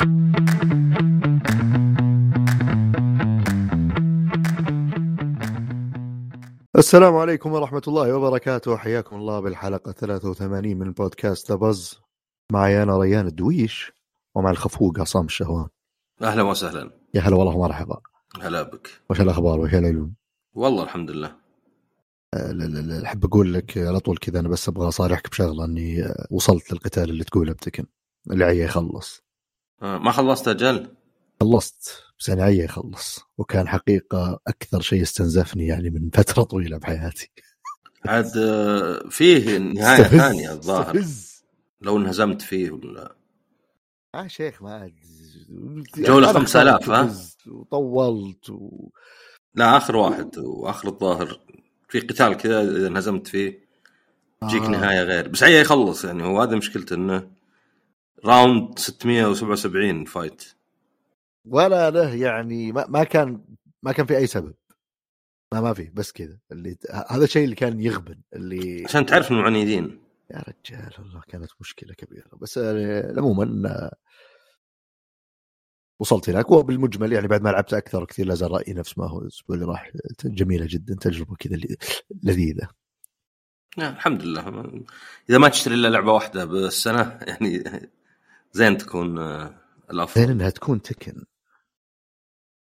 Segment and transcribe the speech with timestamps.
[0.00, 0.32] السلام
[7.16, 8.76] عليكم ورحمة الله وبركاته.
[8.76, 12.00] حياكم الله بالحلقة 83 من بودكاست ذا بز
[12.52, 13.92] معي أنا ريان الدويش
[14.34, 15.68] ومع الخفوق عصام الشهوان.
[16.22, 16.90] أهلا وسهلا.
[17.14, 18.00] يا هلا والله مرحبا
[18.40, 18.88] هلا بك.
[19.10, 20.14] وش الأخبار؟ وش العلوم
[20.54, 21.36] والله الحمد لله.
[22.34, 26.72] أه، أحب أقول لك على طول كذا أنا بس أبغى أصارحك بشغلة أني أه، وصلت
[26.72, 27.86] للقتال اللي تقوله بتكن.
[28.30, 29.29] اللي عيه يخلص.
[29.80, 30.88] ما خلصت أجل
[31.40, 37.30] خلصت بس أنا عيه يخلص وكان حقيقة أكثر شيء استنزفني يعني من فترة طويلة بحياتي.
[38.06, 41.04] عاد آه، فيه نهاية ثانية الظاهر.
[41.80, 43.16] لو انهزمت فيه ولا؟
[44.14, 44.92] آه شيخ ما
[45.96, 47.16] جولة أنا 5000 اخترت ها؟
[47.52, 48.88] وطولت و...
[49.54, 51.40] لا آخر واحد وآخر الظاهر.
[51.88, 53.68] في قتال كذا إذا انهزمت فيه
[54.40, 54.68] تجيك آه.
[54.68, 55.28] نهاية غير.
[55.28, 57.30] بس عيه يخلص يعني هو هذا مشكلته إنه
[58.24, 60.44] راوند 677 فايت.
[61.44, 63.44] ولا له يعني ما, ما كان
[63.82, 64.54] ما كان في أي سبب.
[65.52, 66.38] ما ما في بس كذا.
[66.52, 66.76] اللي
[67.10, 71.94] هذا الشيء اللي كان يغبن اللي عشان تعرف انهم عنيدين يا رجال والله كانت مشكلة
[71.94, 72.28] كبيرة.
[72.40, 73.96] بس آه، عموما آه،
[76.00, 76.50] وصلت هناك.
[76.50, 79.18] وبالمجمل يعني بعد ما لعبت أكثر كثير لا زال رأيي نفس ما هو.
[79.20, 79.90] الأسبوع اللي راح
[80.24, 81.56] جميلة جدا تجربة كذا
[82.22, 82.68] لذيذة.
[83.78, 84.72] يعني الحمد لله.
[85.30, 87.64] إذا ما تشتري إلا لعبة واحدة بالسنة يعني
[88.52, 89.54] زين تكون آه،
[89.90, 90.20] الأفضل.
[90.20, 91.24] زين إنها تكون تكن.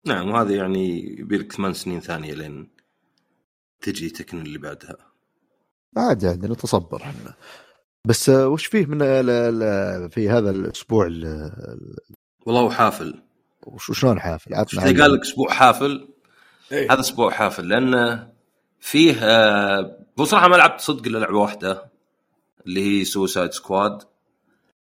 [0.05, 2.69] نعم وهذا يعني يبيلك ثمان سنين ثانية لين
[3.81, 4.97] تجي تكن اللي بعدها.
[5.97, 7.33] عادي عادي نتصبر إحنا.
[8.05, 11.95] بس آه، وش فيه من ال- ال- في هذا الأسبوع ال-
[12.45, 13.21] والله هو حافل.
[13.63, 16.07] وش شلون حافل؟ عطنا قال لك أسبوع حافل؟
[16.71, 16.91] إيه.
[16.93, 18.33] هذا أسبوع حافل لأنه
[18.79, 21.91] فيه آه، هو صراحة ما لعبت صدق إلا لعبة واحدة
[22.67, 24.01] اللي هي Suicide Squad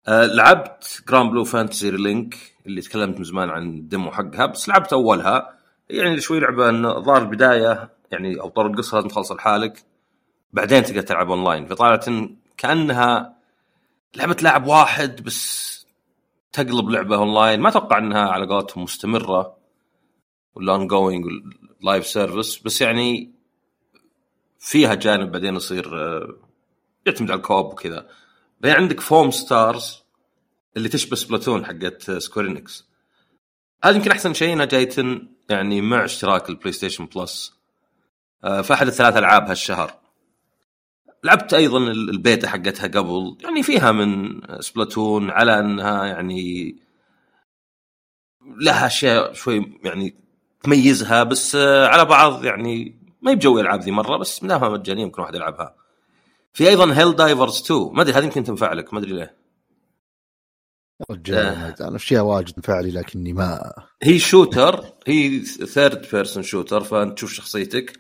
[0.07, 4.93] آه لعبت Granblue Fantasy: Relink اللي تكلمت من زمان عن ال demo حقها بس لعبت
[4.93, 5.59] أولها.
[5.89, 9.83] يعني شوي لعبة انه ظهر البدايه يعني أو طور القصة لازم تخلص لحالك.
[10.53, 13.35] بعدين تقدر تلعب اونلاين فطلعت إن كأنها
[14.15, 15.69] لعبة لاعب واحد بس
[16.53, 19.57] تقلب لعبة اونلاين ما أتوقع إنها على قولتهم مستمرة.
[20.55, 21.25] ولا ongoing
[21.81, 23.31] live service بس يعني
[24.59, 26.35] فيها جانب بعدين يصير آه،
[27.05, 28.07] يعتمد على ال co-op وكذا.
[28.61, 30.03] بعدين عندك Foamstars
[30.77, 32.89] اللي تشبه Splatoon حقت Square Enix
[33.83, 37.59] هذا يمكن أحسن شيء انها جايتن يعني مع اشتراك ال PlayStation Plus
[38.43, 39.93] آه، في أحد الثلاث ألعاب هالشهر.
[41.23, 43.37] لعبت أيضا ال- البيتا حقتها قبل.
[43.43, 46.75] يعني فيها من Splatoon على أنها يعني
[48.61, 50.15] لها أشياء شوي يعني
[50.63, 55.21] تميزها بس آه، على بعض يعني ما يبجوي الالعاب ذي مرة بس دامها مجانية ممكن
[55.21, 55.75] واحد يلعبها.
[56.59, 59.35] في أيضا Helldivers 2 ما أدري هذه يمكن تنفع لك ما أدري ليه.
[61.11, 61.87] رجال آه.
[61.87, 67.99] أنا اشياء واجد تنفعلي لكني ما هي shooter هي third person shooter فأنت تشوف شخصيتك.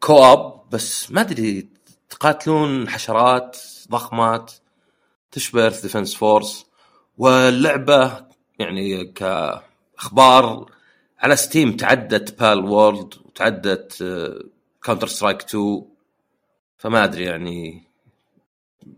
[0.00, 1.68] co-op بس ما أدري
[2.10, 3.56] تقاتلون حشرات
[3.90, 4.52] ضخمات
[5.30, 6.66] تشبه Earth Defense Force
[7.18, 8.26] واللعبة
[8.58, 10.70] يعني كأخبار
[11.18, 14.04] على Steam تعدت Palworld وتعدت
[14.82, 15.89] Counter-Strike 2
[16.80, 17.84] فما أدري يعني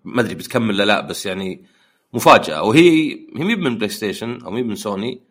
[0.05, 1.67] ما أدري بتكمل ولا لا بس يعني
[2.13, 2.63] مفاجأة.
[2.63, 5.23] وهي هي مي من PlayStation أو مي من سوني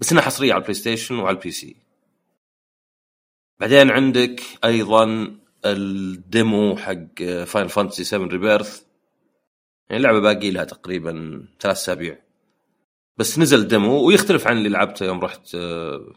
[0.00, 1.76] بس إنها حصرية على ال PlayStation وعلى ال PC
[3.60, 8.82] بعدين عندك أيضا ال demo حق Final Fantasy 7 Rebirth
[9.90, 12.18] يعني اللعبة باقي لها تقريبا ثلاث أسابيع.
[13.16, 16.14] بس نزل demo ويختلف عن اللي لعبته يوم رحت آه،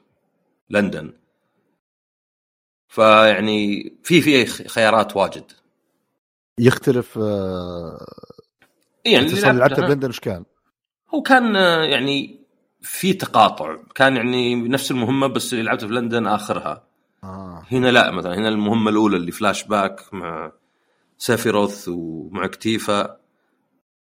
[0.70, 1.14] لندن.
[2.88, 5.52] فيعني في في خيارات واجد.
[6.60, 8.06] يختلف آه،
[9.06, 10.46] يعني أنت اللي صار لعبت لعبتها- بلندن إيش كان؟
[11.16, 12.46] هو كان آه، يعني
[12.82, 16.88] في تقاطع كان يعني نفس المهمة بس اللي لعبته في لندن آخرها.
[17.24, 17.64] آه.
[17.72, 20.52] هنا لا مثلا هنا المهمة الأولى اللي فلاش باك مع
[21.18, 23.18] Sephiroth ومع Tifa.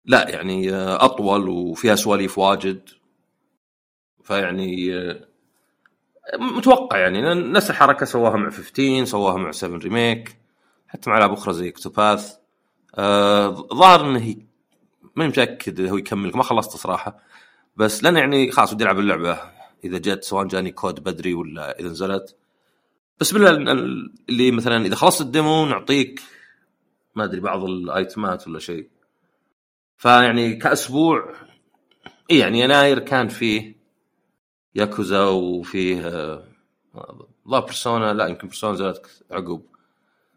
[0.05, 2.89] لا يعني آه، أطول وفيها سواليف واجد.
[4.25, 5.29] فيعني آه،
[6.39, 10.37] متوقع يعني نفس الحركة سواها مع 15 سواها مع 7 Remake
[10.89, 12.37] حتى مع ألعاب أخرى زي Octopath
[13.01, 14.37] آه ظاهر إنه
[15.17, 17.19] ماني متأكد هو يكمل ما خلصت صراحة.
[17.77, 19.41] بس لأن يعني خلاص ودي ألعب اللعبة.
[19.85, 22.37] إذا جت سواء جاني كود بدري ولا إذا نزلت.
[23.21, 23.51] بس بالله
[24.29, 26.21] اللي مثلا إذا خلصت ال demo نعطيك
[27.15, 28.89] ما أدري بعض ال items ولا شيء.
[29.97, 31.35] فيعني كأسبوع
[32.31, 33.77] إي يعني يناير كان فيه
[34.75, 36.45] ياكوزا وفيه آه،
[37.47, 39.63] لا Persona لا يمكن Persona نزلت عقب.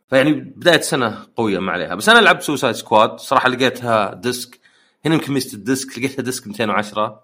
[0.10, 1.96] فيعني بداية سنة قوية ما عليها.
[1.96, 4.60] بس أنا لعبت Suicide Squad صراحة لقيتها disc.
[5.06, 7.24] هنا يمكن ميزه ال disc لقيتها disc 210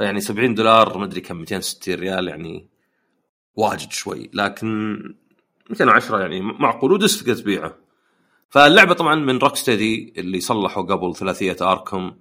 [0.00, 2.68] يعني 70 دولار ما أدري كم 260 ريال يعني
[3.54, 4.30] واجد شوي.
[4.34, 4.96] لكن
[5.70, 7.74] 210 يعني معقول وdisc تقدر تبيعه.
[8.50, 12.16] فاللعبة طبعا من Rocksteady اللي صلحوا قبل ثلاثية Arkham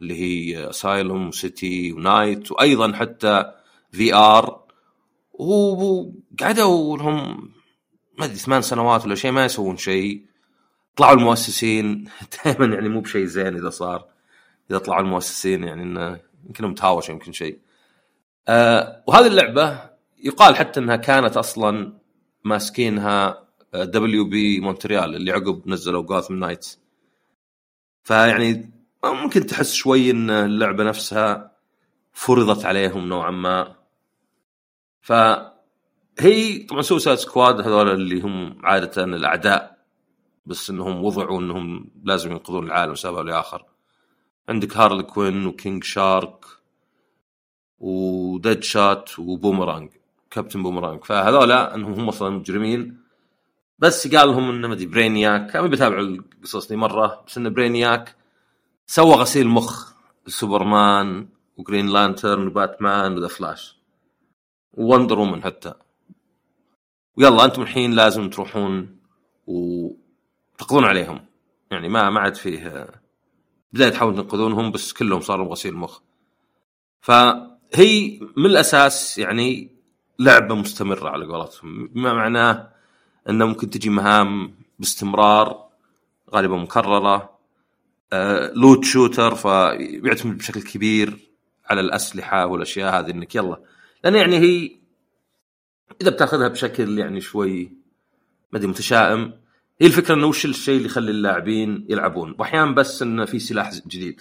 [0.00, 3.52] اللي هي Asylum و City و Knight وأيضا حتى
[3.92, 4.64] VR
[5.32, 7.50] وقعدوا لهم
[8.18, 10.24] ما أدري ثمان سنوات ولا شيء ما يسوون شيء.
[10.96, 12.10] طلعوا المؤسسين.
[12.44, 14.04] دائما يعني مو بشيء زين إذا صار.
[14.70, 17.58] إذا طلعوا المؤسسين يعني إنه يمكن متهاوش يمكن شيء.
[18.48, 21.92] آه وهذه اللعبة يقال حتى إنها كانت أصلا
[22.44, 26.80] ماسكينها WB Montreal اللي عقب نزلوا Gotham Knights
[28.04, 28.70] فيعني
[29.04, 31.52] ممكن تحس شوي إن اللعبة نفسها
[32.12, 33.74] فرضت عليهم نوعا ما.
[36.18, 39.78] فهي طبعا Suicide Squad هذول اللي هم عادة الأعداء
[40.46, 43.64] بس إنهم وضعوا إنهم لازم ينقذون العالم سبب لاخر
[44.48, 46.44] عندك Harley Quinn و King Shark
[47.80, 49.90] و Deadshot و Boomerang
[50.30, 51.04] Captain Boomerang.
[51.04, 53.00] فهذولا إنهم هم أصلا مجرمين.
[53.78, 55.56] بس قال لهم إنه مدري Brainiac.
[55.56, 58.16] أنا بتابع القصص دي مرة بس إنه Brainiac
[58.86, 59.92] سوى غسيل مخ
[60.26, 63.78] لسوبرمان و Green Lantern وباتمان و The Flash.
[64.72, 65.74] Wonder Woman حتى.
[67.18, 68.96] ويلا أنتم الحين لازم تروحون
[69.46, 71.24] وتقضون عليهم.
[71.70, 72.86] يعني ما ما عاد فيه
[73.72, 76.00] بداية تحاولون تنقذونهم بس كلهم صاروا غسيل مخ
[77.00, 79.70] فهي من الأساس يعني
[80.18, 81.86] لعبة مستمرة على قولتهم.
[81.86, 82.68] بما معناه
[83.28, 85.68] إنه ممكن تجي مهام باستمرار
[86.34, 87.38] غالبا مكررة.
[88.12, 91.18] آه لوت شوتر فيعتمد بشكل كبير
[91.70, 93.60] على الأسلحة والأشياء هذه إنك يلا.
[94.04, 94.77] لأن يعني هي
[96.00, 97.72] إذا بتأخذها بشكل يعني شوي
[98.52, 99.32] ما أدري متشائم.
[99.80, 104.20] هي الفكرة إنه وش الشيء اللي يخلي اللاعبين يلعبون؟ واحيانا بس إنه في سلاح جديد.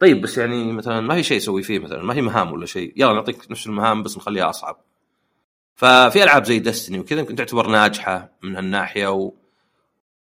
[0.00, 2.92] طيب بس يعني مثلا ما في شيء يسوي فيه مثلا ما هي مهام ولا شيء.
[2.96, 4.84] يلا نعطيك نفس المهام بس نخليها أصعب.
[5.74, 9.32] ففي ألعاب زي دستني وكذا يمكن تعتبر ناجحة من هالناحية و...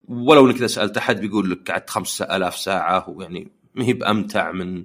[0.08, 4.76] ولو إنك إذا سألت أحد بيقول لك قعدت 5000 ساعة ويعني ما هي بأمتع من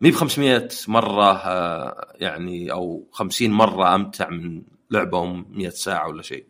[0.00, 6.08] ما هي ب 500 مرة آه، يعني أو 50 مرة أمتع من لعبه 100 ساعة
[6.08, 6.44] ولا شيء.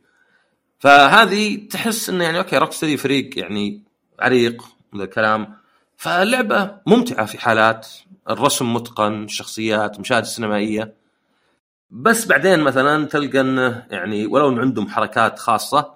[0.79, 3.83] فهذه تحس إنه يعني أوكي روك ستدي فريق يعني
[4.21, 5.57] عريق من الكلام.
[5.97, 7.89] فاللعبة ممتعة في حالات
[8.31, 10.95] الرسم متقن الشخصيات المشاهد السينمائية.
[11.91, 15.95] بس بعدين مثلا تلقى إنه يعني ولو انه عندهم حركات خاصة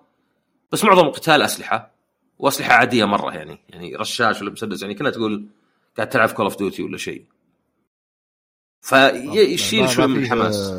[0.73, 1.91] بس معظم القتال أسلحة
[2.39, 5.47] وأسلحة عادية مرة يعني يعني رشاش ولا مسدس يعني كنا تقول
[5.97, 7.25] قاعد تلعب Call of Duty ولا شيء.
[8.81, 10.73] فيشيل شوي من الحماس.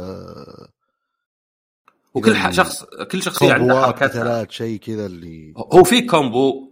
[2.16, 6.72] وكل شخص كل شخصيه عندها حركاتها شيء كذا اللي هو في combo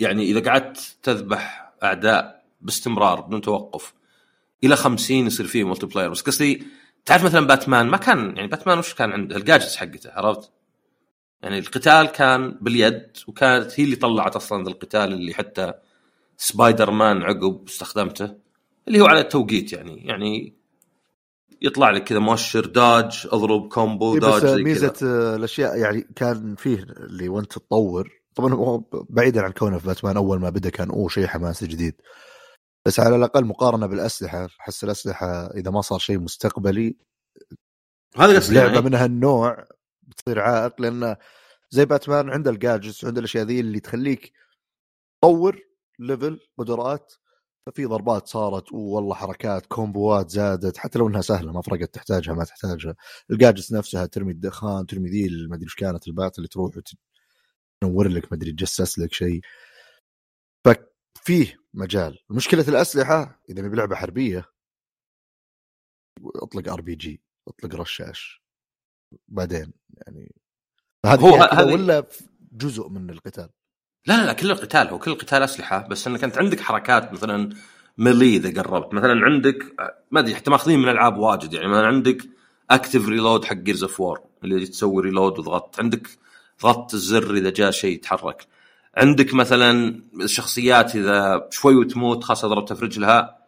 [0.00, 3.94] يعني إذا قعدت تذبح أعداء باستمرار بدون توقف
[4.64, 6.66] إلى 50 يصير فيه multiplier بس قصدي
[7.04, 10.50] تعرف مثلا باتمان؟ ما كان يعني باتمان وش كان عنده؟ ال gadgets حقته عرفت؟
[11.42, 15.72] يعني القتال كان باليد وكانت هي اللي طلعت أصلا القتال اللي حتى
[16.36, 18.34] سبايدر مان عقب استخدمته
[18.88, 20.06] اللي هو على التوقيت يعني.
[20.06, 20.61] يعني
[21.62, 24.94] يطلع لك كذا مؤشر داج اضرب combo داج بس ميزة
[25.36, 30.50] الأشياء يعني كان فيه اللي وانت تطور طبعا بعيدا عن كونه في باتمان أول ما
[30.50, 31.94] بدأ كان أوه شيء حماسي جديد.
[32.86, 36.96] بس على الأقل مقارنة بالأسلحة أحس الأسلحة إذا ما صار شيء مستقبلي
[38.16, 38.84] هذا قصدي لعبه يعني.
[38.84, 39.64] من هالنوع
[40.02, 41.16] بتصير عائق لأن
[41.70, 44.32] زي باتمان عنده ال gadgets وعنده الأشياء ذي اللي تخليك
[45.22, 45.60] تطور
[45.98, 47.12] level قدرات
[47.66, 52.44] ففي ضربات صارت والله حركات كومبوات زادت حتى لو إنها سهلة ما فرقت تحتاجها ما
[52.44, 52.94] تحتاجها.
[53.30, 56.76] ال gadgets نفسها ترمي الدخان ترمي ذي ما أدري إيش كانت ال bat اللي تروح
[57.82, 59.40] وتنور لك ما أدري تجسس لك شيء.
[60.66, 62.18] ففيه مجال.
[62.30, 64.44] مشكلة الأسلحة إذا بلعبة حربية
[66.36, 68.42] أطلق RPG أطلق رشاش
[69.28, 70.34] بعدين يعني
[71.06, 72.06] هذه هو هذه ولا
[72.52, 73.50] جزء من القتال؟
[74.06, 77.50] لا لا لا كل القتال هو كل القتال أسلحة بس إنك أنت عندك حركات مثلا
[77.98, 78.94] melee إذا قربت.
[78.94, 79.74] مثلا عندك
[80.10, 82.22] ما أدري حتى ماخذين من العاب واجد يعني مثلا عندك
[82.70, 86.08] active reload حق Gears of War اللي تسوي reload وضغط عندك
[86.62, 88.46] ضغط الزر إذا جاء شيء يتحرك.
[88.96, 93.38] عندك مثلا الشخصيات إذا شوي وتموت خاصة ضربتها في رجلها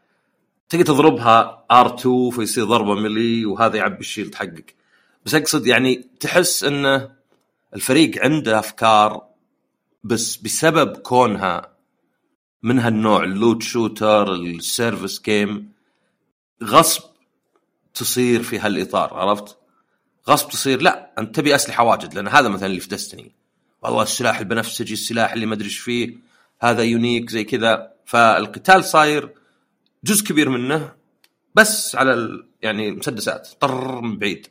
[0.69, 4.75] تقدر تضربها R2 فيصير ضربة melee وهذا يعبي ال shield حقك.
[5.27, 7.11] بس أقصد يعني تحس إنه
[7.75, 9.34] الفريق عنده أفكار
[10.05, 11.75] بس بسبب كونها
[12.63, 15.73] من هالنوع ال loot shooter ال service game
[16.63, 17.03] غصب
[17.95, 19.59] تصير في هالإطار عرفت؟
[20.29, 23.33] غصب تصير لا أنت تبي أسلحة واجد لأن هذا مثلا اللي في Destiny
[23.83, 26.17] والله السلاح البنفسجي السلاح اللي ما أدري إيش فيه
[26.61, 27.93] هذا unique زي كذا.
[28.07, 29.35] فالقتال صاير
[30.05, 30.93] جزء كبير منه
[31.55, 32.47] بس على ال...
[32.63, 34.47] يعني مسدسات طر من بعيد.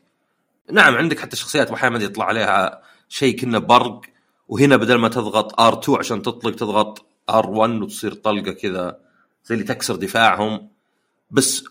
[0.71, 4.01] نعم عندك حتى شخصيات أحيانا يطلع عليها شيء كنا برق
[4.53, 8.97] وهنا بدل ما تضغط R2 عشان تطلق تضغط R1 وتصير طلقة كذا
[9.45, 10.69] زي اللي تكسر دفاعهم.
[11.31, 11.63] بس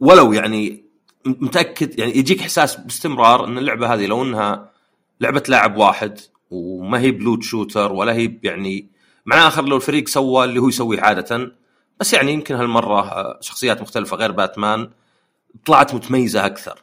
[0.00, 0.84] ولو يعني
[1.26, 4.70] متأكد يعني يجيك إحساس باستمرار إن اللعبة هذه لو إنها
[5.20, 8.88] لعبة لاعب واحد وما هي بلوت شوتر ولا هي يعني
[9.26, 11.52] مع آخر لو الفريق سوى اللي هو يسويه عادة.
[12.00, 14.90] بس يعني يمكن هالمرة شخصيات مختلفة غير باتمان
[15.66, 16.78] طلعت متميزة أكثر.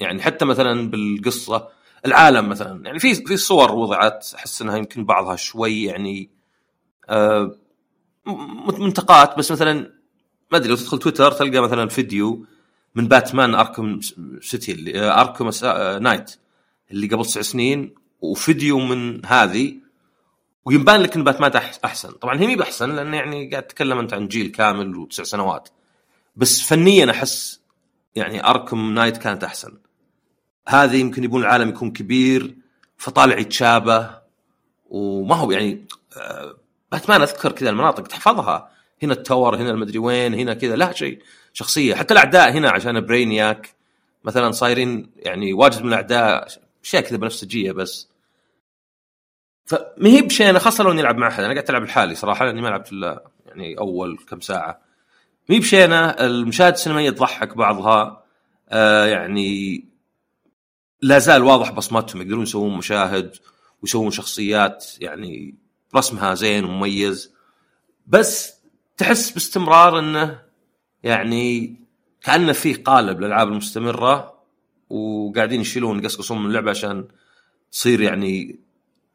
[0.00, 1.68] يعني حتى مثلا بالقصة
[2.06, 2.84] العالم مثلا.
[2.86, 6.30] يعني في في صور وضعت أحس إنها يمكن بعضها شوي يعني
[7.08, 7.56] آه
[8.78, 9.38] منتقات.
[9.38, 9.74] بس مثلا
[10.52, 12.46] ما أدري لو تدخل تويتر تلقى مثلا فيديو
[12.94, 14.00] من باتمان Arkham
[14.40, 15.50] City اللي Arkham
[16.02, 16.36] Knight
[16.90, 19.74] اللي قبل تسع سنين وفيديو من هذه
[20.64, 21.52] ويبان لك إن باتمان
[21.84, 22.10] أحسن.
[22.10, 25.68] طبعا هي مي بأحسن لأن يعني قاعد تتكلم أنت عن جيل كامل وتسع سنوات.
[26.36, 27.60] بس فنيا أحس
[28.14, 29.72] يعني Arkham Knight كانت أحسن.
[30.68, 32.56] هذه يمكن يبون العالم يكون كبير
[32.96, 34.10] فطالع يتشابه
[34.86, 36.56] وما هو يعني آه،
[36.92, 38.70] باتمان أذكر كذا المناطق تحفظها.
[39.02, 41.94] هنا ال tower هنا المدري وين هنا كذا لا شيء شخصية.
[41.94, 43.74] حتى الأعداء هنا عشان Brainiac
[44.24, 46.48] مثلا صايرين يعني واجد من الأعداء
[46.84, 48.08] أشياء كذا بنفسجيه بس.
[49.66, 52.60] فما هي بشيء خاصة لو إني ألعب مع أحد أنا قاعد ألعب لحالي صراحة لأني
[52.60, 54.80] ما لعبت إلا يعني أول كم ساعة.
[55.48, 58.24] مي بشينه المشاهد السينمائية تضحك بعضها
[58.68, 59.84] آه يعني
[61.04, 63.36] لا زال واضح بصمتهم يقدرون يسوون مشاهد
[63.82, 65.54] ويسوون شخصيات يعني
[65.96, 67.32] رسمها زين ومميز.
[68.06, 68.52] بس
[68.96, 70.42] تحس باستمرار إنه
[71.02, 71.76] يعني
[72.22, 74.34] كأنه فيه قالب للألعاب المستمرة
[74.90, 77.08] وقاعدين يشيلون يقصقصون من اللعبة عشان
[77.72, 78.58] تصير يعني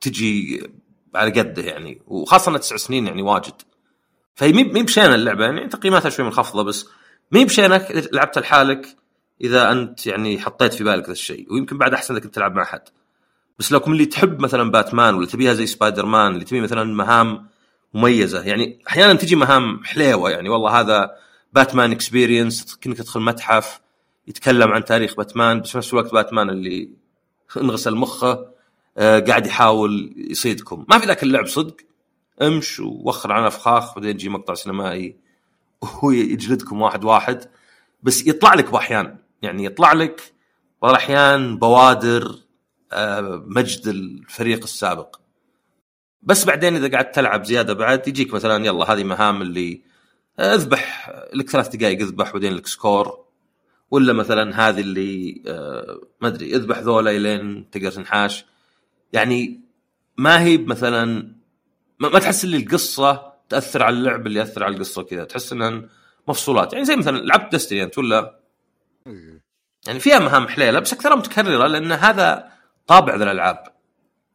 [0.02, 0.64] تجي
[1.16, 2.02] على قده يعني.
[2.08, 3.62] وخاصة تسع سنين يعني واجد.
[4.36, 6.86] فهي مي بشينة اللعبة يعني تقييماتها شوي منخفضة بس
[7.32, 8.99] مي بشينك لعبتها لحالك
[9.42, 12.82] إذا أنت يعني حطيت في بالك ذا الشيء ويمكن بعد أحسن إنك تلعب مع أحد.
[13.60, 17.48] بس لو اللي تحب مثلا باتمان ولا تبيها زي سبايدر مان اللي تبي مثلا مهام
[17.94, 18.44] مميزة.
[18.44, 21.12] يعني أحيانا تجي مهام حليوة يعني والله هذا
[21.54, 23.82] باتمان experience كأنك تدخل متحف
[24.28, 26.90] يتكلم عن تاريخ باتمان بس في نفس الوقت باتمان اللي
[27.58, 28.46] انغسل مخه
[28.98, 30.86] آه قاعد يحاول يصيدكم.
[30.90, 31.76] ما في ذاك اللعب صدق.
[32.42, 35.16] امش ووخر عن أفخاخ بعدين يجي مقطع سينمائي
[35.82, 37.46] وهو يجلدكم واحد واحد
[38.04, 40.34] بس يطلع لك باحيان يعني يطلع لك
[40.82, 42.36] بعض الأحيان بوادر
[42.92, 45.16] آه مجد الفريق السابق.
[46.22, 49.82] بس بعدين إذا قعدت تلعب زيادة بعد يجيك مثلا يلا هذه مهام اللي
[50.40, 53.26] أذبح لك ثلاث دقائق أذبح بعدين لك سكور.
[53.92, 58.46] ولا مثلا هذه اللي آه ما أدري أذبح ذولا إلين تقدر تنحاش.
[59.14, 59.62] يعني
[60.18, 61.36] ما هي مثلا
[62.00, 65.90] ما تحس اللي القصة تأثر على اللعب اللي يأثر على القصة كذا تحس إنها
[66.28, 66.74] مفصولات.
[66.74, 68.40] يعني زي مثلا لعبت دستني أنت ولا.
[69.88, 72.52] يعني فيها مهام حليلة بس أكثرها متكررة لأن هذا
[72.88, 73.64] طابع ذا الألعاب.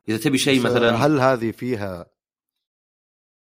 [0.09, 2.07] إذا تبي شيء مثلا هل هذه فيها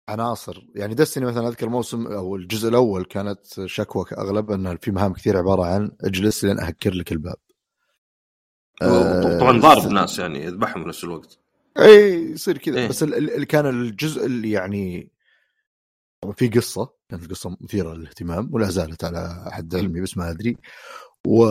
[0.08, 5.12] عناصر؟ يعني دستني مثلا أذكر موسم أو الجزء الأول كانت شكوى أغلب إن في مهام
[5.12, 7.36] كثير عبارة عن اجلس لين أهكر لك الباب.
[9.40, 11.38] طبعا ضارب الناس يعني يذبحهم بنفس الوقت.
[11.78, 12.78] إي يصير كذا.
[12.78, 15.10] إيه؟ بس اللي كان الجزء اللي يعني
[16.36, 20.56] في قصة كانت القصة مثيرة للاهتمام ولا زالت على حد علمي بس ما أدري.
[21.26, 21.44] و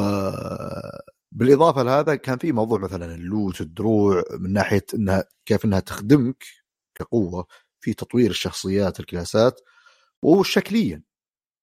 [1.32, 6.44] بالاضافه لهذا كان في موضوع مثلا اللوت الدروع من ناحية إنها كيف إنها تخدمك
[6.96, 7.48] كقوة
[7.80, 9.62] في تطوير الشخصيات الكلاسات
[10.24, 11.04] وشكليا.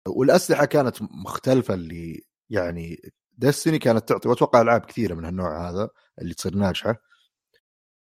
[0.08, 5.90] والأسلحة كانت مختلفة اللي يعني دستني كانت تعطي وأتوقع ألعاب كثيرة من هالنوع هذا
[6.22, 6.96] اللي تصير ناجحة.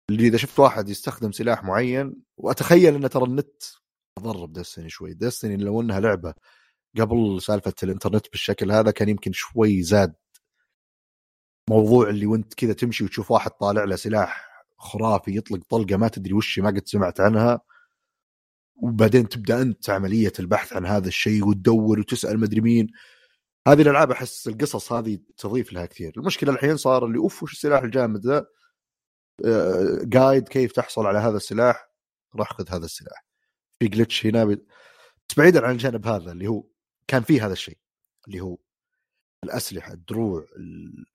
[0.09, 3.63] اللي إذا شفت واحد يستخدم سلاح معين وأتخيل إنه ترى النت
[4.19, 5.13] تضرب دستني شوي.
[5.13, 6.33] دستني لو إنها لعبة
[6.99, 10.13] قبل سالفة الإنترنت بالشكل هذا كان يمكن شوي زاد.
[11.69, 16.33] موضوع اللي وانت كذا تمشي وتشوف واحد طالع له سلاح خرافي يطلق طلقة ما تدري
[16.33, 17.61] وش ما قد سمعت عنها
[18.75, 22.87] وبعدين تبدأ أنت عملية البحث عن هذا الشيء وتدور وتسأل مدري مين.
[23.67, 26.13] هذه الألعاب أحس القصص هذه تضيف لها كثير.
[26.17, 28.45] المشكلة الحين صار اللي أوف وش السلاح الجامد ذا؟
[30.03, 31.89] guide كيف تحصل على هذا السلاح؟
[32.35, 33.25] روح خذ هذا السلاح.
[33.79, 34.57] في glitch هنا بس
[35.37, 36.63] بعيدا عن الجانب هذا اللي هو
[37.11, 37.77] كان فيه هذا الشيء
[38.27, 38.57] اللي هو
[39.43, 41.05] الأسلحة الدروع ال...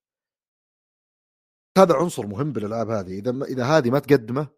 [1.78, 3.18] هذا عنصر مهم بالألعاب هذه.
[3.18, 4.48] إذا إذا هذه ما تقدمه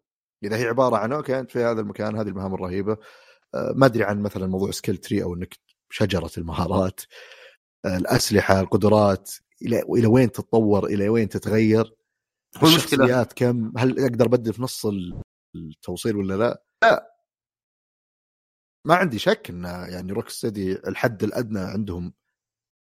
[0.43, 2.97] إذا هي عبارة عن okay أنت في هذا المكان هذه المهام الرهيبة
[3.55, 5.55] آه، ما أدري عن مثلا موضوع skill tree أو إنك
[5.89, 7.01] شجرة المهارات
[7.85, 9.31] آه، الأسلحة القدرات
[9.61, 11.95] إلى إلى وين تتطور إلى وين تتغير
[12.57, 13.23] هو المشكلة.
[13.23, 14.85] كم هل أقدر أبدل في نص
[15.55, 17.18] التوصيل ولا لا؟ لا.
[18.89, 22.13] ما عندي شك إن يعني روك ستدي الحد الأدنى عندهم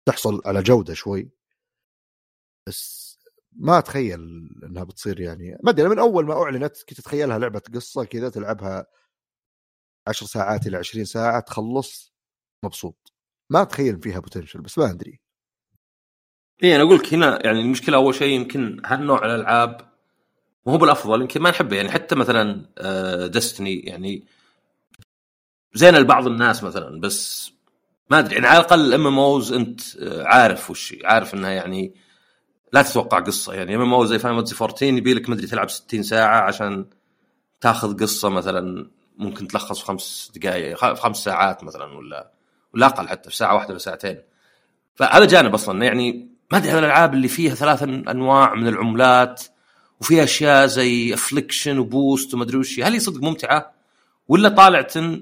[0.05, 1.29] تحصل على جودة شوي.
[2.67, 3.07] بس
[3.51, 5.57] ما أتخيل إنها بتصير يعني.
[5.63, 8.87] ما أدري من أول ما أعلنت كنت أتخيلها لعبة قصة كذا تلعبها
[10.07, 12.13] 10 ساعات إلى 20 ساعة تخلص
[12.63, 13.13] مبسوط.
[13.49, 15.21] ما أتخيل فيها potential بس ما أدري.
[16.63, 19.93] اي أنا أقول لك هنا يعني المشكلة أول شيء يمكن هالنوع الألعاب
[20.65, 21.89] مو بالأفضل يمكن ما نحبه يعني.
[21.91, 22.65] حتى مثلا
[23.27, 24.36] Destiny يعني
[25.77, 27.51] زين لبعض الناس مثلا بس
[28.09, 28.35] ما أدري.
[28.35, 31.93] يعني على الأقل ال MMOs أنت آه، عارف وش عارف إنها يعني
[32.73, 33.53] لا تتوقع قصة.
[33.53, 36.85] يعني MMO زي Final 14 يبي لك مدري تلعب 60 ساعة عشان
[37.61, 42.31] تاخذ قصة مثلا ممكن تلخص في خمس دقائق في خمس ساعات مثلا ولا
[42.73, 44.21] ولا أقل حتى في ساعة واحدة ولا ساعتين.
[44.95, 45.85] فهذا جانب أصلا.
[45.85, 49.43] يعني ما أدري الألعاب اللي فيها ثلاث أنواع من العملات
[50.01, 53.73] وفيها أشياء زي affliction و boost وما أدري وش هل هي صدق ممتعة
[54.27, 55.21] ولا طالعه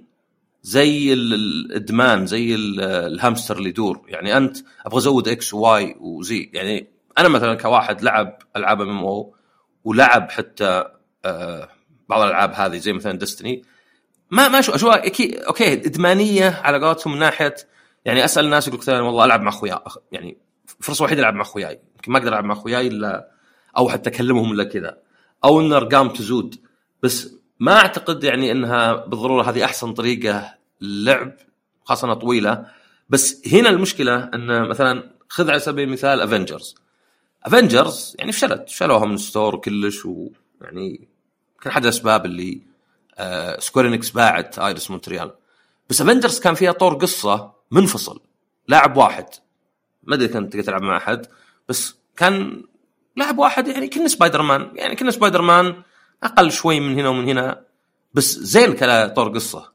[0.65, 4.01] زي الإدمان زي الهامستر اللي يدور.
[4.07, 6.49] يعني أنت أبغى أزود X و Y و Z.
[6.53, 9.35] يعني أنا مثلا كواحد لعب ألعاب MMO
[9.83, 10.83] ولعب حتى
[11.25, 11.69] آه
[12.09, 13.63] بعض الألعاب هذه زي مثلا Destiny
[14.31, 15.01] ما ما شو اشوفها
[15.47, 17.55] okay إدمانية على قولتهم من ناحية
[18.05, 19.79] يعني أسأل الناس يقول مثلا والله ألعب مع اخوياي
[20.11, 20.37] يعني
[20.79, 21.79] فرصة وحيدة ألعب مع أخوياي.
[21.95, 23.31] يمكن ما أقدر ألعب مع أخوياي الا
[23.77, 24.97] أو حتى أكلمهم إلا كذا.
[25.43, 26.55] أو إن أرقام تزود.
[27.03, 31.31] بس ما أعتقد يعني أنها بالضرورة هذه أحسن طريقة للعب
[31.83, 32.65] خاصة انها طويلة.
[33.09, 36.75] بس هنا المشكلة أن مثلا خذ على سبيل المثال Avengers
[37.43, 41.07] Avengers يعني فشلت شالوها من store كلش ويعني
[41.61, 42.61] كان احد الأسباب اللي
[43.17, 45.31] آه Square Enix باعت Eidos Montreal
[45.89, 48.21] بس Avengers كان فيها طور قصة منفصل
[48.67, 49.25] لاعب واحد.
[50.03, 51.27] ما أدري كنت تلعب مع أحد
[51.69, 52.63] بس كان
[53.15, 55.83] لاعب واحد يعني كنا سبايدر مان يعني كنا سبايدر مان
[56.23, 57.61] أقل شوي من هنا ومن هنا
[58.13, 59.71] بس زين كطور قصة.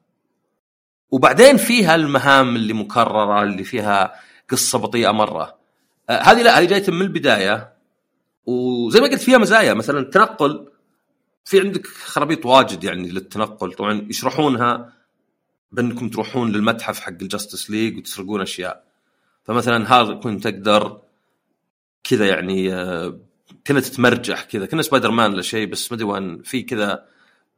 [1.10, 4.14] وبعدين فيها المهام اللي مكررة اللي فيها
[4.48, 5.58] قصة بطيئة مرة.
[6.10, 7.72] آه هذه لا هذه جاية من البداية.
[8.46, 9.74] وزي ما قلت فيها مزايا.
[9.74, 10.68] مثلا التنقل
[11.44, 13.72] في عندك خرابيط واجد يعني للتنقل.
[13.72, 14.92] طبعا يشرحونها
[15.72, 18.84] بأنكم تروحون للمتحف حق ال Justice League وتسرقون أشياء.
[19.44, 21.00] فمثلا هذا كنت تقدر
[22.04, 23.18] كذا يعني آه،
[23.66, 24.66] كنا تتمرجح كذا.
[24.66, 27.04] كنا سبايدر مان ولا شيء بس ما أدري وين في كذا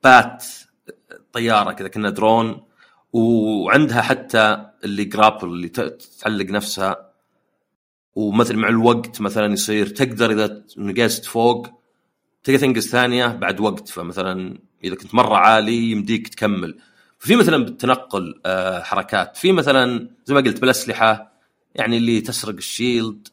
[0.04, 0.44] bat
[1.32, 2.62] طيارة كذا كنا درون
[3.12, 5.68] وعندها حتى اللي grapple اللي
[6.22, 7.12] تعلق نفسها.
[8.14, 11.68] ومثل مع الوقت مثلا يصير تقدر إذا نقزت فوق
[12.44, 13.88] تقدر تنقز ثانية بعد وقت.
[13.88, 16.78] فمثلا إذا كنت مرة عالي يمديك تكمل.
[17.18, 19.36] في مثلا بالتنقل آه، حركات.
[19.36, 21.32] في مثلا زي ما قلت بالأسلحة
[21.74, 23.28] يعني اللي تسرق ال shield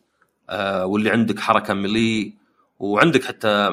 [0.50, 2.34] آه، واللي عندك حركة melee
[2.80, 3.70] وعندك حتى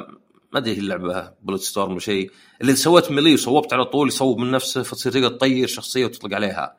[0.52, 4.82] ما أدري اللعبة Bulletstorm ولا شيء اللي سويت ملي وصوبت على طول يصوب من نفسه
[4.82, 6.76] فتصير تقدر تطير شخصية وتطلق عليها.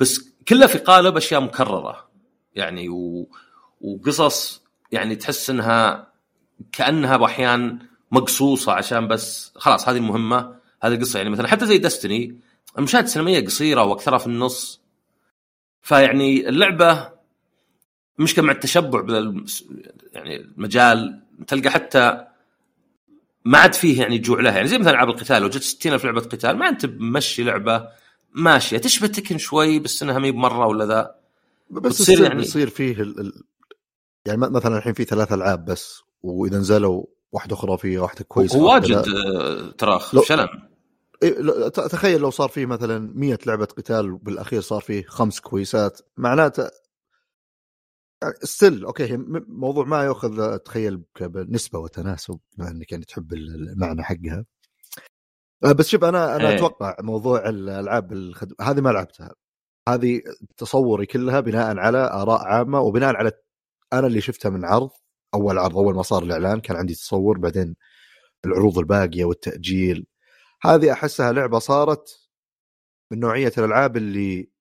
[0.00, 2.10] بس كلها في قالب أشياء مكررة.
[2.54, 3.28] يعني و...
[3.80, 6.12] وقصص يعني تحس إنها
[6.72, 7.78] كأنها بأحيان
[8.10, 12.40] مقصوصة عشان بس خلاص هذه المهمه هذه القصة يعني مثلا حتى زي دستني
[12.78, 14.80] المشاهد السينمائية قصيرة وأكثرها في النص.
[15.82, 17.10] فيعني اللعبة
[18.18, 19.44] مشكله مع التشبع بال
[20.12, 22.24] يعني المجال تلقى حتى
[23.44, 24.56] ما عاد فيه يعني جوع لها.
[24.56, 27.88] يعني زي مثلا ألعاب القتال لو جت 60 في لعبة قتال ما أنت ممشي لعبة
[28.34, 28.78] ماشية.
[28.78, 31.14] تشبه Tekken شوي بس إنها مي بمرة ولا ذا.
[31.70, 33.20] بس يصير يعني يصير فيه ال...
[33.20, 33.42] ال...
[34.26, 39.70] يعني مثلا الحين في ثلاث ألعاب بس وإذا نزلوا واحدة خرافيه واحدة كويسة واجد آه،
[39.70, 40.48] ترى فشلا
[41.22, 46.00] إيه تخيل لو صار فيه مثلا 100 لعبة قتال وبالاخير صار فيه خمس كويسات.
[46.16, 46.70] معناته
[48.42, 49.16] still okay
[49.48, 54.44] موضوع ما يأخذ تخيل بنسبة وتناسب بما إنك يعني تحب المعنى حقها.
[55.64, 56.56] آه، بس شوف أنا أنا أيه.
[56.56, 59.34] أتوقع موضوع الألعاب الخدم هذه ما لعبتها.
[59.88, 60.20] هذه
[60.56, 63.32] تصوري كلها بناء على آراء عامة وبناء على
[63.92, 64.90] أنا اللي شفتها من عرض
[65.34, 67.76] أول عرض أول ما صار الإعلان كان عندي تصور بعدين
[68.46, 70.06] العروض الباقية والتأجيل.
[70.62, 72.28] هذه أحسها لعبة صارت
[73.12, 74.53] من نوعية الألعاب اللي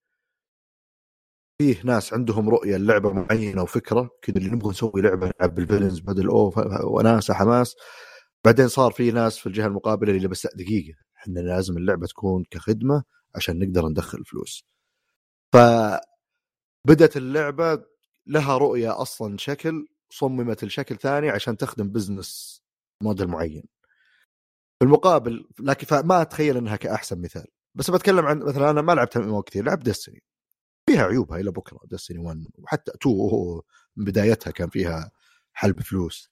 [1.62, 6.00] فيه ناس عندهم رؤية لعبه معينة وفكرة كذا اللي نبغى نسوي لعبة نلعب بال villains
[6.00, 7.76] بدل أوف وناسة حماس.
[8.46, 13.04] بعدين صار في ناس في الجهة المقابلة اللي بس دقيقة إحنا لازم اللعبة تكون كخدمة
[13.36, 14.64] عشان نقدر ندخل فلوس.
[15.54, 15.58] ف
[16.88, 17.84] بدت اللعبة
[18.28, 22.62] لها رؤية أصلا شكل صممت لشكل ثاني عشان تخدم business
[23.04, 23.64] model معين.
[24.80, 27.46] في المقابل لكن فما أتخيل إنها كأحسن مثال.
[27.76, 30.24] بس بتكلم عن مثلا أنا ما لعبت كثير لعبت ديستني
[30.90, 33.62] فيها عيوبها إلى بكره ديستني 1 وحتى 2
[33.98, 35.12] من بدايتها كان فيها
[35.54, 36.32] حلب فلوس.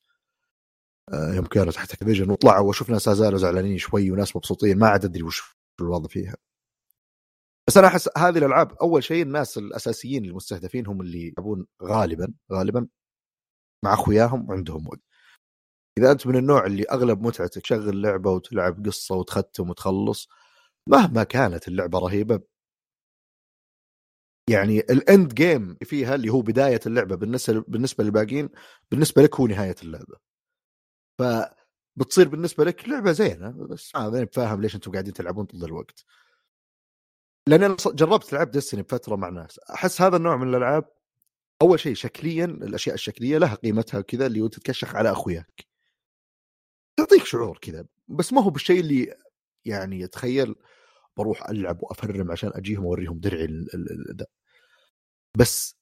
[1.13, 5.05] آه، يوم كانت تحت اكتيفيجن وطلعوا وشفنا ناس زالوا زعلانين شوي وناس مبسوطين ما عاد
[5.05, 6.35] أدري وش الوضع فيها.
[7.67, 12.87] بس أنا أحس هذه الألعاب أول شيء الناس الأساسيين المستهدفين هم اللي يلعبون غالبا غالبا
[13.85, 15.01] مع أخوياهم وعندهم وقت.
[15.97, 20.29] إذا أنت من النوع اللي أغلب متعتك تشغل لعبة وتلعب قصة وتختم وتخلص
[20.87, 22.41] مهما كانت اللعبة رهيبة
[24.49, 28.49] يعني الاند جيم فيها اللي هو بداية اللعبة بالنسبة بالنسبة للباقيين
[28.91, 30.17] بالنسبة لك هو نهاية اللعبة.
[31.19, 36.06] فبتصير بالنسبة لك لعبة زينة بس ما فاهم ليش أنتم قاعدين تلعبون طول الوقت.
[37.47, 39.60] لأن أنا جربت لعبت ديستني بفترة مع ناس.
[39.60, 40.84] أحس هذا النوع من الألعاب
[41.62, 45.65] أول شيء شكليا الأشياء الشكلية لها قيمتها كذا اللي تتكشخ على أخوياك.
[46.97, 49.15] تعطيك شعور كذا بس ما هو بالشيء اللي
[49.65, 50.56] يعني تخيل
[51.17, 53.47] بروح ألعب وأفرم عشان أجيهم وأوريهم درعي
[54.10, 54.28] ده.
[55.38, 55.76] بس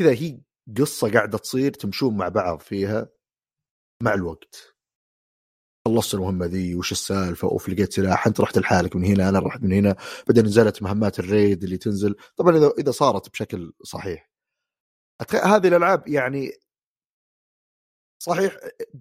[0.00, 0.40] كذا هي
[0.78, 3.08] قصة قاعدة تصير تمشون مع بعض فيها
[4.02, 4.74] مع الوقت.
[5.88, 9.62] خلصت المهمة ذي وش السالفة؟ أوف لقيت سلاح أنت رحت لحالك من هنا أنا رحت
[9.62, 9.96] من هنا.
[10.28, 12.16] بعدين نزلت مهمات الريد اللي تنزل.
[12.36, 14.30] طبعا اذا إذا صارت بشكل صحيح.
[15.44, 16.52] هذه الألعاب يعني
[18.22, 18.56] صحيح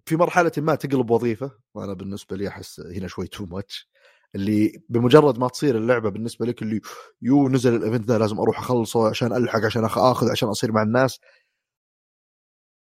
[0.06, 1.60] في مرحلة ما تقلب وظيفة.
[1.76, 3.90] وأنا بالنسبة لي أحس هنا شوي too much
[4.36, 6.82] اللي بمجرد ما تصير اللعبة بالنسبة لك اللي
[7.22, 10.82] يو نزل ال event ذا لازم أروح أخلصه عشان ألحق عشان آخذ عشان أصير مع
[10.82, 11.20] الناس.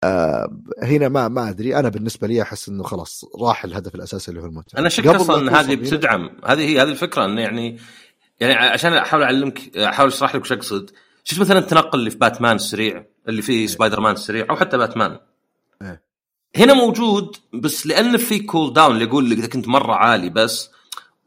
[0.04, 1.76] آه هنا ما ما أدري.
[1.76, 4.80] أنا بالنسبة لي أحس إنه خلاص راح الهدف الأساسي اللي هو المتعة.
[4.80, 6.30] أنا شك أصلا ان هذه بتدعم.
[6.44, 7.78] هذه هي هذه الفكرة إنه يعني
[8.40, 10.90] يعني عشان أحاول أعلمك أحاول أشرح لك وش أقصد.
[11.24, 13.66] شفت مثلا التنقل اللي في باتمان السريع اللي في إيه.
[13.66, 15.18] سبايدر مان السريع أو حتى باتمان.
[15.82, 16.02] إيه.
[16.56, 20.70] هنا موجود بس لأن في cooldown اللي يقول لك إذا كنت مرة عالي بس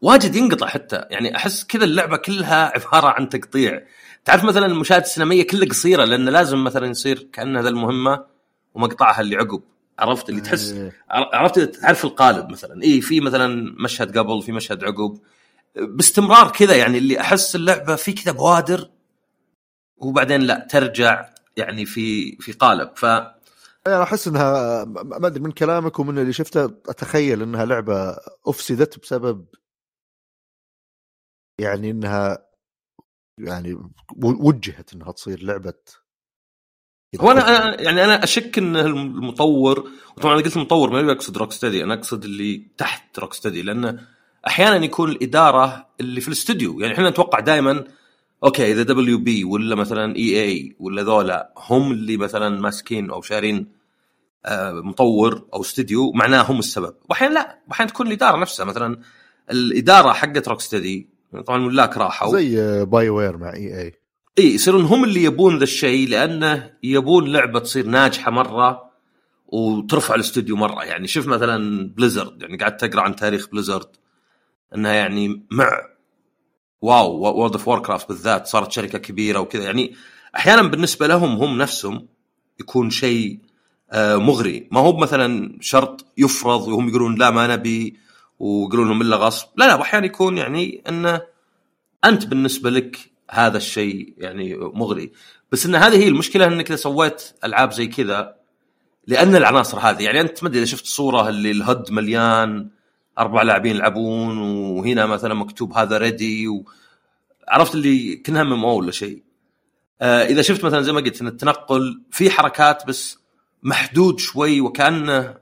[0.01, 1.05] واجد ينقطع حتى.
[1.09, 3.81] يعني أحس كذا اللعبة كلها عبارة عن تقطيع.
[4.25, 8.25] تعرف مثلا المشاهد السينمائية كلها قصيرة لأن لازم مثلا يصير كأن هذا المهمة
[8.73, 9.61] ومقطعها اللي عقب
[9.99, 10.93] عرفت؟ اللي تحس إيه.
[11.09, 12.83] عرفت؟ تعرف القالب مثلا.
[12.83, 15.17] اي في مثلا مشهد قبل في مشهد عقب.
[15.75, 18.89] باستمرار كذا يعني اللي أحس اللعبة في كذا بوادر
[19.97, 22.89] وبعدين لا ترجع يعني في في قالب.
[22.95, 23.05] ف
[23.87, 28.15] أنا أحس إنها ما أدري من كلامك ومن اللي شفته أتخيل إنها لعبة
[28.47, 29.45] افسدت بسبب
[31.59, 32.47] يعني إنها
[33.39, 33.77] يعني
[34.23, 35.73] وجهت إنها تصير لعبة
[37.19, 41.83] هو أنا يعني أنا أشك إن المطور وطبعا أنا قلت المطور ما أقصد روك ستدي
[41.83, 43.99] أنا أقصد اللي تحت روك ستدي لأن
[44.47, 47.83] أحيانا يكون الإدارة اللي في الاستوديو يعني إحنا نتوقع دائما
[48.43, 53.77] okay إذا WB ولا مثلا EA ولا ذولا هم اللي مثلا ماسكين أو شارين
[54.45, 56.95] آه، مطور أو استوديو معناه هم السبب.
[57.09, 58.99] واحيانا لا واحيانا تكون الإدارة نفسها مثلا
[59.51, 62.31] الإدارة حقت Rocksteady طبعا الملاك راحوا.
[62.31, 63.93] زي BioWare مع EA.
[64.39, 68.91] إي يصيرون هم اللي يبون ذا الشيء لأنه يبون لعبة تصير ناجحة مرة
[69.47, 70.83] وترفع الاستوديو مرة.
[70.83, 73.87] يعني شوف مثلا Blizzard يعني قاعد تقرأ عن تاريخ Blizzard
[74.75, 75.69] إنها يعني مع
[76.81, 79.63] WoW World of Warcraft بالذات صارت شركة كبيرة وكذا.
[79.63, 79.95] يعني
[80.35, 82.07] أحيانا بالنسبة لهم هم نفسهم
[82.59, 83.39] يكون شيء
[83.91, 84.67] آه، مغري.
[84.71, 87.97] ما هو مثلا شرط يفرض وهم يقولون لا ما نبي.
[88.39, 91.21] ويقولون لهم إلا غصب لا لا أحيانا يكون يعني انه
[92.05, 95.11] أنت بالنسبة لك هذا الشيء يعني مغري
[95.51, 98.35] بس إن هذه هي المشكلة إنك إذا سويت ألعاب زي كذا
[99.07, 102.69] لأن العناصر هذه يعني أنت ما أدري إذا شفت صورة اللي ال HUD مليان
[103.19, 106.47] أربع لاعبين يلعبون وهنا مثلا مكتوب هذا ready.
[107.47, 109.23] عرفت اللي كأنها ام ولا شيء
[110.01, 113.17] آه إذا شفت مثلا زي ما قلت إن التنقل في حركات بس
[113.63, 115.37] محدود شوي وكأنه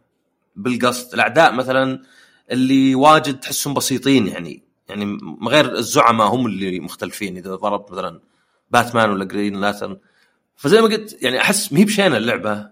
[0.56, 2.02] بالقصد الأعداء مثلا
[2.52, 4.64] اللي واجد تحسهم بسيطين يعني.
[4.90, 7.38] يعني غير الزعماء هم اللي مختلفين.
[7.38, 8.20] إذا ضربت مثلا
[8.72, 9.98] باتمان ولا Green Lantern
[10.56, 12.70] فزي ما قلت يعني أحس ما هي بشينة اللعبة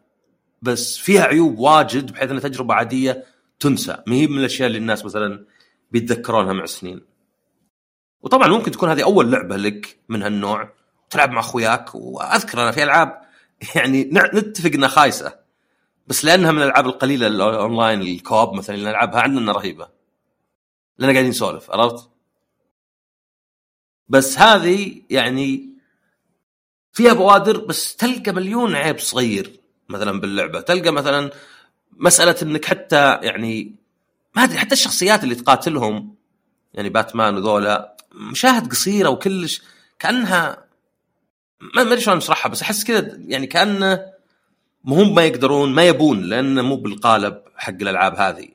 [0.62, 3.24] بس فيها عيوب واجد بحيث إنها تجربة عادية
[3.60, 3.98] تنسى.
[4.08, 5.46] ما هي من الأشياء اللي الناس مثلا
[5.92, 7.02] بيتذكرونها مع السنين
[8.22, 10.74] وطبعا ممكن تكون هذه أول لعبة لك من هالنوع
[11.10, 11.96] تلعب مع أخوياك.
[11.96, 13.22] وأذكر أنا في ألعاب
[13.76, 15.43] يعني نتفق إنها خايسة.
[16.08, 19.88] بس لأنها من الألعاب القليلة الاونلاين الكوب مثلا اللي نلعبها عندنا رهيبة
[20.98, 22.10] لأن قاعدين نسولف عرفت؟
[24.10, 25.70] بس هذه يعني
[26.92, 31.32] فيها بوادر بس تلقى مليون عيب صغير مثلا باللعبة تلقى مثلا
[31.92, 33.76] مسألة إنك حتى يعني
[34.36, 36.16] ما أدري حتى الشخصيات اللي تقاتلهم
[36.74, 39.62] يعني باتمان وذولا مشاهد قصيرة وكلش
[40.00, 40.66] كأنها
[41.76, 44.13] ما أدري شلون أشرحها بس أحس كذا يعني كأنه
[44.88, 48.48] هم ما يقدرون ما يبون لأنه مو بالقالب حق الألعاب هذه.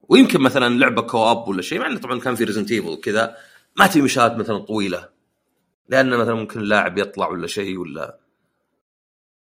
[0.00, 3.36] ويمكن مثلا لعبة co-op ولا شيء مع إنه طبعا كان في Resident Evil كذا
[3.76, 5.08] ما تبي مشاهد مثلا طويلة.
[5.88, 8.18] لأن مثلا ممكن اللاعب يطلع ولا شيء ولا.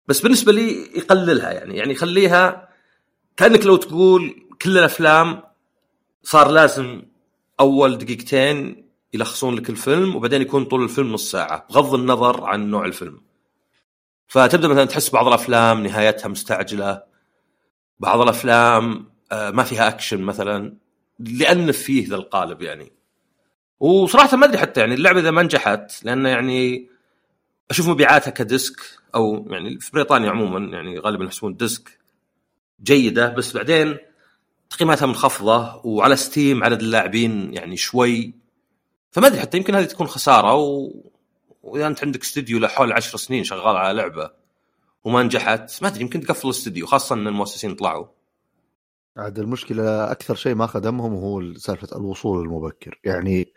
[0.08, 2.70] بس بالنسبة لي يقللها يعني يعني يخليها
[3.38, 5.44] كأنك لو تقول كل الأفلام
[6.24, 7.02] صار لازم
[7.60, 12.86] أول دقيقتين يلخصون لك الفيلم وبعدين يكون طول الفيلم نص ساعة بغض النظر عن نوع
[12.86, 13.22] الفيلم.
[14.34, 17.04] فتبدأ مثلا تحس بعض الأفلام نهايتها مستعجلة.
[18.00, 20.78] بعض الأفلام آه، ما فيها أكشن مثلا
[21.20, 22.92] لأن فيه ذا القالب يعني.
[23.80, 26.90] وصراحة ما أدري حتى يعني اللعبة إذا ما نجحت لأن يعني
[27.72, 28.82] أشوف مبيعاتها ك disc
[29.16, 32.00] أو يعني في بريطانيا عموما يعني غالبا يحسبون disc
[32.84, 33.98] جيدة بس بعدين
[34.70, 38.34] تقييماتها منخفضة وعلى Steam عدد اللاعبين يعني شوي.
[39.12, 40.92] فما أدري حتى يمكن هذه تكون خسارة و...
[41.64, 44.32] وإذا أنت عندك استديو لحول عشر سنين شغال على لعبة
[45.04, 48.06] وما نجحت ما أدري يمكن تقفل الاستديو خاصة إن المؤسسين طلعوا.
[49.18, 53.00] عاد المشكلة أكثر شيء ما خدمهم هو سالفة الوصول المبكر.
[53.04, 53.54] يعني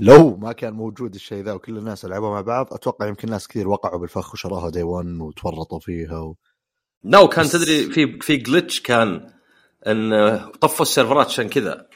[0.00, 3.68] لو ما كان موجود الشيء ذا وكل الناس لعبوا مع بعض أتوقع يمكن ناس كثير
[3.68, 6.36] وقعوا بالفخ وشروها day 1 وتورطوا فيها و...
[7.04, 9.30] نو كان تدري في في glitch كان
[9.86, 11.86] إن طفوا السيرفرات عشان كذا.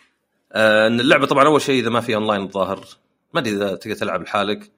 [0.53, 2.87] آه، إن اللعبة طبعا أول شيء إذا ما في اونلاين الظاهر
[3.35, 4.73] ما أدري إذا تقدر تلعب لحالك.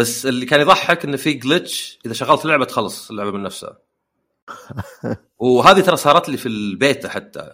[0.00, 3.78] بس اللي كان يضحك إنه في glitch إذا شغلت اللعبة تخلص اللعبة من نفسها.
[5.38, 7.52] وهذه ترى صارت لي في البيتا حتى.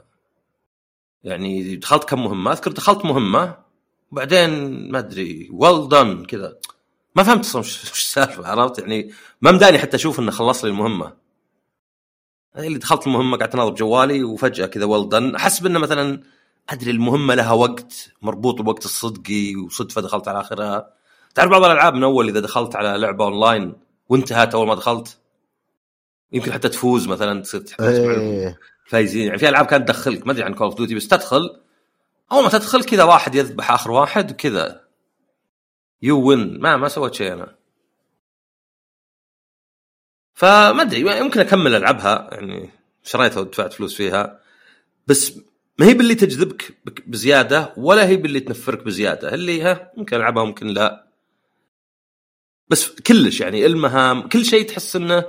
[1.25, 3.57] يعني دخلت كم مهمة أذكر دخلت مهمة
[4.13, 4.51] وبعدين
[4.91, 6.57] ما أدري well done كذا.
[7.17, 11.17] ما فهمت أصلا وش السالفة عرفت؟ يعني ما مداني حتى أشوف إنه خلص لي المهمة.
[12.57, 16.23] اللي دخلت المهمة قعدت أناظر بجوالي وفجأة كذا well done احسب انه مثلا
[16.69, 20.96] أدري المهمة لها وقت مربوط بوقت الصدقي وصدفة دخلت على آخرها.
[21.37, 23.73] تعرف بعض الألعاب من أول إذا دخلت على لعبة أونلاين
[24.09, 25.19] وانتهت أول ما دخلت؟
[26.33, 28.59] يمكن حتى تفوز مثلا تصير إيه.
[28.87, 29.27] فايزين.
[29.27, 31.61] يعني في ألعاب كانت تدخلك ما أدري عن Call of Duty بس تدخل.
[32.33, 34.81] أول ما تدخل كذا واحد يذبح آخر واحد وكذا.
[36.03, 37.55] يو وين ما ما سويت شيء أنا.
[40.35, 42.29] فما أدري يمكن أكمل ألعبها.
[42.33, 42.71] يعني
[43.05, 44.41] شريتها ودفعت فلوس فيها؟
[45.07, 45.33] بس
[45.79, 49.35] ما هي باللي تجذبك بك- بزيادة ولا هي باللي تنفرك بزيادة.
[49.35, 51.06] اللي ها ممكن ألعبها ممكن لا.
[52.69, 55.25] بس كلش يعني المهام كل شيء تحس إنه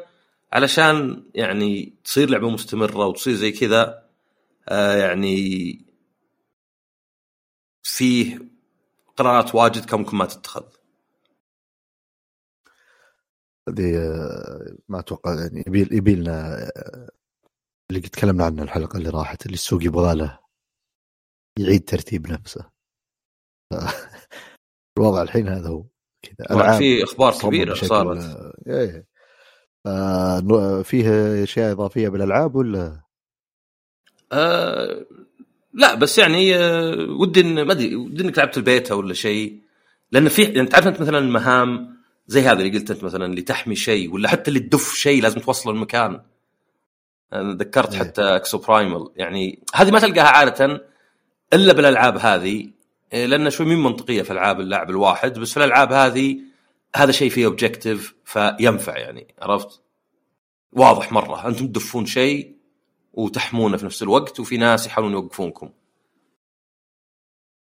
[0.54, 4.10] علشان يعني تصير لعبة مستمرة وتصير زي كذا
[4.69, 5.88] آه يعني
[7.84, 8.39] فيه
[9.17, 10.65] قرارات واجد كم ممكن ما تتخذ.
[13.69, 17.10] هذه آه، ما أتوقع يعني يبي يبي لنا آه،
[17.89, 20.39] اللي تكلمنا عنه الحلقة اللي راحت اللي السوق يبغى له
[21.60, 22.71] يعيد ترتيب نفسه.
[24.97, 25.86] الوضع الحين هذا هو.
[26.21, 26.77] كذا.
[26.77, 28.51] في أخبار كبيرة صارت.
[28.67, 29.06] إيه.
[29.86, 33.01] آه، نو- فيه أشياء إضافية بالألعاب ولا؟
[34.32, 35.06] آه
[35.73, 39.62] لا بس يعني آه ودي إن ما أدري ودي إنك لعبت البيتا ولا شيء.
[40.12, 43.75] لأن في يعني تعرف أنت مثلا المهام زي هذا اللي قلت أنت مثلا اللي تحمي
[43.75, 46.21] شيء ولا حتى اللي تدف شيء لازم توصل المكان.
[47.34, 47.99] أنا ذكرت إيه.
[47.99, 49.10] حتى Exoprimal.
[49.15, 50.82] يعني هذه ما تلقاها عادة
[51.53, 52.69] إلا بالألعاب هذه.
[53.13, 56.39] لأن شوي مين منطقية في ألعاب اللاعب الواحد بس في الألعاب هذه
[56.95, 59.81] هذا شيء فيه اوبجيكتيف فينفع يعني عرفت؟
[60.71, 62.57] واضح مرة أنتم تدفون شيء
[63.13, 65.69] وتحمونه في نفس الوقت وفي ناس يحاولون يوقفونكم.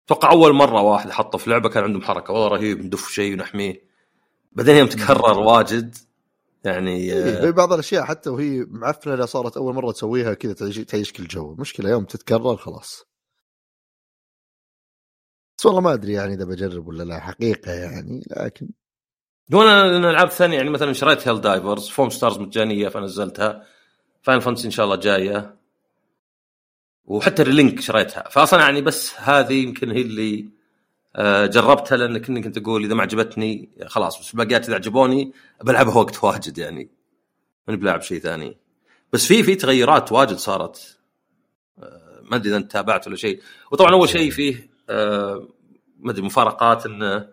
[0.05, 3.81] أتوقع أول مرة واحد حطه في لعبة كان عندهم حركة والله رهيب ندف شيء ونحميه.
[4.51, 5.95] بعدين يوم تكرر واجد
[6.63, 10.77] يعني إيه، آه، في بعض الأشياء حتى وهي معفنة صارت أول مرة تسويها كذا تعيش-
[10.85, 13.03] تعيشك الجو المشكلة يوم تتكرر خلاص
[15.57, 18.69] بس والله ما أدري يعني إذا بجرب ولا لا حقيقة يعني لكن
[19.53, 23.65] وأنا أنا ألعاب ثانية يعني مثلا شريت Helldivers Foamstars مجانية فنزلتها
[24.21, 25.55] Final Fantasy إن شاء الله جاية
[27.05, 28.29] وحتى Relink شريتها.
[28.29, 30.49] فاصلا يعني بس هذه يمكن هي اللي
[31.15, 35.31] آه، جربتها لأن كني كنت أقول إذا ما عجبتني خلاص بس الباقيات إذا عجبوني
[35.63, 36.89] بلعبها وقت واجد يعني
[37.67, 38.57] ماني بلاعب شيء ثاني.
[39.13, 40.97] بس في في تغيرات واجد صارت
[41.79, 43.41] آه، ما أدري إذا أنت تابعت ولا شيء.
[43.71, 44.74] وطبعا أول شيء فيه
[45.99, 47.27] ما أدري مفارقات انه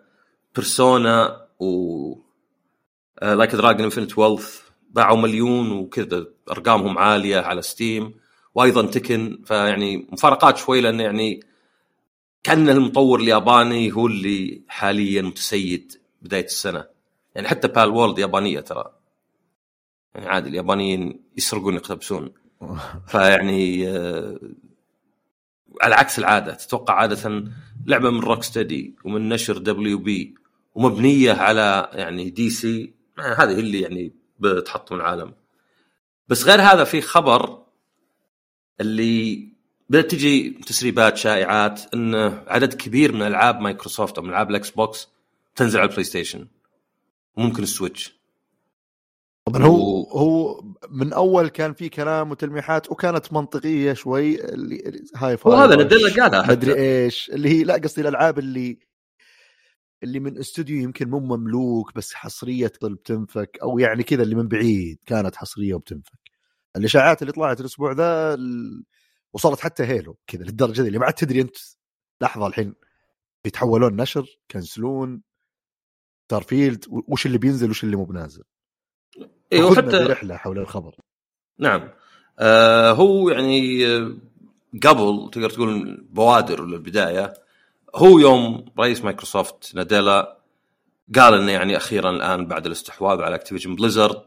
[0.55, 2.15] Persona و
[3.21, 8.13] Like a Dragon Infinite Wealth باعوا مليون وكذا أرقامهم عالية على Steam
[8.55, 11.39] وأيضا Tekken فيعني مفارقات شوي لأن يعني
[12.43, 16.85] كأن المطور الياباني هو اللي حاليا متسيد بداية السنة.
[17.35, 18.93] يعني حتى Palworld يابانية ترى.
[20.15, 22.33] يعني عادي اليابانيين يسرقون يقتبسون.
[23.07, 24.39] فيعني آه،
[25.81, 27.43] على عكس العادة تتوقع عادة
[27.85, 30.35] لعبة من Rocksteady ومن نشر WB
[30.75, 35.33] ومبنية على يعني DC هذه اللي يعني بتحطم العالم.
[36.27, 37.63] بس غير هذا في خبر
[38.81, 39.49] اللي
[39.89, 42.15] بدأت تجي تسريبات شائعات إن
[42.47, 45.07] عدد كبير من ألعاب مايكروسوفت أو من ألعاب ال Xbox
[45.55, 46.47] تنزل على ال PlayStation
[47.37, 48.22] وممكن ال Switch.
[49.45, 55.53] طبعا هو و- هو من أول كان في كلام وتلميحات وكانت منطقية شوي اللي Hi-Fi
[55.53, 58.79] وهذا ندلة قالها مدري إيش اللي هي لا قصدي الألعاب اللي
[60.03, 64.99] اللي من استوديو يمكن مو مملوك بس حصرية بتنفك أو يعني كذا اللي من بعيد
[65.05, 66.19] كانت حصرية وبتنفك.
[66.75, 68.83] الإشاعات اللي طلعت الأسبوع ذا ال...
[69.33, 71.55] وصلت حتى Halo كذا للدرجة دي اللي ما عاد تدري أنت
[72.21, 72.75] لحظة الحين
[73.43, 75.21] بيتحولون نشر كنسلون
[76.27, 78.43] Starfield وش اللي بينزل وش اللي مو بنازل.
[79.53, 80.95] أيوه خذنا حتى برحلة حول الخبر.
[81.59, 81.89] نعم.
[82.39, 84.13] آه هو يعني آه،
[84.83, 87.33] قبل تقدر تقول بوادر ولا البدايه
[87.95, 90.37] هو يوم رئيس مايكروسوفت ناديلا
[91.15, 94.21] قال إنه يعني أخيرا الآن بعد الاستحواذ على Activision Blizzard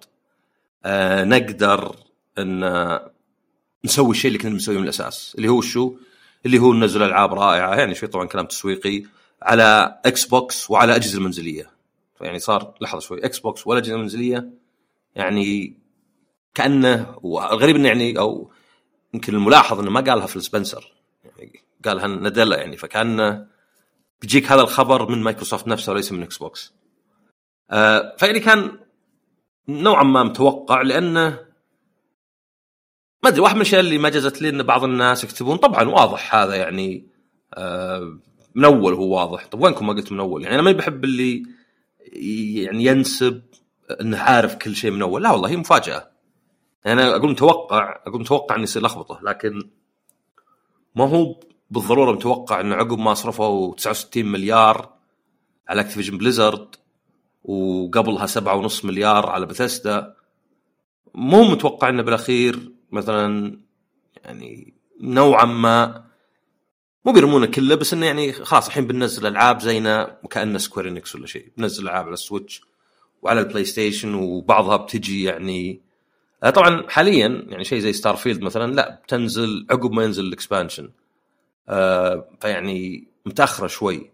[0.85, 1.97] آه نقدر
[2.39, 3.11] إن آه،
[3.85, 5.95] نسوي الشيء اللي كنا بنسويه من الأساس اللي هو شو؟
[6.47, 9.03] اللي هو ننزل ألعاب رائعة يعني شوي طبعا كلام تسويقي
[9.43, 11.71] على Xbox وعلى أجهزة المنزلية.
[12.21, 14.51] يعني صار لحظة شوي Xbox والاجهزه المنزليه
[15.17, 15.79] يعني
[16.55, 18.51] كأنه والغريب إنه يعني أو
[19.15, 20.93] يمكن الملاحظ إنه ما قالها فيل سبنسر
[21.25, 23.47] يعني قالها ناديلا يعني فكان
[24.21, 26.75] بيجيك هذا الخبر من مايكروسوفت نفسه وليس من Xbox.
[27.71, 28.79] آه فيعني كان
[29.69, 31.47] نوعا ما متوقع لأنه
[33.23, 35.57] ما أدري واحد من الأشياء اللي ما جازت لي إن بعض الناس يكتبون.
[35.57, 37.09] طبعا واضح هذا يعني
[37.55, 38.19] آه
[38.55, 39.47] من أول هو واضح.
[39.47, 41.43] طب وينكم ما قلت من أول؟ يعني أنا ما بحب اللي
[42.63, 43.43] يعني ينسب
[43.91, 45.23] إنه عارف كل شيء من أول.
[45.23, 46.11] لا والله هي مفاجأة.
[46.87, 49.71] أنا أقول متوقع أقول متوقع انه يصير لخبطة لكن
[50.95, 54.93] ما هو بالضرورة متوقع انه عقب ما صرفوا 69 مليار
[55.69, 56.77] على Activision Blizzard
[57.45, 60.15] وقبلها 7.5 مليار على بثيستا
[61.15, 63.59] مو متوقع إنه بالأخير مثلا
[64.25, 66.05] يعني نوعا ما
[67.05, 71.27] مو بيرمونه كله بس إنه يعني خلاص الحين بننزل ألعاب زينا وكأنه Square Enix ولا
[71.27, 72.63] شيء بنزل ألعاب على ال Switch
[73.23, 75.87] وعلى ال PlayStation وبعضها بتجي يعني
[76.43, 80.91] آه، طبعا حاليا يعني شيء زي Starfield مثلا لا بتنزل عقب ما ينزل ال expansion.
[81.69, 84.11] آه فيعني متأخرة شوي.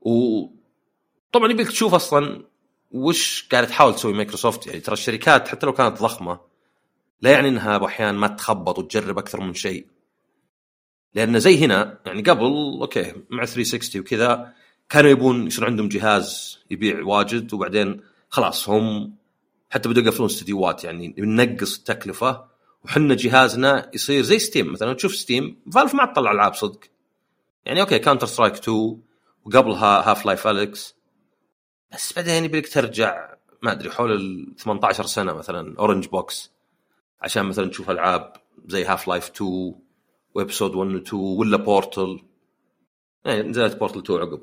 [0.00, 2.44] وطبعا يبيك تشوف أصلا
[2.90, 4.66] وش قاعدة تحاول تسوي مايكروسوفت.
[4.66, 6.40] يعني ترى الشركات حتى لو كانت ضخمة
[7.22, 9.86] لا يعني إنها أحيانا ما تخبط وتجرب أكثر من شيء.
[11.14, 12.44] لأن زي هنا يعني قبل
[12.80, 14.54] أوكي مع 360 وكذا
[14.88, 19.14] كانوا يبون يصير عندهم جهاز يبيع واجد وبعدين خلاص هم
[19.70, 22.44] حتى بدوا يقفلون استديوهات يعني ننقص التكلفة.
[22.84, 24.92] وحنا جهازنا يصير زي Steam مثلا.
[24.92, 26.80] تشوف Steam Valve ما تطلع ألعاب صدق.
[27.64, 29.00] يعني أوكي Counter-Strike 2
[29.44, 30.94] وقبلها Half-Life Alyx
[31.92, 36.50] بس بعدين يبيك ترجع ما أدري حول ال 18 سنة مثلا Orange Box
[37.20, 38.32] عشان مثلا تشوف ألعاب
[38.66, 39.74] زي Half-Life 2
[40.34, 42.20] و Episode 1 و 2 ولا Portal
[43.24, 44.40] يعني نزلت Portal 2 عقب.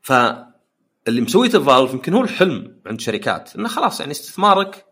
[0.00, 4.86] فاللي مسويته Valve يمكن هو الحلم عند شركات إنه خلاص يعني استثمارك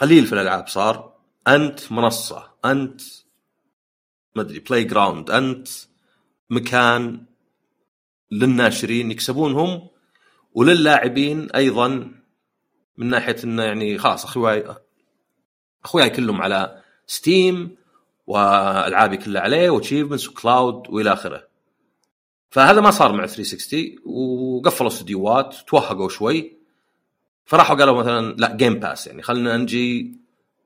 [0.00, 1.14] قليل في الألعاب صار
[1.48, 3.00] أنت منصة أنت
[4.36, 5.68] ما أدري playground أنت
[6.50, 7.26] مكان
[8.30, 9.88] للناشرين يكسبونهم
[10.52, 12.14] وللاعبين أيضا
[12.96, 14.74] من ناحية إنه يعني خلاص اخوياي
[15.84, 17.76] أخوياي كلهم على Steam
[18.26, 21.48] وألعابي كلها عليه و achievements و cloud وإلى آخره.
[22.54, 26.56] فهذا ما صار مع 360 وقفلوا استديوهات توهقوا شوي.
[27.44, 29.22] فراحوا قالوا مثلا لا Game Pass يعني.
[29.22, 30.18] خلينا نجي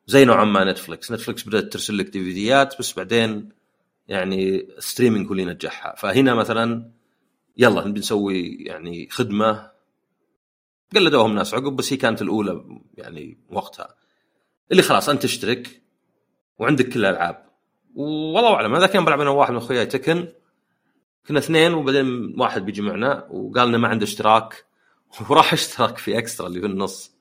[0.07, 3.48] زي نوعا ما نتفلكس نتفلكس بدأت ترسل لك ديفيديات بس بعدين
[4.09, 5.94] يعني streaming هو اللي نجحها.
[5.96, 6.90] فهنا مثلا
[7.57, 9.70] يلا نبي نسوي يعني خدمة.
[10.96, 12.64] قلدوهم ناس عقب بس هي كانت الأولى
[12.96, 13.94] يعني وقتها.
[14.70, 15.83] اللي خلاص أنت تشترك
[16.59, 17.46] وعندك كل الألعاب.
[17.94, 20.28] والله أعلم هذا كان بلعب أنا وواحد من أخوياي Tekken.
[21.26, 24.64] كنا اثنين وبعدين واحد بيجي معنا وقال لنا ما عنده اشتراك
[25.31, 27.18] وراح اشترك في Extra اللي في النص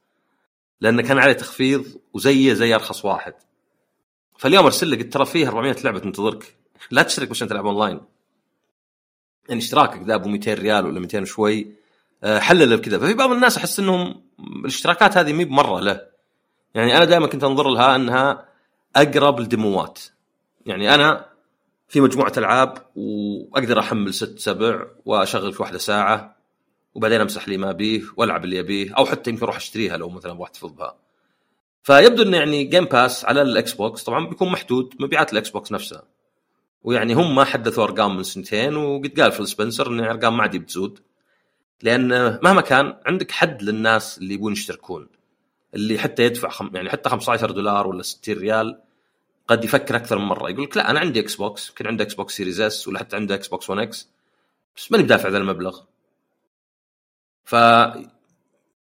[0.81, 3.33] لأنه كان عليه تخفيض وزيه زي أرخص واحد.
[4.37, 6.55] فاليوم أرسل لك ترى فيه 400 لعبة تنتظرك.
[6.91, 8.01] لا تشترك عشان تلعب أونلاين.
[9.49, 11.71] يعني اشتراكك ذا أبو 200 ريال ولا 200 وشوي.
[12.23, 16.01] آه، حلل بكذا ففي بعض الناس أحس إنهم الاشتراكات هذه مي بمرة له.
[16.75, 18.45] يعني أنا دائما كنت أنظر لها أنها
[18.95, 19.99] أقرب للديموات
[20.65, 21.25] يعني أنا
[21.87, 26.37] في مجموعة ألعاب وأقدر أحمل ست سبع واشغل في واحدة ساعة
[26.95, 30.31] وبعدين أمسح لي ما بيه وألعب اللي أبيه أو حتى يمكن أروح أشتريها لو مثلا
[30.31, 30.95] أبغى أحتفظ بها.
[31.83, 36.03] فيبدو إنه يعني Game Pass على الإكس بوكس طبعا بيكون محدود مبيعات الإكس بوكس نفسها.
[36.83, 40.55] ويعني هم ما حدثوا أرقام من سنتين وقد قال فيل سبنسر إن الأرقام ما عاد
[40.55, 40.99] بتزود.
[41.81, 45.07] لأن مهما كان عندك حد للناس اللي يبون يشتركون.
[45.73, 46.75] اللي حتى يدفع خم...
[46.75, 48.79] يعني حتى 15 دولار ولا 60 ريال
[49.47, 50.49] قد يفكر أكثر من مرة.
[50.49, 53.15] يقول لك لا أنا عندي إكس بوكس يمكن عندي إكس بوكس Series S ولا حتى
[53.15, 54.09] عنده إكس بوكس 1 X
[54.77, 55.81] بس ماني بدافع ذا المبلغ.
[57.45, 57.55] ف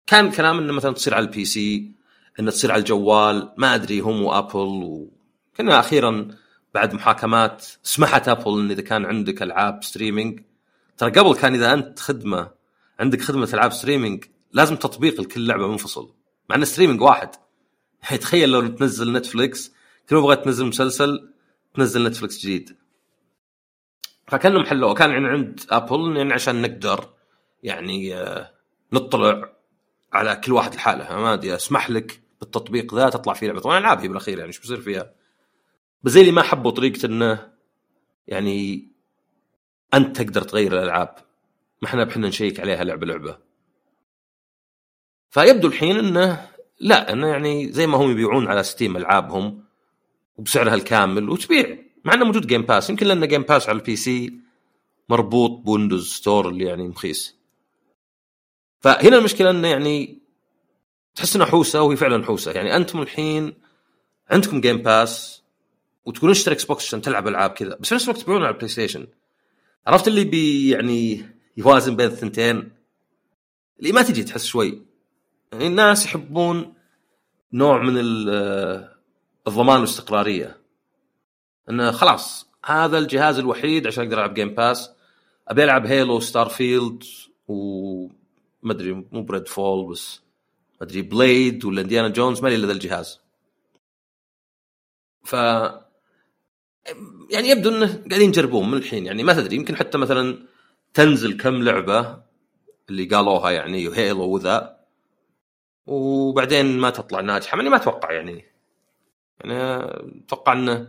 [0.06, 1.92] كان كلام إنه مثلا تصير على ال PC
[2.40, 5.08] إنه تصير على الجوال ما أدري هم وأبل
[5.54, 6.28] وكنا أخيرا
[6.74, 10.40] بعد محاكمات سمحت أبل إن إذا كان عندك ألعاب streaming
[10.96, 12.50] ترى قبل كان إذا أنت خدمة
[13.00, 16.14] عندك خدمة ألعاب streaming لازم تطبيق لكل لعبة منفصل
[16.50, 17.30] مع إن streaming واحد.
[18.02, 19.72] يعني تخيل لو تنزل نتفلكس
[20.08, 21.32] كل ما بغيت تنزل مسلسل
[21.74, 22.76] تنزل نتفلكس جديد؟
[24.26, 27.08] فكانهم حلوة كان عند أبل يعني عشان نقدر
[27.62, 28.50] يعني آه،
[28.92, 29.52] نطلع
[30.12, 31.16] على كل واحد لحاله.
[31.16, 33.60] ما أدري أسمح لك بالتطبيق ذا تطلع فيه لعبة.
[33.60, 35.14] طبعا العاب هي بالأخير يعني إيش بيصير فيها؟
[36.02, 37.52] بس زي اللي ما حبوا طريقة إنه
[38.26, 38.88] يعني
[39.94, 41.14] أنت تقدر تغير الألعاب.
[41.82, 43.38] ما إحنا بحنا نشيك عليها لعبة لعبة.
[45.30, 46.50] فيبدو الحين إنه
[46.80, 49.63] لا إنه يعني زي ما هم يبيعون على Steam ألعابهم
[50.36, 51.78] وبسعرها الكامل وتبيع.
[52.04, 54.40] مع إنه موجود Game Pass يمكن لأن Game Pass على ال PC
[55.08, 57.36] مربوط ب Windows Store اللي يعني مخيس.
[58.80, 60.18] فهنا المشكلة إنه يعني
[61.14, 62.52] تحس إنها حوسة وهي فعلا حوسة.
[62.52, 63.54] يعني أنتم الحين
[64.30, 65.42] عندكم Game Pass
[66.04, 68.68] وتقولون اشتري إكس بوكس عشان تلعب ألعاب كذا بس في نفس الوقت تبيعون على البلاي
[68.68, 69.06] ستيشن
[69.86, 71.26] عرفت اللي بي يعني
[71.56, 72.72] يوازن بين الثنتين؟
[73.80, 74.82] اللي ما تجي تحس شوي.
[75.52, 76.74] يعني الناس يحبون
[77.52, 77.98] نوع من
[79.46, 80.56] الضمان والاستقراريه
[81.70, 84.90] انه خلاص هذا الجهاز الوحيد عشان أقدر ألعب Game Pass
[85.48, 87.04] أبي ألعب Halo Starfield
[87.48, 90.20] وما أدري مو ب Redfall بس.
[90.80, 93.20] ما أدري Blade ولا Indiana Jones ما لي إلا ذا الجهاز.
[95.24, 95.32] ف
[97.30, 99.06] يعني يبدو إنه قاعدين يجربون من الحين.
[99.06, 100.38] يعني ما تدري يمكن حتى مثلا
[100.94, 102.22] تنزل كم لعبة
[102.90, 104.76] اللي قالوها يعني Halo وذا.
[105.86, 108.53] وبعدين ما تطلع ناجحة ماني ما أتوقع يعني.
[109.40, 109.84] يعني
[110.24, 110.88] أتوقع انه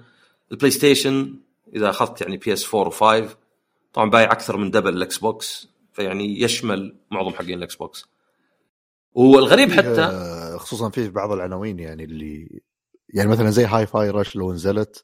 [0.52, 1.40] البلاي ستيشن
[1.76, 2.90] إذا أخذت يعني PS 4
[3.26, 3.30] و5
[3.94, 8.06] طبعا بايع أكثر من double الاكس بوكس فيعني يشمل معظم حقين الاكس بوكس
[9.14, 10.10] والغريب حتى
[10.58, 12.62] خصوصا في بعض العناوين يعني اللي
[13.10, 15.04] يعني مثلا زي Hi-Fi Rush لو نزلت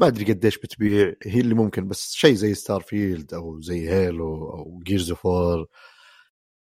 [0.00, 4.80] ما أدري قديش بتبيع هي اللي ممكن بس شيء زي Starfield أو زي Halo أو
[4.82, 5.26] Gears of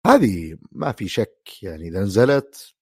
[0.06, 2.73] هذه ما في شك يعني إذا نزلت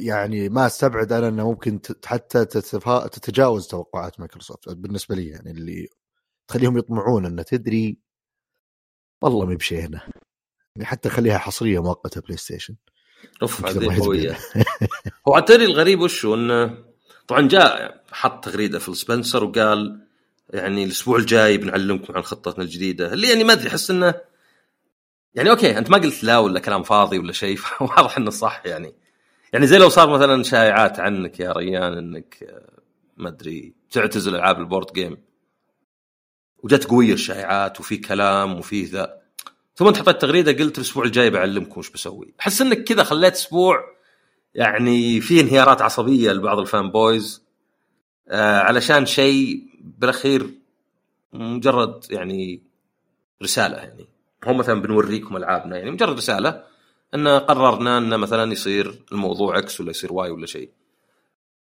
[0.00, 5.88] يعني ما استبعد أنا إنه ممكن حتى تتجاوز توقعات مايكروسوفت بالنسبة لي يعني اللي
[6.48, 7.98] تخليهم يطمعون إنه تدري
[9.22, 10.00] والله ما بشينا
[10.76, 12.74] يعني حتى خليها حصرية مؤقتة بلاي ستيشن.
[13.42, 13.66] اوف
[14.00, 14.38] قوية.
[15.28, 16.84] هو تدري الغريب وشو إنه
[17.28, 20.06] طبعا جاء حط تغريدة فيل سبنسر وقال
[20.50, 23.12] يعني الأسبوع الجاي بنعلمكم عن خطتنا الجديدة.
[23.12, 24.14] اللي يعني ما أدري أحس إنه
[25.34, 28.94] يعني okay أنت ما قلت لا ولا كلام فاضي ولا شيء واضح إنه صح يعني.
[29.52, 32.62] يعني زي لو صار مثلا شائعات عنك يا ريان إنك
[33.16, 35.16] ما أدري تعتزل ألعاب ال board game
[36.62, 39.22] وجت قوية الشائعات وفي كلام وفي ذا
[39.74, 42.34] ثم أنت حطيت تغريدة قلت الأسبوع الجاي بعلمكم وش بسوي.
[42.40, 43.84] أحس إنك كذا خليت أسبوع
[44.54, 47.42] يعني في انهيارات عصبية لبعض ال fan boys
[48.28, 50.50] آه علشان شيء بالأخير
[51.32, 52.62] مجرد يعني
[53.42, 54.08] رسالة يعني.
[54.46, 56.64] هم مثلا بنوريكم ألعابنا يعني مجرد رسالة
[57.14, 60.70] إن قررنا انه مثلا يصير الموضوع X ولا يصير Y ولا شيء.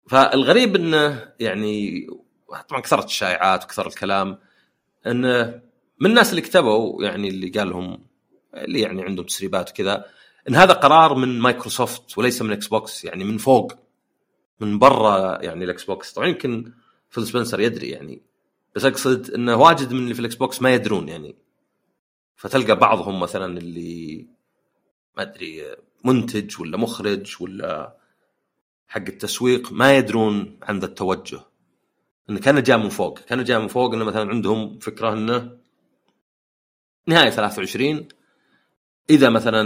[0.09, 2.07] فالغريب إنه يعني
[2.69, 4.37] طبعا كثرت الشائعات وكثر الكلام
[5.07, 5.61] انه
[5.99, 8.05] من الناس اللي كتبوا يعني اللي قال لهم
[8.53, 10.05] اللي يعني عندهم تسريبات وكذا
[10.49, 13.73] إن هذا قرار من مايكروسوفت وليس من إكس بوكس يعني من فوق
[14.59, 16.71] من برا يعني الاكس بوكس طبعا يمكن
[17.09, 18.21] فيل سبنسر يدري يعني
[18.75, 21.35] بس أقصد إنه واجد من اللي في الاكس بوكس ما يدرون يعني.
[22.35, 24.27] فتلقى بعضهم مثلا اللي
[25.17, 27.97] ما أدري منتج ولا مخرج ولا
[28.87, 31.39] حق التسويق ما يدرون عن ذا التوجه.
[32.29, 35.57] انه كان جاء من فوق كان جاء من فوق إنه مثلا عندهم فكرة إنه
[37.07, 38.07] نهاية 23
[39.09, 39.61] إذا مثلا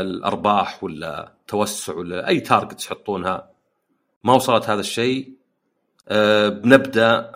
[0.00, 3.50] الأرباح ولا توسع ولا أي target تحطونها
[4.24, 5.32] ما وصلت هذا الشيء
[6.08, 7.32] أه بنبدأ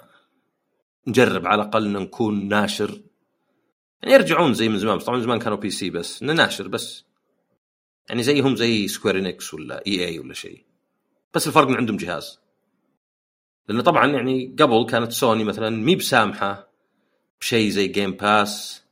[1.06, 3.00] نجرب على الأقل نكون ناشر.
[4.02, 7.04] يعني يرجعون زي من زمان طبعا زمان كانوا PC بس ناشر بس.
[8.08, 10.64] يعني زيهم زي Square Enix ولا EA ولا شيء.
[11.34, 12.40] بس الفرق إن عندهم جهاز.
[13.68, 16.68] لأنه طبعا يعني قبل كانت سوني مثلا مي بسامحة
[17.40, 18.82] بشيء زي Game Pass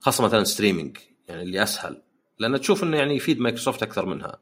[0.00, 0.96] خاصة مثلا streaming
[1.28, 2.02] يعني اللي أسهل.
[2.38, 4.38] لأن تشوف إنه يعني يفيد مايكروسوفت أكثر منها.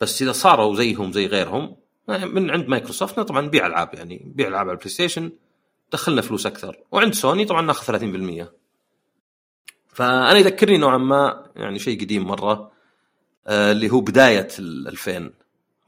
[0.00, 1.76] بس إذا صاروا زيهم زي غيرهم
[2.08, 5.32] من عند مايكروسوفت طبعا نبيع ألعاب يعني نبيع ألعاب على البلاي ستيشن
[5.92, 6.84] دخلنا فلوس أكثر.
[6.92, 7.98] وعند سوني طبعا ناخذ
[8.46, 8.59] 30%
[10.00, 12.72] فأنا يذكرني نوعا ما يعني شيء قديم مرة
[13.46, 15.30] آه اللي هو بداية ال 2000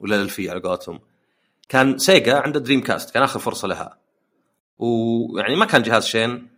[0.00, 1.00] ولا الألفية على قولتهم.
[1.68, 3.98] كان سيجا عنده Dreamcast كان آخر فرصة لها.
[4.78, 6.48] ويعني ما كان جهاز شين.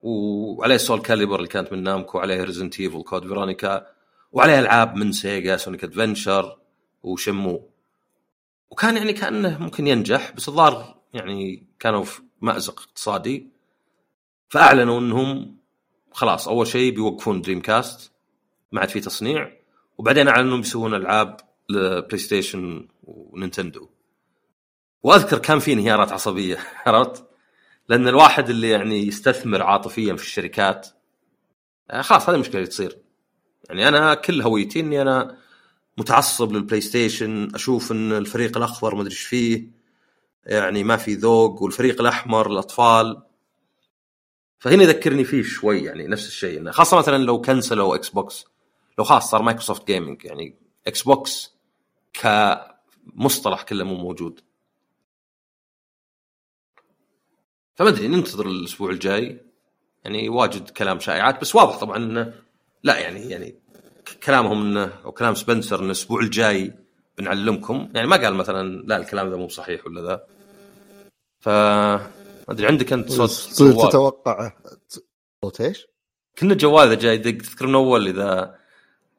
[0.00, 3.86] وعليه Soulcalibur اللي كانت من نامكو وعليه Resident Evil Code Veronica.
[4.32, 6.58] وعليه ألعاب من سيجا Sonic Adventure
[7.02, 7.68] و Shenmue.
[8.70, 13.48] وكان يعني كأنه ممكن ينجح بس الظاهر يعني كانوا في مأزق اقتصادي.
[14.48, 15.59] فأعلنوا إنهم
[16.12, 18.12] خلاص أول شيء بيوقفون Dreamcast
[18.72, 19.52] ما عاد في تصنيع
[19.98, 21.36] وبعدين أعلنوا بيسوون ألعاب
[21.68, 23.88] لبلاي ستيشن ونينتندو
[25.02, 27.24] وأذكر كان في انهيارات عصبية عرفت؟
[27.88, 30.88] لأن الواحد اللي يعني يستثمر عاطفيا في الشركات
[31.90, 32.98] آه، خلاص هذه المشكلة اللي تصير
[33.68, 35.36] يعني أنا كل هويتي إني أنا
[35.98, 39.70] متعصب للبلاي ستيشن أشوف إن الفريق الأخضر ما أدري إيش فيه
[40.46, 43.22] يعني ما في ذوق والفريق الأحمر الأطفال
[44.60, 48.44] فهنا يذكرني فيه شوي يعني نفس الشيء خاصة مثلا لو كنسلوا إكس بوكس
[48.98, 50.54] لو خلاص صار Microsoft Gaming يعني
[50.86, 51.54] إكس بوكس
[52.12, 54.40] كمصطلح كله مو موجود.
[57.74, 59.40] فما أدري ننتظر الأسبوع الجاي.
[60.04, 62.34] يعني واجد كلام شائعات بس واضح طبعا إنه
[62.82, 63.54] لا يعني يعني
[64.24, 66.72] كلامهم إنه أو كلام سبنسر إنه الأسبوع الجاي
[67.18, 67.88] بنعلمكم.
[67.94, 70.26] يعني ما قال مثلا لا الكلام ذا مو صحيح ولا ذا.
[71.40, 71.48] ف
[72.50, 74.52] أدري عندك أنت صوت تصير تتوقع
[75.42, 75.86] صوت إيش؟
[76.38, 78.56] كنا جوال إذا جاي يدق تذكر من أول إذا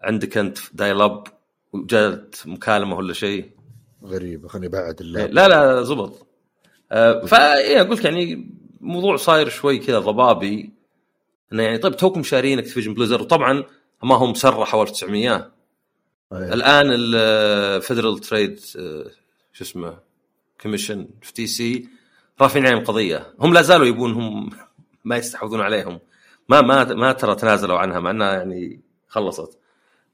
[0.02, 1.24] عندك أنت dial up
[1.74, 3.52] وجات مكالمة ولا شيء.
[4.04, 6.28] غريبه خليني بعد لا لا زبط.
[6.92, 8.50] آه فايه أقول لك يعني
[8.82, 10.74] موضوع صاير شوي كذا ضبابي.
[11.54, 13.64] إنه يعني طيب توكم شارين Activision Blizzard وطبعا
[14.04, 15.52] ما هم سرحوا 1900
[16.34, 16.54] أيه.
[16.54, 19.06] الآن ال Federal Trade آه،
[19.54, 20.00] شو اسمه
[20.62, 21.88] Commission FTC
[22.42, 23.34] رافعين عليهم قضية.
[23.40, 24.50] هم لا زالوا يبون هم
[25.04, 26.00] ما يستحوذون عليهم.
[26.50, 29.60] ما ما ما ترى تنازلوا عنها مع إنها يعني خلصت.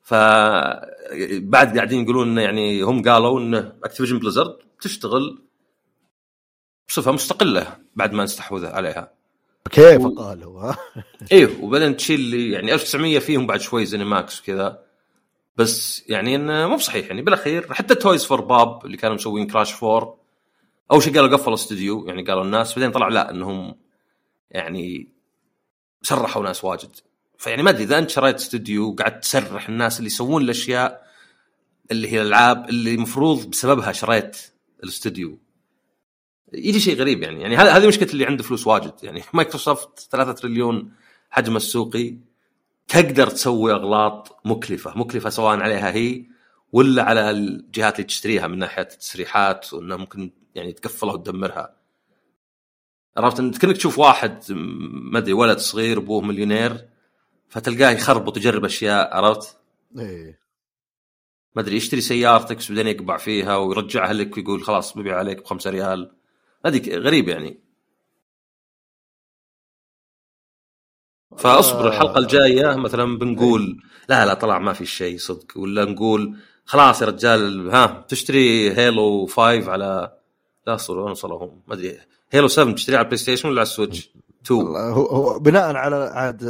[0.01, 0.13] ف
[1.33, 5.41] بعد قاعدين يقولون إنه يعني هم قالوا إن Activision Blizzard تشتغل
[6.87, 9.11] بصفة مستقلة بعد ما استحوذ عليها.
[9.71, 10.09] كيف و...
[10.09, 10.77] قالوا؟ ها؟
[11.31, 14.79] أيوه وبعدين تشيل يعني 1900 فيهم بعد شوي ZeniMax وكذا
[15.57, 17.21] بس يعني إنه مو بصحيح يعني.
[17.21, 20.26] بالأخير حتى Toys for Bob اللي كانوا مسوين Crash 4
[20.91, 23.75] أول شيء قالوا قفلوا استوديو يعني قالوا الناس بعدين طلع لا إنهم
[24.51, 25.07] يعني
[26.01, 26.95] سرحوا ناس واجد.
[27.37, 31.07] فيعني ما أدري إذا أنت شريت استوديو وقعدت تسرح الناس اللي يسوون الأشياء
[31.91, 34.37] اللي هي الألعاب اللي المفروض بسببها شريت
[34.83, 35.39] الاستوديو.
[36.53, 37.41] يجي شيء غريب يعني.
[37.41, 38.93] يعني هذه مشكلة اللي عنده فلوس واجد.
[39.03, 40.91] يعني مايكروسوفت 3 تريليون
[41.29, 42.17] حجم السوقي
[42.87, 44.97] تقدر تسوي أغلاط مكلفة.
[44.97, 46.25] مكلفة سواء عليها هي
[46.71, 51.75] ولا على الجهات اللي تشتريها من ناحية التسريحات وإنها ممكن يعني تقفلها وتدمرها.
[53.17, 54.43] عرفت؟ انت كأنك تشوف واحد
[55.11, 56.89] ما أدري ولد صغير أبوه مليونير
[57.49, 59.57] فتلقاه يخربط ويجرب أشياء عرفت؟
[59.99, 60.39] إيه.
[61.55, 65.69] ما أدري يشتري سيارتك بس بعدين يقبع فيها ويرجعها لك ويقول خلاص ببيع عليك بخمسة
[65.69, 66.15] ريال.
[66.65, 67.59] هذه غريب يعني.
[71.37, 75.57] فأصبر الحلقة الجاية مثلا بنقول لا لا طلع ما في شيء صدق.
[75.57, 80.16] ولا نقول خلاص يا رجال ها تشتري Halo 5 على
[80.67, 81.99] لا صور وين وصلوا هم ما أدري.
[82.31, 84.13] Halo 7 تشتري على البلاي ستيشن ولا على ال Switch؟
[84.45, 86.43] 2 هو هو بناء على عاد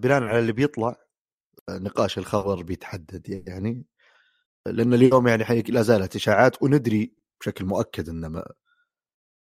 [0.00, 0.96] بناء على اللي بيطلع
[1.70, 3.86] نقاش الخبر بيتحدد يعني.
[4.66, 8.42] لأن اليوم يعني لا زالت إشاعات وندري بشكل مؤكد إن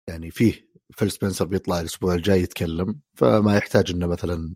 [0.07, 4.55] يعني فيه فيل سبنسر بيطلع الأسبوع الجاي يتكلم فما يحتاج إنه مثلا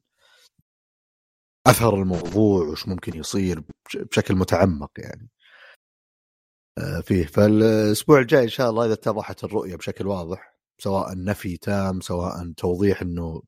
[1.68, 3.64] أثر الموضوع وش ممكن يصير
[3.96, 5.30] بشكل متعمق يعني.
[5.30, 5.33] آه،
[7.06, 7.26] فيه.
[7.26, 13.02] فالأسبوع الجاي إن شاء الله إذا اتضحت الرؤية بشكل واضح سواء نفي تام سواء توضيح
[13.02, 13.42] إنه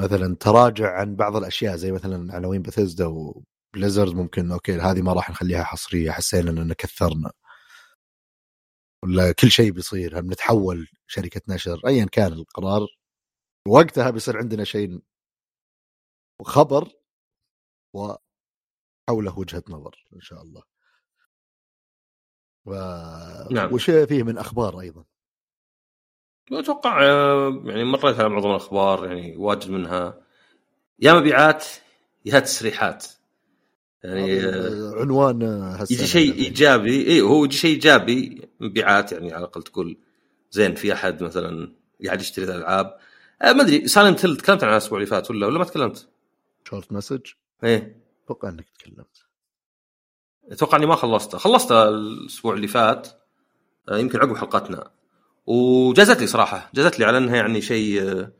[0.00, 5.12] مثلا تراجع عن بعض الأشياء زي مثلا عناوين Bethesda و Blizzard ممكن okay هذه ما
[5.12, 7.32] راح نخليها حصرية حسينا إننا كثرنا.
[9.04, 12.86] ولا كل شيء بيصير هم نتحول شركة نشر ايا كان القرار
[13.68, 15.00] وقتها بيصير عندنا شيء
[16.44, 16.88] خبر
[17.94, 20.62] وحوله وجهة نظر إن شاء الله.
[22.68, 22.74] و...
[23.50, 23.72] نعم.
[23.72, 25.04] وش فيه من أخبار أيضا؟
[26.52, 30.20] أتوقع آه، يعني مريت على معظم الأخبار يعني واجد منها.
[30.98, 31.66] يا مبيعات
[32.24, 33.06] يا تسريحات.
[34.04, 35.42] يعني آه، عنوان
[35.90, 39.98] يجي شيء إيجابي اي هو يجي شيء إيجابي مبيعات يعني على الأقل تقول
[40.50, 41.72] زين في أحد مثلا
[42.04, 42.98] قاعد يشتري الألعاب.
[43.42, 46.08] آه ما أدري Silent Hill تكلمت عنها الأسبوع اللي فات ولا ولا ما تكلمت؟
[46.64, 47.26] Short Message؟
[47.64, 48.02] إيه.
[48.24, 49.27] أتوقع إنك تكلمت.
[50.52, 51.38] أتوقع إني ما خلصته.
[51.38, 53.08] خلصته الأسبوع اللي فات
[53.88, 54.90] آه يمكن عقب حلقتنا.
[55.46, 58.32] وجازت لي صراحة جازت لي على أنها يعني شيء آه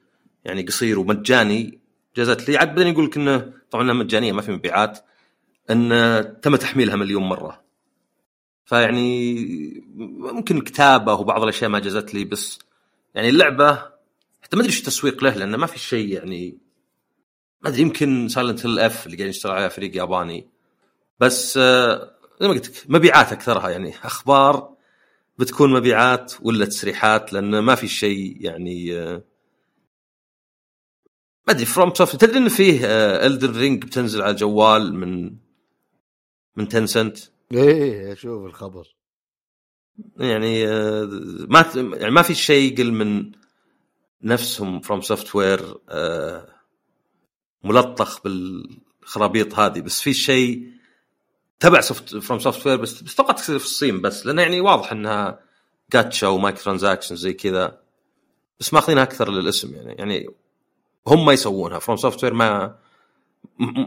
[0.44, 1.80] يعني قصير ومجاني.
[2.16, 4.98] جازت لي عاد بعدين يقول لك انه طبعا إنها مجانية ما في مبيعات
[5.70, 7.68] إن تم تحميلها مليون مرة.
[8.64, 9.84] فيعني
[10.18, 12.58] ممكن كتابة وبعض الأشياء ما جازت لي بس
[13.14, 13.74] يعني اللعبة
[14.42, 16.58] حتى ما أدري إيش التسويق له لأنه ما في شيء يعني
[17.62, 20.48] ما أدري يمكن Silent Hill f اللي قاعد يشتغل عليها فريق ياباني.
[21.20, 23.68] بس آه، زي ما قلت لك مبيعات أكثرها.
[23.68, 24.74] يعني أخبار
[25.38, 29.22] بتكون مبيعات ولا تسريحات؟ لأن ما في شيء يعني آه،
[31.46, 32.80] ما أدري FromSoft تدري إن فيه
[33.26, 35.36] Elden Ring بتنزل على الجوال من
[36.56, 37.18] من Tencent
[37.52, 38.94] إيه أشوف الخبر.
[40.16, 41.08] يعني آه،
[41.48, 43.32] ما يعني ما في شيء يقل من
[44.22, 45.78] نفسهم FromSoftware
[47.64, 49.80] ملطخ بالخرابيط هذه.
[49.80, 50.77] بس في شيء
[51.60, 55.40] تبع soft FromSoftware بس بس توقعت في الصين بس لأنه يعني واضح إنها
[55.92, 57.80] gacha و microtransaction زي كذا
[58.60, 59.92] بس ماخذينها أكثر للاسم يعني.
[59.92, 60.28] يعني
[61.06, 61.78] هم ما يسوونها.
[61.78, 62.78] FromSoftware ما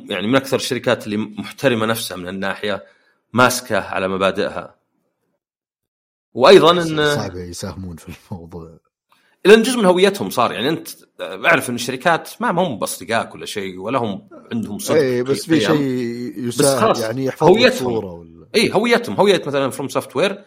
[0.10, 2.86] يعني من أكثر الشركات اللي محترمة نفسها من الناحية
[3.34, 4.76] ماسكة على مبادئها.
[6.34, 8.80] وأيضا ان صعب يساهمون في الموضوع.
[9.46, 10.88] لأن جزء من هويتهم صار يعني أنت
[11.22, 15.60] أعرف إن الشركات ما هم باصدقائك ولا شيء ولا هم عندهم صدق إيه بس في.
[15.60, 17.94] شيء يساعد يعني يحفظ هويتهم.
[17.94, 20.44] ولا اي هويتهم هوية مثلا FromSoftware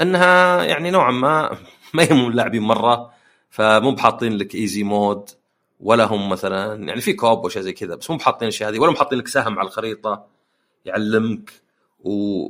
[0.00, 1.58] إنها يعني نوعا ما
[1.94, 3.10] ما يهمهم اللاعبين مرة
[3.50, 5.30] فمو بحاطين لك easy mode
[5.80, 8.90] ولا هم مثلا يعني في كوب وشيء زي كذا بس مو بحاطين الاشياء هذه ولا
[8.90, 10.26] هم حاطين لك سهم على الخريطة
[10.84, 11.52] يعلمك
[12.00, 12.46] و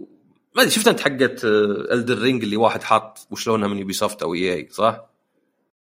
[0.57, 4.55] ما أدري شفت أنت حقت Elden Ring اللي واحد حاط وشلونها من Ubisoft أو اي
[4.55, 5.12] اي صح؟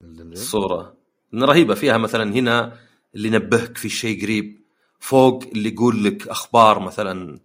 [0.03, 0.97] الصورة.
[1.35, 2.73] رهيبة فيها مثلا هنا
[3.15, 4.61] اللي ينبهك في شيء قريب
[5.01, 7.39] فوق اللي يقول لك أخبار مثلا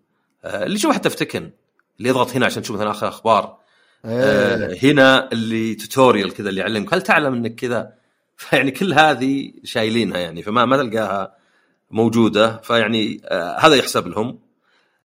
[0.44, 1.52] آه، اللي شوف حتى في Tekken
[1.98, 3.58] اللي يضغط هنا عشان تشوف مثلا آخر أخبار.
[4.06, 6.94] آه، إيه هنا اللي tutorial كذا اللي يعلمك.
[6.94, 7.94] هل تعلم إنك كذا؟
[8.38, 11.36] فيعني كل هذه شايلينها يعني فما ما تلقاها
[11.92, 12.58] موجودة.
[12.58, 14.40] فيعني آه هذا يحسب لهم.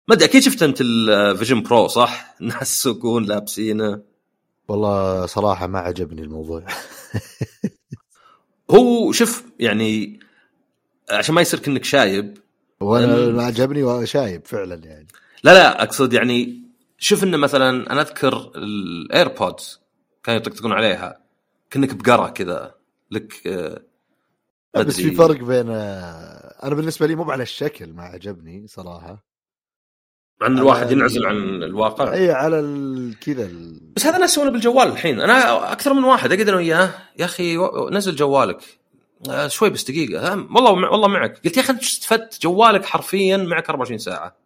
[0.09, 4.10] ما أدري أكيد شفت أنت ال Vision Pro صح؟ الناس يسوقون لابسينه.
[4.71, 6.65] والله صراحة ما عجبني الموضوع.
[8.71, 10.21] هو شوف يعني
[11.11, 12.39] عشان ما يصير كأنك شايب
[12.81, 15.07] وأنا ما عجبني وشايب فعلا يعني.
[15.45, 16.63] لا لا أقصد يعني
[16.99, 19.81] شوف إنه مثلا أنا أذكر ال AirPods
[20.23, 21.21] كانوا يطقطقون عليها
[21.71, 22.75] كأنك بقرة كذا
[23.11, 23.83] لك آه،
[24.75, 25.11] بس في.
[25.11, 29.30] فرق بين آه، أنا بالنسبة لي مو على الشكل ما عجبني صراحة.
[30.41, 32.13] مع ان الواحد ينعزل عن الواقع.
[32.13, 32.57] إي على
[33.21, 35.21] كذا ال- بس هذا الناس يسوونه بالجوال الحين.
[35.21, 37.57] أنا أكثر من واحد اقعد أنا وياه يا أخي
[37.91, 38.59] نزل جوالك.
[39.31, 40.33] آه، شوي بس دقيقة.
[40.33, 41.41] آه، والله والله معك.
[41.45, 44.37] قلت يا أخي أنت استفدت جوالك حرفيا معك 24 ساعة.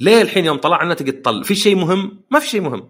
[0.00, 2.88] ليه الحين يوم طلعنا تقعد تطلع؟ في شيء مهم؟ ما في شيء مهم.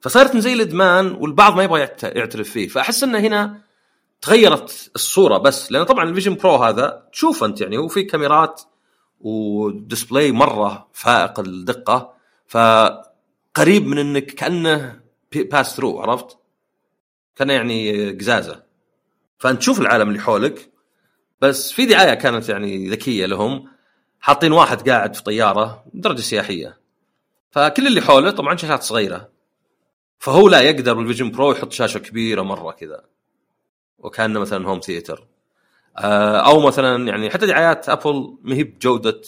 [0.00, 2.68] فصارت زي الإدمان والبعض ما يبغى يعت- يعترف فيه.
[2.68, 3.60] فأحس انه هنا
[4.20, 5.72] تغيرت الصورة بس.
[5.72, 8.62] لأن طبعا ال Vision Pro هذا تشوف أنت يعني هو في كاميرات
[9.20, 12.14] و display مرة فائق الدقة
[12.46, 15.00] فقريب من إنك كأنه
[15.34, 16.38] pass through عرفت؟
[17.36, 18.62] كأنه يعني قزازة.
[19.38, 20.70] فانت تشوف العالم اللي حولك.
[21.40, 23.68] بس في دعاية كانت يعني ذكية لهم.
[24.20, 26.78] حاطين واحد قاعد في طيارة درجة سياحية.
[27.50, 29.30] فكل اللي حوله طبعا شاشات صغيرة.
[30.18, 33.04] فهو لا يقدر بال Vision Pro يحط شاشة كبيرة مرة كذا.
[33.98, 35.26] وكأنه مثلا home theater
[35.98, 39.20] أو مثلا يعني حتى دعايات Apple ما هي بجودة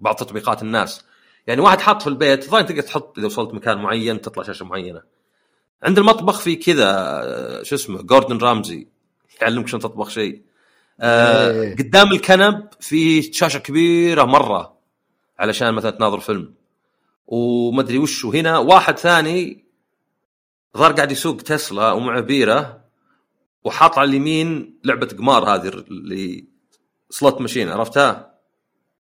[0.00, 1.04] بعض تطبيقات الناس.
[1.46, 5.02] يعني واحد حاط في البيت الظاهر تقدر تحط إذا وصلت مكان معين تطلع شاشة معينة.
[5.82, 8.86] عند المطبخ في كذا آه، شو اسمه Gordon Ramsay
[9.42, 10.42] يعلمك شلون تطبخ شيء.
[11.00, 11.76] آه إيه.
[11.76, 14.78] قدام الكنب في شاشة كبيرة مرة
[15.38, 16.54] علشان مثلا تناظر فيلم.
[17.26, 19.64] ومدري وش وهنا واحد ثاني
[20.76, 22.83] ظهر قاعد يسوق تسلا ومعه بيرة.
[23.64, 26.44] وحاط على اليمين لعبة قمار هذه اللي
[27.10, 28.34] slot machine عرفتها؟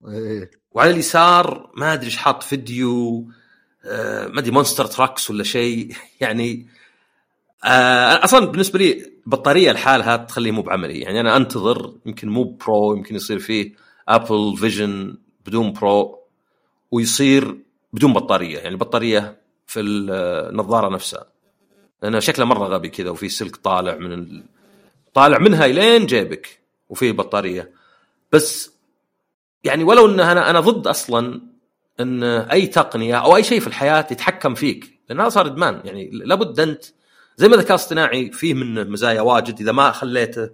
[0.07, 0.51] إيه.
[0.71, 3.27] وعلى اليسار ما أدري إيش حاط فيديو
[3.85, 6.67] آه، ما أدري monster trucks ولا شيء يعني
[7.63, 12.95] آه أصلا بالنسبة لي البطاريه لحالها تخليه مو بعملي يعني أنا أنتظر يمكن مو Pro
[12.95, 13.73] يمكن يصير فيه
[14.07, 16.19] Apple Vision بدون Pro
[16.91, 17.57] ويصير
[17.93, 21.25] بدون بطارية يعني البطاريه في النظارة نفسها
[22.03, 24.43] لأنه شكله مرة غبي كذا وفي سلك طالع من.
[25.13, 26.59] طالع منها إلين جيبك
[26.89, 27.71] وفي بطارية.
[28.31, 28.73] بس
[29.63, 31.41] يعني ولو إن أنا أنا ضد أصلا
[31.99, 35.81] إن أي تقنية أو أي شيء في الحياة يتحكم فيك لأن هذا صار إدمان.
[35.83, 36.83] يعني لابد أنت
[37.37, 40.49] زي ما الذكاء الاصطناعي فيه منه مزايا واجد إذا ما خليته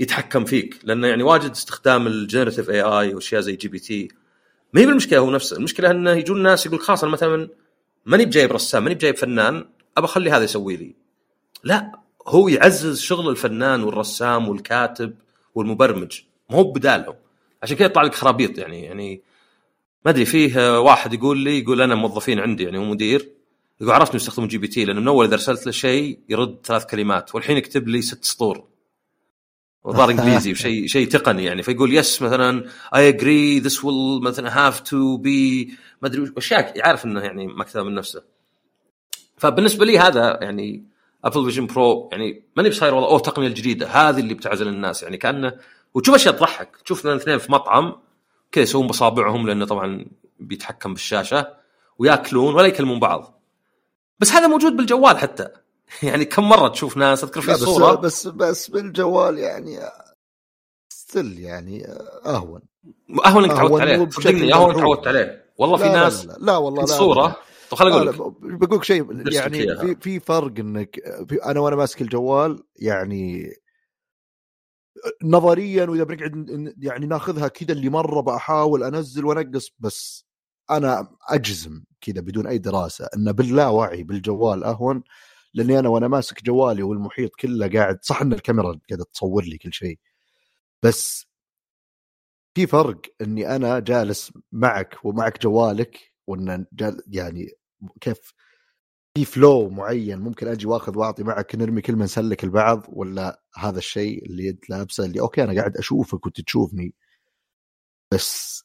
[0.00, 0.80] يتحكم فيك.
[0.84, 4.08] لأنه يعني واجد استخدام ال generative AI وأشياء زي GPT.
[4.72, 5.56] ما هي بالمشكلة هو نفسه.
[5.56, 7.48] المشكلة إنه يجون ناس يقول خلاص أنا مثلا
[8.06, 9.64] ماني بجايب رسام ماني بجايب فنان
[9.96, 10.94] ابى أخلي هذا يسوي لي.
[11.64, 11.99] لا.
[12.26, 15.14] هو يعزز شغل الفنان والرسام والكاتب
[15.54, 16.20] والمبرمج.
[16.50, 17.14] مو هو بدالهم.
[17.62, 19.22] عشان كذا يطلع لك خرابيط يعني يعني
[20.04, 23.28] ما أدري فيه واحد يقول لي يقول أنا موظفين عندي يعني هو مدير
[23.80, 27.34] يقول عرفت إنه يستخدمون GPT لأنه من أول إذا ارسلت له شيء يرد ثلاث كلمات
[27.34, 28.64] والحين يكتب لي ست سطور.
[29.84, 31.62] وظهر إنجليزي وشيء شيء تقني يعني.
[31.62, 32.64] فيقول يس مثلا
[32.94, 37.64] I agree this will مثلا have to be ما أدري أشياء يعرف إنه يعني ما
[37.64, 38.22] كتب من نفسه.
[39.36, 40.84] فبالنسبة لي هذا يعني
[41.24, 45.02] Apple Vision Pro يعني ماني بصاير والله أوه التقنيه الجديده هذه اللي بتعزل الناس.
[45.02, 45.52] يعني كأنه
[45.94, 46.76] وتشوف أشياء تضحك.
[46.84, 47.96] تشوف الاثنين في مطعم
[48.52, 50.06] كذا yes وون بصابعهم لأنه طبعا
[50.38, 51.54] بيتحكم بالشاشة
[51.98, 53.42] ويأكلون ولا يكلمون بعض.
[54.18, 55.48] بس هذا موجود بالجوال حتى.
[56.02, 59.78] يعني كم مرة تشوف ناس اذكر في لا صورة؟ بس بس بالجوال يعني
[60.88, 61.86] ستيل يعني
[62.26, 62.60] أهون.
[63.26, 64.08] أهون إنك تعودت عليه.
[64.10, 64.74] صدقني أهون.
[64.74, 65.44] تعودت عليه.
[65.58, 67.36] والله في لا لا ناس لا, لا, لا والله لا الصورة
[67.70, 68.16] طب خليني أقول لك
[68.58, 69.76] بقول لك شيء يعني.
[69.76, 73.52] في في فرق إنك في أنا وأنا ماسك الجوال يعني
[75.24, 80.26] نظريا وإذا بنقعد يعني ناخذها كذا اللي مرة بحاول أنزل وأنقص بس
[80.70, 85.02] أنا أجزم كذا بدون أي دراسة إن باللاوعي بالجوال أهون
[85.54, 89.72] لأني أنا وأنا ماسك جوالي والمحيط كله قاعد صح إن الكاميرا قاعدة تصور لي كل
[89.72, 89.98] شيء
[90.82, 91.26] بس
[92.54, 96.66] في فرق إني أنا جالس معك ومعك جوالك وإن
[97.06, 97.50] يعني
[98.00, 98.34] كيف
[99.18, 104.26] في فلو معين ممكن أجي وآخذ وأعطي معك نرمي كلمة نسلك البعض ولا هذا الشيء
[104.26, 106.94] اللي أنت لابسه اللي أوكي أنا قاعد أشوفك وأنت تشوفني
[108.12, 108.64] بس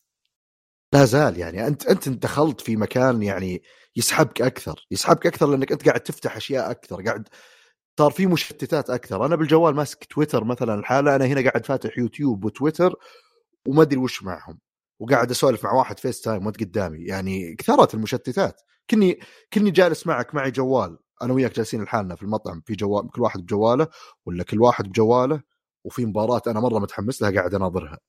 [0.94, 1.68] لا زال يعني.
[1.68, 3.64] أنت أنت دخلت في مكان يعني
[3.96, 7.28] يسحبك أكثر يسحبك أكثر لأنك أنت قاعد تفتح أشياء أكثر قاعد
[8.00, 9.26] صار في مشتتات أكثر.
[9.26, 12.96] أنا بالجوال ماسك تويتر مثلا الحاله أنا هنا قاعد فاتح YouTube و Twitter
[13.68, 14.60] وما أدري وش معهم.
[15.00, 17.06] وقاعد أسولف مع واحد FaceTime وأنت قدامي.
[17.06, 18.62] يعني كثرت المشتتات.
[18.90, 19.20] كني
[19.54, 20.98] كني جالس معك معي جوال.
[21.22, 22.62] أنا وياك جالسين لحالنا في المطعم.
[22.66, 23.88] في جوال كل واحد بجواله
[24.26, 25.42] ولا كل واحد بجواله
[25.84, 28.00] وفي مباراة أنا مرة متحمس لها قاعد أناظرها.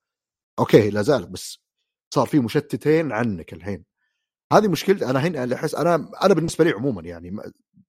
[0.59, 1.59] okay لا زالت بس
[2.15, 3.85] صار في مشتتين عنك الحين.
[4.53, 5.07] هذه مشكلتي.
[5.07, 7.37] أنا هنا أحس أنا أنا بالنسبة لي عموما يعني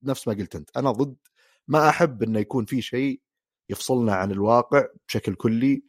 [0.03, 0.77] نفس ما قلت أنت.
[0.77, 1.17] أنا ضد
[1.67, 3.21] ما أحب إنه يكون في شيء
[3.69, 5.83] يفصلنا عن الواقع بشكل كلي.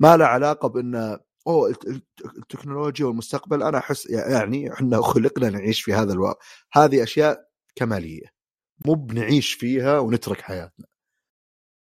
[0.00, 1.18] ما له علاقة بان
[1.48, 6.40] أوه الت- الت- التكنولوجيا والمستقبل أنا أحس يعني إحنا خلقنا نعيش في هذا الواقع
[6.72, 8.26] هذه أشياء كمالية
[8.86, 10.86] مو بنعيش فيها ونترك حياتنا.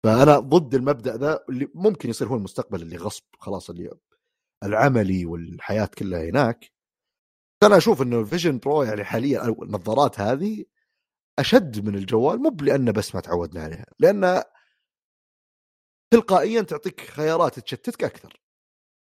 [0.04, 3.90] فأنا ضد المبدأ ذا اللي ممكن يصير هو المستقبل اللي غصب خلاص اللي
[4.64, 6.72] العملي والحياة كلها هناك.
[7.62, 10.64] أنا أشوف إنه ال Vision Pro يعني حاليا أو النظارات هذه
[11.38, 14.42] أشد من الجوال مو لأنه بس ما تعودنا عليها لأن
[16.12, 18.40] تلقائيا تعطيك خيارات تشتتك أكثر.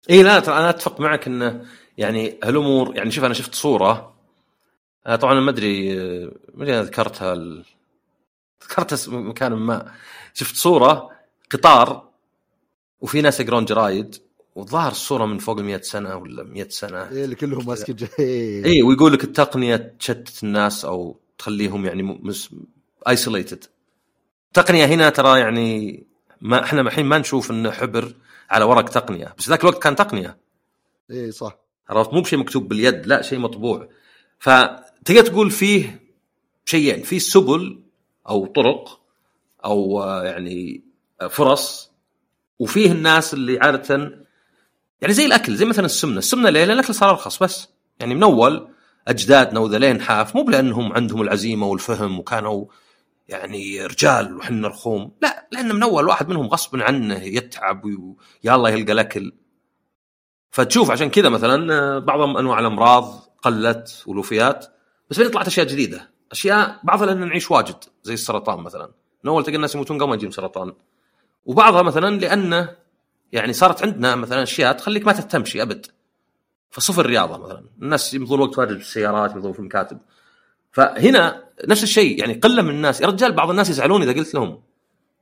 [0.09, 1.65] اي لا ترى أنا أتفق معك انه
[1.97, 4.15] يعني هالأمور يعني شوف أنا شفت صورة.
[5.07, 5.95] آه، طبعا ما أدري
[6.53, 7.65] ما أدري ذكرتها ال...
[8.63, 9.91] ذكرتها مكان ما.
[10.33, 11.09] شفت صورة
[11.51, 12.09] قطار
[13.01, 14.15] وفي ناس يقرون جرايد
[14.55, 17.09] والظاهر الصورة من فوق ال 100 سنة ولا 100 سنة.
[17.09, 17.95] إيه اللي كلهم ماسكين
[18.65, 22.19] اي ويقول لك التقنية تشتت الناس أو تخليهم يعني.
[23.07, 23.65] isolated
[24.47, 26.03] التقنيه هنا ترى يعني
[26.41, 28.13] ما إحنا الحين ما نشوف إنه حبر.
[28.49, 30.37] على ورق تقنية بس ذاك الوقت كان تقنية.
[31.11, 31.57] اي صح.
[31.89, 33.89] عرفت؟ مو بشيء مكتوب باليد لا شيء مطبوع.
[34.39, 36.01] فتقدر تقول فيه
[36.65, 37.83] شيئين في سبل
[38.29, 38.99] أو طرق
[39.65, 40.83] أو آه، يعني
[41.21, 41.91] آه، فرص
[42.59, 44.25] وفيه الناس اللي عادة
[45.01, 46.17] يعني زي الأكل زي مثلا السمنة.
[46.17, 47.69] السمنة ليه؟ لأن الأكل صار أرخص بس.
[47.99, 48.67] يعني من اول
[49.07, 52.65] اجدادنا وذلين حاف مو بلأنهم عندهم العزيمة والفهم وكانوا
[53.27, 55.11] يعني رجال وحنا رخوم.
[55.21, 59.31] لا لأن من أول واحد منهم غصبا عنه يتعب ويلا يلقى الأكل.
[60.51, 64.65] فتشوف عشان كذا مثلا بعض أنواع الأمراض قلت والوفيات
[65.09, 66.11] بس بعدين طلعت أشياء جديدة.
[66.31, 68.91] أشياء بعضها لأن نعيش واجد زي السرطان مثلا.
[69.23, 70.73] من أول تلقى الناس يموتون قبل ما يجيهم سرطان.
[71.45, 72.75] وبعضها مثلا لأنه
[73.31, 75.85] يعني صارت عندنا مثلا أشياء تخليك ما تهتمشي أبد.
[76.69, 77.65] فصفر رياضة مثلا.
[77.81, 79.99] الناس يمضون الوقت واجد في السيارات يمضون في المكاتب.
[80.71, 82.19] فهنا نفس الشيء.
[82.19, 83.01] يعني قلة من الناس.
[83.01, 84.61] يا رجال بعض الناس يزعلون إذا قلت لهم.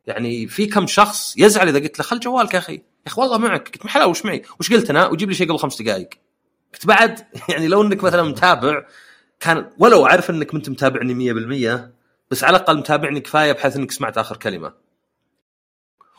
[0.07, 2.73] يعني في كم شخص يزعل إذا قلت له خل جوالك يا أخي.
[2.73, 3.69] يا أخي والله معك.
[3.69, 6.09] قلت حلا وش معي؟ وش قلت أنا؟ وجيب لي شيء قبل خمس دقائق
[6.73, 7.19] قلت بعد
[7.49, 8.85] يعني لو إنك مثلا متابع
[9.39, 11.93] كان ولو عارف إنك أنت متابعني 100%
[12.31, 14.73] بس على الأقل متابعني كفاية بحيث إنك سمعت آخر كلمة.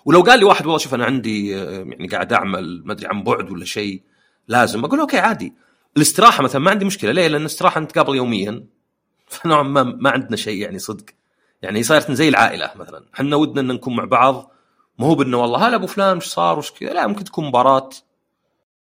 [0.04, 3.22] ولو قال لي واحد والله شوف أنا عندي آه، يعني قاعد أعمل ما أدري عن
[3.22, 4.02] بعد ولا شيء
[4.48, 4.84] لازم.
[4.84, 5.54] أقول أوكي عادي.
[5.96, 7.12] الاستراحة مثلا ما عندي مشكلة.
[7.12, 8.66] ليه؟ لأن الاستراحة نتقابل يوميا.
[9.26, 11.04] فنوعا ما ما عندنا شيء يعني صدق.
[11.62, 13.06] يعني صارت زي العائلة مثلا.
[13.14, 14.50] إحنا ودنا إن نكون مع بعض.
[14.98, 16.92] ما هو بإنه والله هلا أبو فلان إيش صار وش كذا.
[16.92, 17.90] لا ممكن تكون مباراة.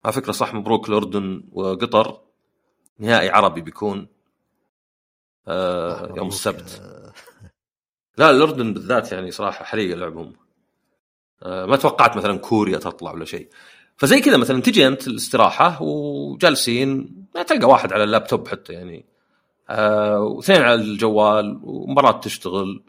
[0.06, 2.22] على فكرة صح مبروك الاردن وقطر.
[3.00, 4.08] نهائي عربي بيكون.
[5.48, 6.82] آه يوم السبت.
[8.18, 10.34] لا الاردن بالذات يعني صراحة حريقه لعبهم.
[11.44, 13.50] آه ما توقعت مثلا كوريا تطلع ولا شيء.
[13.98, 17.16] فزي كذا مثلا تجي أنت الاستراحة وجالسين
[17.48, 19.09] تلقى واحد على اللابتوب حتى يعني.
[19.70, 22.84] آه واثنين على الجوال ومرات تشتغل.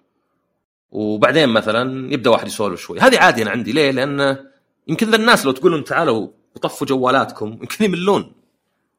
[0.91, 3.01] وبعدين مثلا يبدأ واحد يسولف شوي.
[3.01, 3.72] هذه عادي أنا عندي.
[3.72, 4.37] ليه؟ لأن
[4.89, 8.33] يمكن ذا الناس لو تقول لهم تعالوا وطفوا جوالاتكم يمكن يملون.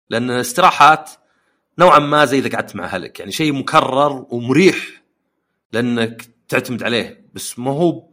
[0.10, 1.12] لأن استراحات
[1.80, 3.20] نوعا ما زي إذا قعدت مع أهلك.
[3.20, 5.04] يعني شيء مكرر ومريح
[5.74, 7.26] لأنك تعتمد عليه.
[7.34, 8.10] بس ما هو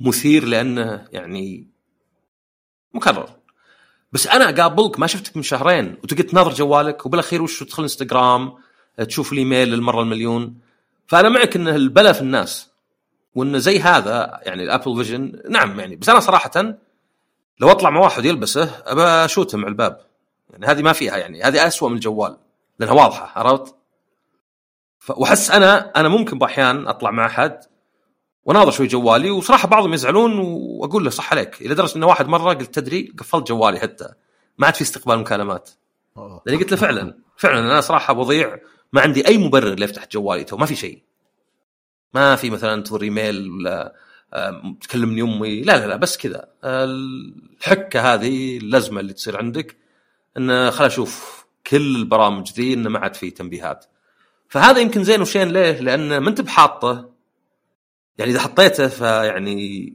[0.00, 1.68] مثير لأنه يعني
[2.94, 3.30] مكرر.
[4.12, 8.52] بس أنا أقابلك ما شفتك من شهرين وتقعد تناظر جوالك وبالأخير وش تدخل إنستغرام؟
[9.04, 10.54] تشوف الإيميل للمرة المليون
[11.06, 12.70] فأنا معك إن البلا في الناس
[13.34, 16.76] وانه زي هذا يعني الأبل فيجن نعم يعني بس أنا صراحة
[17.60, 20.00] لو أطلع مع واحد يلبسه أبى أشوته مع الباب
[20.50, 22.36] يعني هذه ما فيها يعني هذه أسوأ من الجوال
[22.78, 23.74] لأنها واضحة عرفت؟
[25.08, 27.60] وأحس أنا أنا ممكن بأحيان أطلع مع أحد
[28.44, 32.54] وناظر شوي جوالي وصراحة بعضهم يزعلون وأقول له صح عليك إلى درجة انه واحد مرة
[32.54, 34.08] قلت تدري قفلت جوالي حتى
[34.58, 35.70] ما عاد في استقبال مكالمات
[36.16, 36.42] آه.
[36.46, 38.58] لأني قلت له فعلا فعلا أنا صراحة بضيع
[38.92, 41.02] ما عندي أي مبرر لافتح جوالي تو ما في شيء.
[42.14, 43.94] ما في مثلا انتظر إيميل ولا
[44.80, 45.62] تكلمني أمي.
[45.62, 46.48] لا لا لا بس كذا.
[46.64, 49.76] الحكة هذه اللزمة اللي تصير عندك
[50.36, 53.84] انه خل أشوف كل البرامج ذي انه ما عاد في تنبيهات.
[54.48, 57.10] فهذا يمكن زين وشين ليه؟ لأن ما أنت بحاطة.
[58.18, 59.94] يعني إذا حطيته فيعني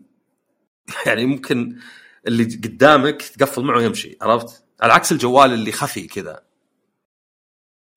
[1.06, 1.78] يعني ممكن
[2.28, 6.42] اللي قدامك تقفل معه ويمشي عرفت؟ على عكس الجوال اللي خفي كذا.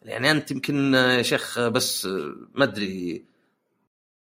[0.09, 2.07] يعني أنت يمكن يا شيخ بس
[2.55, 3.25] ما أدري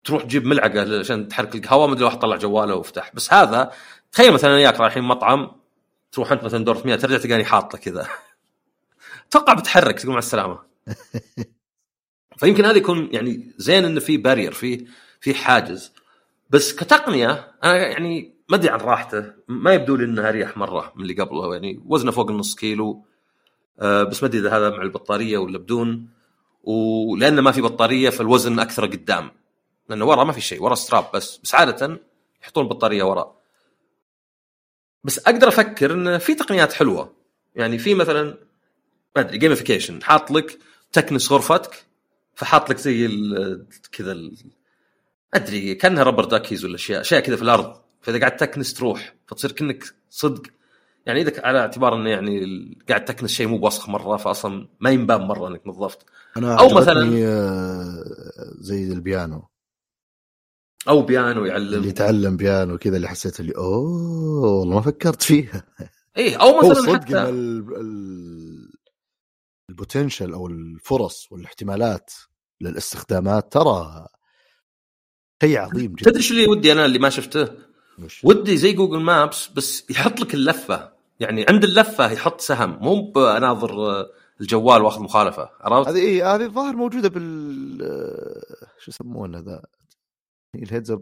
[0.03, 3.71] تروح تجيب ملعقة عشان تحرك القهوة ما أدري واحد طلع جواله وافتح بس هذا
[4.11, 5.51] تخيل مثلا وياك رايحين مطعم
[6.11, 8.07] تروح أنت مثلا دور 100 ترجع تلقاني حاطه كذا.
[9.27, 10.59] أتوقع بتحرك تقول مع السلامة.
[12.37, 14.87] فيمكن هذا يكون يعني زين إنه في بارير في
[15.21, 15.93] في حاجز.
[16.49, 19.33] بس كتقنية أنا يعني ما أدري عن راحته.
[19.47, 23.05] ما يبدو لي انها أريح مرة من اللي قبله يعني وزنه فوق النص كيلو.
[23.81, 26.09] بس ما أدري إذا هذا مع البطارية ولا بدون.
[26.63, 29.31] ولأنه ما في بطارية فالوزن أكثر قدام.
[29.89, 31.37] لأنه ورا ما في شيء ورا strap بس.
[31.37, 31.99] بس عادة
[32.43, 33.35] يحطون البطاريه ورا.
[35.03, 37.13] بس أقدر أفكر إن في تقنيات حلوة.
[37.55, 38.23] يعني في مثلا
[39.15, 40.59] ما أدري gamification حاط لك
[40.91, 41.85] تكنس غرفتك
[42.35, 43.09] فحاط لك زي
[43.91, 44.17] كذا
[45.33, 47.81] أدري كأنها rubber duckies ولا أشياء أشياء كذا في الأرض.
[48.01, 50.43] فإذا قاعد تكنس تروح فتصير كأنك صدق.
[51.05, 52.39] يعني إذا على اعتبار إنه يعني
[52.89, 56.05] قاعد تكنس شيء مو بوسخ مرة فاصلا ما ينبان مرة إنك نظفت
[56.37, 57.03] أو أو مثلاً- مثلا
[58.59, 59.47] زي البيانو.
[60.89, 65.63] أو بيانو اللي يعلم يتعلم بيانو كذا اللي حسيت اللي أوه والله ما فكرت فيها.
[66.17, 68.73] إيه أو مثلا صدق حتى ال- ال-
[69.69, 72.11] ال potential أو الفرص والإحتمالات
[72.61, 74.07] للاستخدامات ترى
[75.43, 76.05] شيء عظيم جدا.
[76.11, 77.47] تدري إيش اللي ودي أنا اللي ما شفته؟
[77.99, 80.92] وش؟ ودي زي Google Maps بس يحط لك اللفة.
[81.19, 84.09] يعني عند اللفة يحط سهم مو بناظر آه،
[84.41, 87.77] الجوال وأخذ مخالفة عرفت؟ هذه إيه هذه الظاهر موجودة بال
[88.79, 89.63] شو يسمونه ذا؟
[90.55, 91.01] ال heads up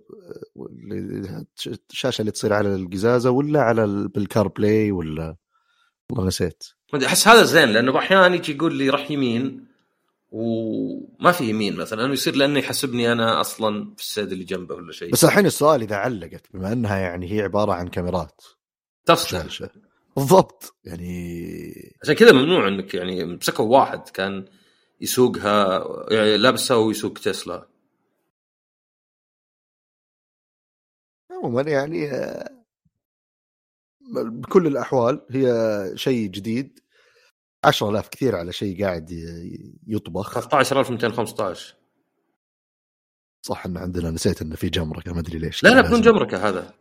[0.70, 1.46] اللي-
[1.90, 5.36] الشاشة اللي تصير على القزازة ولا على ال- بال CarPlay ولا؟
[6.10, 6.64] والله نسيت.
[7.06, 9.66] أحس هذا زين لأنه أحيانا يجي يقول لي رح يمين
[10.32, 15.12] وما في يمين مثلا ويصير لأنه يحسبني أنا أصلا في السيد اللي جنبه ولا شيء.
[15.12, 18.42] بس الحين السؤال إذا علقت بما إنها يعني هي عبارة عن كاميرات.
[19.16, 19.70] شاشة.
[20.16, 20.76] بالضبط.
[20.84, 24.46] يعني عشان كذا ممنوع إنك يعني مسكوا واحد كان
[25.02, 27.68] يسوقها يعني لابسها ويسوق تسلا.
[31.32, 32.50] عموما يعني آه،
[34.16, 35.48] بكل الأحوال هي
[35.96, 36.80] شيء جديد.
[37.66, 39.12] 10000 كثير على شيء قاعد
[39.88, 40.40] يطبخ.
[40.40, 41.76] 15215
[43.46, 46.02] صح ان عندنا نسيت إنه في جمركة ما أدري ليش لا لا بدون.
[46.02, 46.74] جمركة هذا.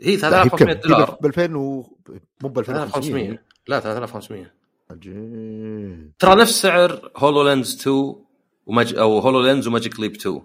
[0.00, 1.18] هي بكم؟ 3500 هي دولار.
[1.20, 1.96] ب 2000 و
[2.42, 3.38] مو ب 2500 3500
[3.68, 4.54] لا 3500
[4.90, 6.12] عجيب.
[6.18, 8.14] ترى نفس سعر HoloLens 2
[8.66, 8.94] ومج...
[8.94, 10.42] أو هولو لينز وماجيك ليب 2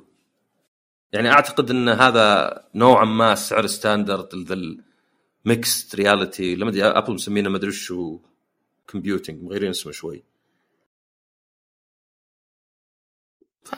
[1.14, 4.58] يعني أعتقد إن هذا نوعا ما السعر standard ذا
[5.46, 8.20] ال mixed reality لما أدري Apple مسمينه ما أدري شو
[8.90, 10.24] computing مغيرين اسمه شوي.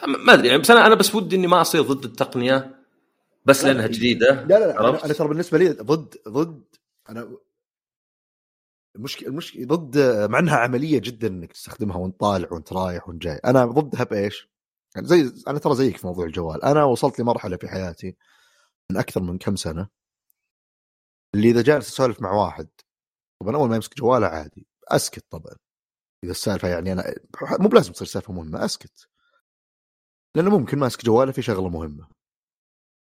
[0.08, 2.81] ما أدري يعني بس أنا أنا بس ودي إني ما أصير ضد التقنية.
[3.46, 6.16] بس لا، لأنها لا، جديدة لا لا لا عرفت؟ أنا, أنا ترى بالنسبة لي ضد
[6.28, 6.64] ضد
[7.10, 7.38] أنا
[8.96, 9.98] المشكلة المشكلة ضد
[10.30, 13.36] مع انها عملية جدا إنك تستخدمها وأنت طالع وأنت رايح وأنت جاي.
[13.36, 14.50] أنا ضدها بايش؟
[14.96, 16.64] يعني زي أنا ترى زيك في موضوع الجوال.
[16.64, 18.16] أنا وصلت لمرحلة في حياتي
[18.92, 19.88] من أكثر من كم سنة
[21.36, 22.68] اللي إذا جالس أسولف مع واحد
[23.42, 25.56] طبعا أول ما يمسك جواله عادي أسكت طبعا.
[26.24, 27.16] إذا السالفة يعني أنا
[27.60, 29.08] مو بلازم تصير سالفة مهمة أسكت.
[30.36, 32.08] لأنه ممكن ماسك جواله في شغلة مهمة.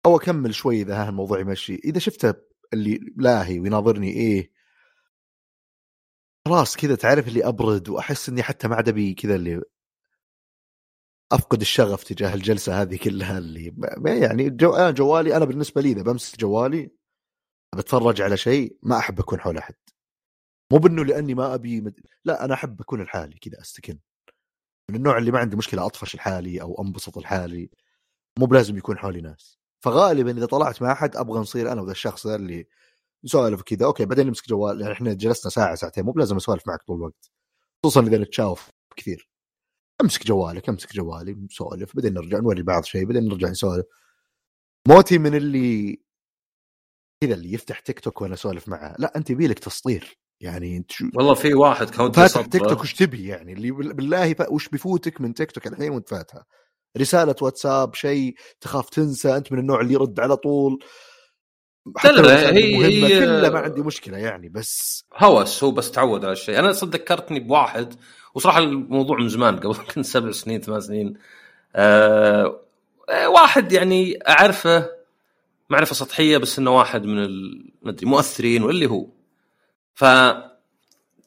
[0.06, 1.76] أو أكمل شوي إذا ها الموضوع يمشي.
[1.76, 2.34] إذا شفته
[2.74, 4.52] اللي لاهي ويناظرني إيه
[6.48, 9.62] خلاص كذا تعرف اللي أبرد وأحس إني حتى ما عاد أبي كذا اللي
[11.32, 13.76] أفقد الشغف تجاه الجلسة هذه كلها اللي
[14.06, 14.74] يعني جو...
[14.74, 16.92] أنا جوالي أنا بالنسبة لي إذا بمسك جوالي
[17.76, 19.76] بتفرج على شيء ما أحب أكون حول أحد.
[20.72, 22.00] مو بإنه لأني ما أبي مد...
[22.26, 24.00] لا أنا أحب أكون لحالي كذا أستكن.
[24.90, 27.70] من النوع اللي ما عندي مشكلة أطفش لحالي أو أنبسط لحالي.
[28.40, 29.61] مو بلازم يكون حولي ناس.
[29.84, 32.68] فغالبا إذا طلعت مع أحد أبغى نصير أنا وذا الشخص ذا اللي
[33.24, 33.86] نسولف كذا.
[33.86, 37.32] okay بعدين نمسك جوال يعني إحنا جلسنا ساعة ساعتين مو بلازم اسولف معك طول الوقت.
[37.84, 39.30] خصوصا إذا نتشاوف كثير.
[40.02, 43.86] أمسك جوالك أمسك جوالي نسولف بعدين نرجع نوري بعض شيء بعدين نرجع نسولف.
[44.88, 46.02] موتي من اللي
[47.24, 48.96] كذا اللي يفتح تيك توك وأنا أسولف معه.
[49.00, 52.94] لا أنت يبيلك تسطير يعني أنت شو والله في واحد كنت فاتح تيك توك وش
[52.94, 56.48] تبي يعني؟ اللي بال- بالله وش بيفوتك من تيك توك الحين وأنت فاتحه؟
[56.98, 60.80] رسالة واتساب شيء تخاف تنسى أنت من النوع اللي يرد على طول.
[61.98, 65.92] حتى لا، لا، هي- مهمة هي- كله ما عندي مشكلة يعني بس هوس هو بس
[65.92, 66.60] تعود على الشيء.
[66.60, 67.94] أنا صدق ذكرتني بواحد
[68.36, 71.14] وصراحة الموضوع من زمان قبل كنت سبع سنين ثمان سنين.
[71.76, 72.62] آه
[73.10, 74.90] آه، واحد يعني أعرفه
[75.70, 79.08] معرفه سطحية بس إنه واحد من ال- ما أدري مؤثرين واللي هو.
[79.94, 80.04] ف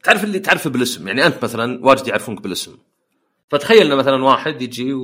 [0.02, 2.78] تعرف اللي تعرفه بالاسم يعني أنت مثلا واجد يعرفونك بالاسم.
[3.48, 4.94] فتخيل ان مثلا واحد يجي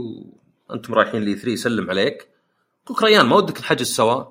[0.71, 2.29] وأنتم رايحين لي 3 يسلم عليك.
[2.91, 4.25] لك ريان ما ودك نحجز سوا؟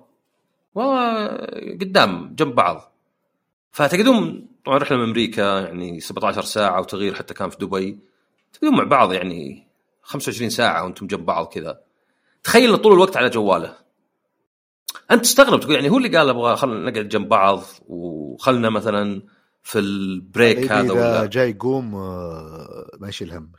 [0.75, 2.93] وقدام جنب بعض.
[3.71, 7.99] فتقعدون طبعا رحلة من أمريكا يعني 17 ساعة وتغيير حتى كان في دبي.
[8.53, 9.67] تقعدون مع بعض يعني
[10.03, 11.79] 25 ساعة وأنتم جنب بعض كذا.
[12.43, 13.75] تخيل طول الوقت على جواله.
[15.11, 19.21] أنت تستغرب تقول يعني هو اللي قال أبغى خلينا نقعد جنب بعض وخلنا مثلا
[19.63, 23.58] في البريك هذا ولا؟ جاي يقوم آه، ما يشيل همك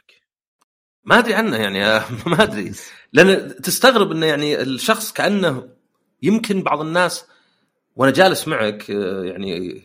[1.05, 2.73] ما أدري عنه يعني ما أدري.
[3.13, 5.69] لأن تستغرب إنه يعني الشخص كأنه
[6.23, 7.25] يمكن بعض الناس
[7.97, 9.83] وأنا جالس معك آه، يعني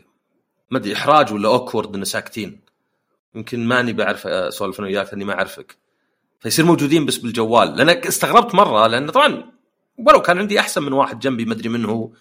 [0.71, 2.61] ما أدري إحراج ولا اوكورد إنه ساكتين.
[3.35, 5.77] يمكن ماني بعرف أسولف أنا وياك لأني ما أعرفك.
[6.39, 7.75] فيصير موجودين بس بالجوال.
[7.75, 9.51] لأن استغربت مرة لأن طبعا
[9.97, 12.11] ولو كان عندي أحسن من واحد جنبي ما أدري من هو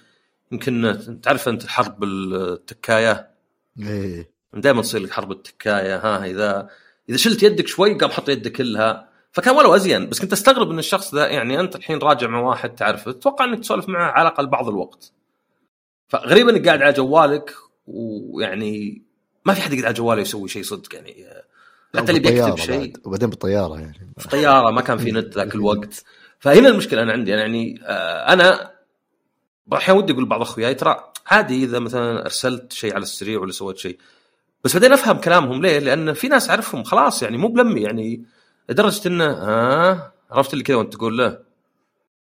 [0.53, 3.31] يمكن تعرف أنت حرب التكاية.
[3.81, 4.35] إيه.
[4.55, 6.69] دائما تصير لك حرب التكاية ها اذا
[7.09, 9.09] إذا شلت يدك شوي قام حط يدك كلها.
[9.33, 12.75] فكان ولو أزين بس كنت أستغرب إن الشخص ذا يعني أنت الحين راجع مع واحد
[12.75, 15.13] تعرفه تتوقع إنك تسولف معه على الأقل بعض الوقت.
[16.09, 17.55] فغريب إنك قاعد على جوالك
[17.87, 19.03] ويعني
[19.45, 21.27] ما في حد يقعد على جواله يسوي شيء صدق يعني.
[21.97, 22.79] حتى اللي بيكتب شيء.
[22.79, 23.01] بعد.
[23.05, 24.15] وبعدين بالطيارة يعني.
[24.19, 26.05] في طيارة ما كان في نت ذاك الوقت.
[26.39, 27.35] فهنا المشكلة أنا عندي.
[27.35, 28.71] أنا يعني آه، أنا
[29.73, 33.79] أحيانا ودي أقول لبعض أخوياي ترى عادي إذا مثلا أرسلت شيء على السريع ولا سويت
[33.79, 33.99] شيء
[34.65, 38.25] بس بعدين أفهم كلامهم ليه؟ لأن في ناس أعرفهم خلاص يعني مو بلمي يعني
[38.69, 41.39] لدرجة إنه ها؟ عرفت اللي كذا وأنت تقول له؟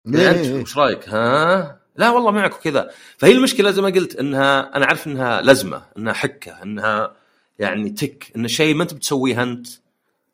[0.07, 0.63] إيه، أنت.
[0.63, 2.89] وش رأيك؟ ها؟ لا والله معك وكذا.
[3.17, 7.15] فهي المشكلة زي ما قلت إنها أنا عارف إنها لزمة إنها حكة إنها
[7.59, 9.67] يعني تك إن شيء ما أنت بتسويه أنت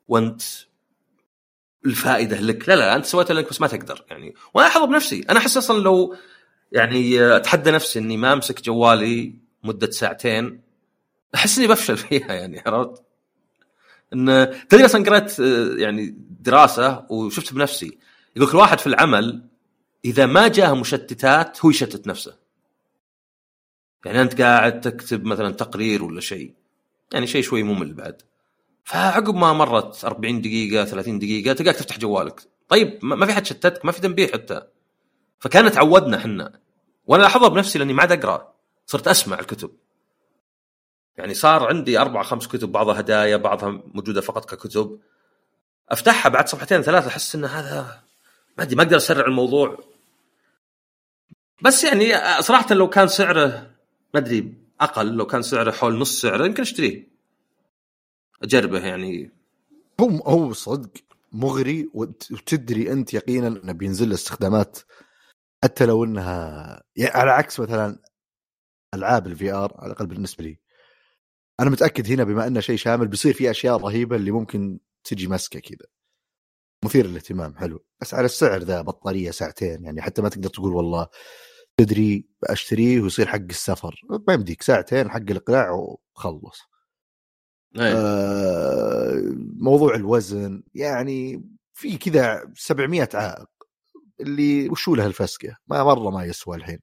[0.08, 0.42] وأنت
[1.86, 2.68] الفائدة لك.
[2.68, 4.34] لا لا أنت سويتها لك بس ما تقدر يعني.
[4.54, 5.24] وأنا احضر بنفسي.
[5.30, 6.16] أنا أحس أصلا لو
[6.72, 9.34] يعني أتحدى نفسي إني ما أمسك جوالي
[9.64, 10.67] مدة ساعتين
[11.34, 13.02] أحس إني بفشل فيها يعني عرفت؟
[14.12, 17.98] إن تدري أصلا قرأت آه، يعني دراسة وشفت بنفسي
[18.36, 19.48] يقول الواحد في العمل
[20.04, 22.36] إذا ما جاه مشتتات هو يشتت نفسه.
[24.04, 26.54] يعني أنت قاعد تكتب مثلا تقرير ولا شيء
[27.12, 28.22] يعني شيء شوي ممل بعد.
[28.84, 32.40] فعقب ما مرت 40 دقيقة 30 دقيقة تلقاك تفتح جوالك.
[32.68, 34.62] طيب ما في حد شتتك ما في تنبيه حتى.
[35.38, 36.60] فكانت عودنا إحنا
[37.06, 38.54] وأنا لاحظها بنفسي لأني ما عاد أقرأ
[38.86, 39.70] صرت أسمع الكتب.
[41.18, 44.98] يعني صار عندي أربع خمس كتب بعضها هدايا بعضها موجودة فقط ككتب.
[45.90, 48.00] أفتحها بعد صفحتين ثلاثة أحس إن هذا
[48.58, 49.78] ما أدري ما أقدر أسرع الموضوع.
[51.62, 52.12] بس يعني
[52.42, 53.70] صراحة لو كان سعره
[54.14, 57.08] ما أدري أقل لو كان سعره حول نص سعره يمكن أشتريه.
[58.42, 59.30] أجربه يعني.
[60.00, 60.90] هو هو صدق
[61.32, 64.78] مغري وت- وتدري أنت يقينا إنه بينزل استخدامات
[65.64, 67.98] حتى لو إنها يعني على عكس مثلا
[68.94, 70.58] ألعاب ال VR على الأقل بالنسبة لي.
[71.60, 75.60] أنا متأكد هنا بما أنه شيء شامل بيصير في أشياء رهيبة اللي ممكن تجي مسكة
[75.60, 75.88] كذا.
[76.84, 77.84] مثير للاهتمام حلو.
[78.00, 81.06] بس على السعر ذا بطارية ساعتين يعني حتى ما تقدر تقول والله
[81.76, 84.00] تدري أشتريه ويصير حق السفر.
[84.28, 86.60] ما يمديك ساعتين حق الاقلاع وخلص.
[87.80, 89.22] آه،
[89.60, 91.44] موضوع الوزن يعني
[91.74, 93.48] في كذا 700 عائق
[94.20, 96.78] اللي وشو له الفسقة؟ ما مرة ما يسوى الحين.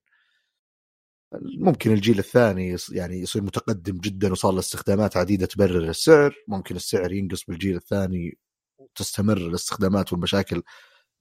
[1.59, 7.11] ممكن الجيل الثاني يعني يصير متقدم جدا وصار له استخدامات عديدة تبرر السعر ممكن السعر
[7.13, 8.37] ينقص بالجيل الثاني
[8.77, 10.63] وتستمر الاستخدامات والمشاكل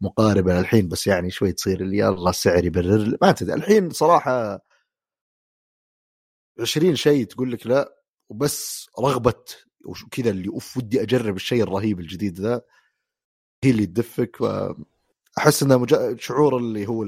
[0.01, 3.55] مقاربة للحين بس يعني شوي تصير اللي يلا السعر يبرر ما تدري.
[3.55, 4.61] الحين صراحة
[6.61, 9.45] 20 شيء تقول لك لا وبس رغبة
[9.87, 12.63] وش- كذا اللي أوف ودي أجرب الشيء الرهيب الجديد ذا
[13.65, 14.37] هي اللي تدفك.
[15.39, 16.17] أحس إنه مجا...
[16.17, 17.03] شعور اللي هو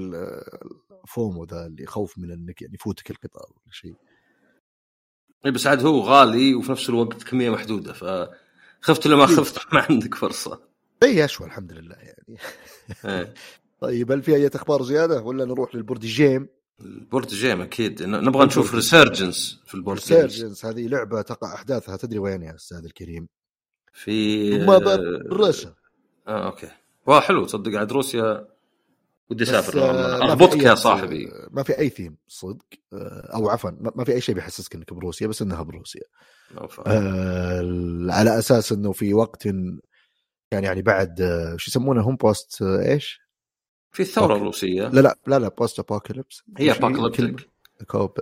[1.07, 3.95] ال FOMO ذا اللي خوف من إنك يعني يفوتك القطار ولا شيء.
[5.45, 10.15] إيه بس عاد هو غالي وفي نفس الوقت كمية محدودة فخفت لما خفت؟ ما عندك
[10.15, 10.61] فرصة.
[11.03, 12.39] اي اشوى الحمد لله يعني.
[13.05, 13.35] إيه.
[13.81, 16.49] طيب هل في أي أخبار زيادة ولا نروح لل board game؟
[16.81, 21.55] ال board game أكيد نبغى نشوف Resurgence في ال board games Resurgence هذه لعبة تقع
[21.55, 23.29] أحداثها تدري وين يا أستاذ الكريم؟
[23.93, 25.75] في Mother Russia
[26.29, 26.71] آه okay.
[27.07, 28.56] والله حلو تصدق عاد روسيا
[29.31, 33.71] ودي أسافر آه، اربطك أي- يا صاحبي ما في أي ثيم صدق آه، أو عفوا
[33.81, 36.03] ما في أي شيء بيحسسك إنك بروسيا بس إنها بروسيا.
[36.87, 37.61] آه،
[38.11, 43.21] على أساس إنه في وقت كان يعني بعد آه، شو يسمونه هم post آه، إيش؟
[43.93, 44.37] في الثورة okay.
[44.41, 47.49] الروسية لا لا لا لا post apocalypse هي apocalyptic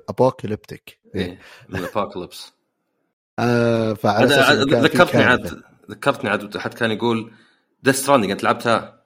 [0.09, 1.39] apocalyptic إيه
[1.71, 2.53] ال apocalypse
[3.39, 5.23] آه فعلى أساس ذكرتني.
[5.23, 7.33] عاد ذكرتني عاد حد كان يقول
[7.83, 9.04] Death Stranding أنت لعبتها؟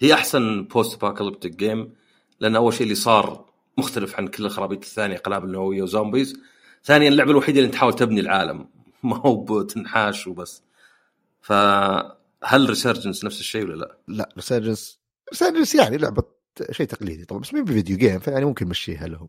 [0.00, 1.94] هي أحسن post apocalyptic game
[2.40, 6.40] لأن أول شيء اللي صار مختلف عن كل الخرابيط الثانية قنابل نوويه و zombies.
[6.84, 8.68] ثانيا اللعبة الوحيدة اللي تحاول تبني العالم.
[9.02, 10.62] ما هو بتنحاش وبس.
[11.40, 15.00] فهل Resurgence نفس الشيء ولا لا؟ لا Resurgence
[15.32, 16.22] Resurgence يعني لعبة
[16.70, 19.28] شيء تقليدي طبعا بس مو ب video game فيعني ممكن نمشيها لهم.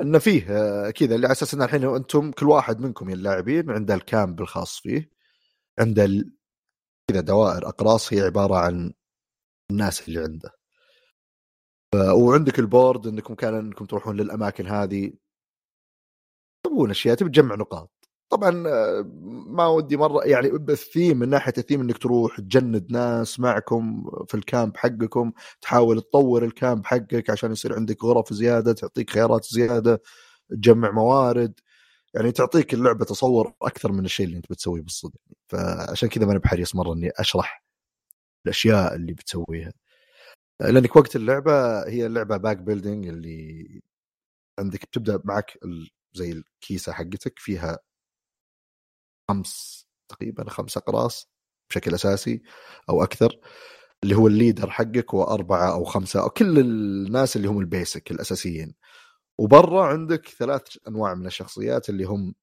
[0.00, 3.70] انه فيه آه، كذا اللي على أساس إن الحين أنتم كل واحد منكم يا اللاعبين
[3.70, 5.10] عنده ال camp الخاص فيه
[5.78, 6.24] عنده
[7.10, 8.92] كذا دوائر أقراص هي عبارة عن
[9.72, 10.50] الناس اللي عنده.
[12.14, 15.12] وعندك ال board إنكم كان إنكم تروحون للأماكن هذه.
[16.66, 17.90] تبون أشياء تبي تجمع نقاط.
[18.32, 19.04] طبعا آه،
[19.46, 24.42] ما ودي مرة يعني الثيم من ناحية الثيم إنك تروح تجند ناس معكم في ال
[24.42, 30.02] camp حقكم تحاول تطور ال camp حقك عشان يصير عندك غرف زيادة تعطيك خيارات زيادة
[30.50, 31.60] تجمع موارد.
[32.14, 35.20] يعني تعطيك اللعبة تصور أكثر من الشيء اللي أنت بتسويه بالصدق.
[35.48, 37.61] فعشان كذا ما أنا بحريص مرة إني أشرح
[38.46, 39.72] الأشياء اللي بتسويها.
[40.60, 43.80] لأنك وقت اللعبة هي اللعبه bag building اللي
[44.60, 45.58] عندك تبدا معك
[46.14, 47.78] زي الكيسة حقتك فيها
[49.30, 51.28] خمس تقريبا خمس اقراص
[51.70, 52.42] بشكل أساسي
[52.90, 53.40] أو أكثر
[54.04, 58.10] اللي هو ال leader حقك وأربعة أو خمسة أو كل الناس اللي هم ال basic
[58.10, 58.74] الأساسيين.
[59.40, 62.34] وبرا عندك ثلاث أنواع من الشخصيات اللي هم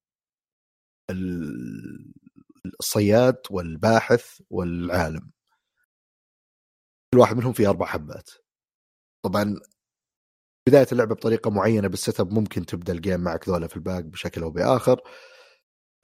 [1.10, 2.14] ال-
[2.80, 5.32] الصياد والباحث والعالم.
[7.14, 8.30] كل واحد منهم فيه أربع حبات.
[9.26, 9.55] طبعا
[10.68, 14.05] بداية اللعبة بطريقة معينة بال setup ممكن تبدأ ال game معك ذولا في ال bag
[14.05, 15.01] بشكل أو بآخر.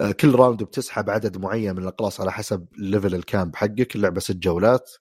[0.02, 3.96] آه، كل round بتسحب عدد معين من الأقراص على حسب level ال camp حقك.
[3.96, 4.92] اللعبة ست جولات.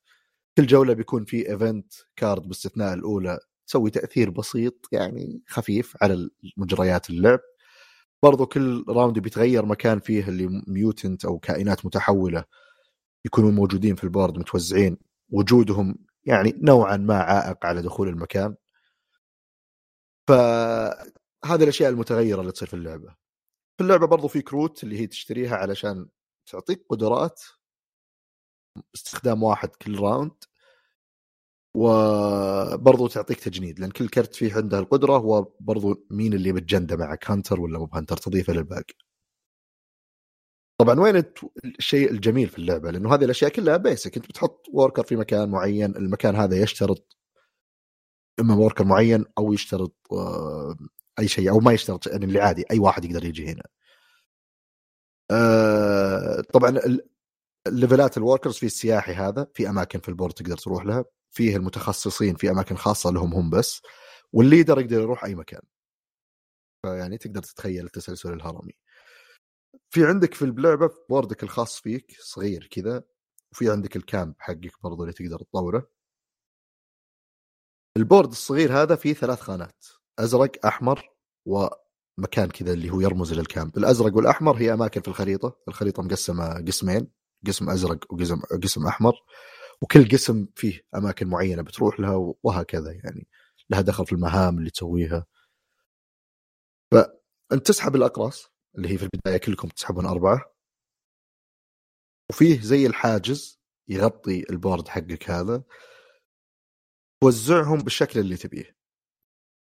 [0.58, 3.38] كل جولة بيكون في event card باستثناء الأولى.
[3.66, 7.40] تسوي تأثير بسيط يعني خفيف على مجريات اللعب.
[8.22, 12.44] برضو كل round بيتغير مكان فيه اللي mutant أو كائنات متحولة
[13.26, 14.98] يكونون موجودين في ال board متوزعين.
[15.34, 18.54] وجودهم يعني نوعا ما عائق على دخول المكان.
[20.28, 23.08] فهذه الأشياء المتغيرة اللي تصير في اللعبة.
[23.78, 26.08] في اللعبة برضو في كروت اللي هي تشتريها علشان
[26.46, 27.42] تعطيك قدرات.
[28.94, 30.44] استخدام واحد كل round.
[31.76, 37.30] وبرضو تعطيك تجنيد لأن كل كرت فيه عنده القدرة هو برضو مين اللي بتجنده معك
[37.30, 38.94] hunter ولا مو hunter تضيفه للباق.
[40.78, 41.24] طبعا وين
[41.64, 45.96] الشيء الجميل في اللعبة؟ لأنه هذه الأشياء كلها basic أنت بتحط worker في مكان معين
[45.96, 47.16] المكان هذا يشترط
[48.40, 50.76] إما worker معين أو يشترط آه،
[51.18, 53.62] أي شيء أو ما يشترط يعني اللي عادي أي واحد يقدر يجي هنا.
[55.30, 57.08] آه، طبعا ال-
[57.66, 61.04] الليفلات ال workers في السياحي هذا في أماكن في ال board تقدر تروح لها.
[61.30, 63.82] فيه المتخصصين في أماكن خاصة لهم هم بس.
[64.32, 65.60] وال leader يقدر يروح أي مكان.
[66.86, 68.72] فيعني تقدر تتخيل التسلسل الهرمي.
[69.94, 73.04] في عندك في اللعبة board ك الخاص فيك صغير كذا
[73.52, 75.90] وفي عندك ال camp حقك برضو اللي تقدر تطوره.
[77.96, 79.86] ال board الصغير هذا فيه ثلاث خانات
[80.18, 81.10] أزرق أحمر
[81.46, 86.64] ومكان كذا اللي هو يرمز لل camp الأزرق والأحمر هي أماكن في الخريطة الخريطة مقسمة
[86.64, 87.10] قسمين
[87.46, 89.14] قسم أزرق وقسم قسم أحمر
[89.82, 93.28] وكل قسم فيه أماكن معينة بتروح لها وهكذا يعني.
[93.70, 95.26] لها دخل في المهام اللي تسويها.
[96.92, 100.54] فانت تسحب الأقراص اللي هي في البداية كلكم تسحبون أربعة.
[102.30, 105.62] وفيه زي الحاجز يغطي ال board حقك هذا.
[107.22, 108.76] توزعهم بالشكل اللي تبيه.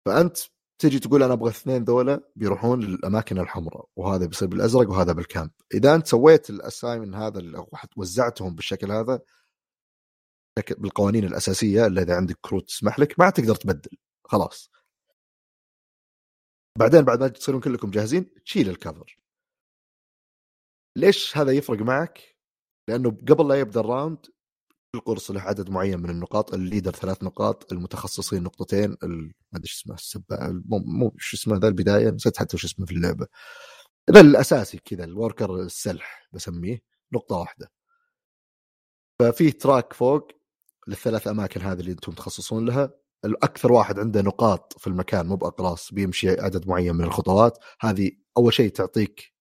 [0.07, 0.39] فأنت
[0.79, 3.89] تجي تقول أنا أبغى اثنين ذولا بيروحون للأماكن الحمراء.
[3.97, 8.93] وهذا بيصير بالأزرق وهذا بال camp إذا أنت سويت ال assignment هذا رحت وزعتهم بالشكل
[8.93, 9.21] هذا
[10.79, 13.97] بالقوانين الأساسية اللي اذا عندك كروت تسمح لك ما تقدر تبدل.
[14.25, 14.71] خلاص.
[16.79, 19.19] بعدين بعد ما تصيرون كلكم جاهزين تشيل ال cover.
[20.97, 22.37] ليش هذا يفرق معك؟
[22.89, 24.27] لأنه قبل لا يبدأ ال round
[24.95, 29.69] كل قرص له عدد معين من النقاط ال leader ثلاث نقاط المتخصصين نقطتين ما أدري
[29.69, 33.27] شو اسمه السبا مو مو شو اسمه ذا البداية نسيت حتى وش اسمه في اللعبة.
[34.11, 36.83] ذا الأساسي كذا ال worker السلح بسميه
[37.13, 37.71] نقطة واحدة.
[39.21, 40.33] ففيه تراك فوق
[40.89, 43.02] للثلاث أماكن هذه اللي أنتم تخصصون لها.
[43.25, 47.59] الاكثر واحد عنده نقاط في المكان مو باقراص بيمشي عدد معين من الخطوات.
[47.81, 49.33] هذه أول شيء تعطيك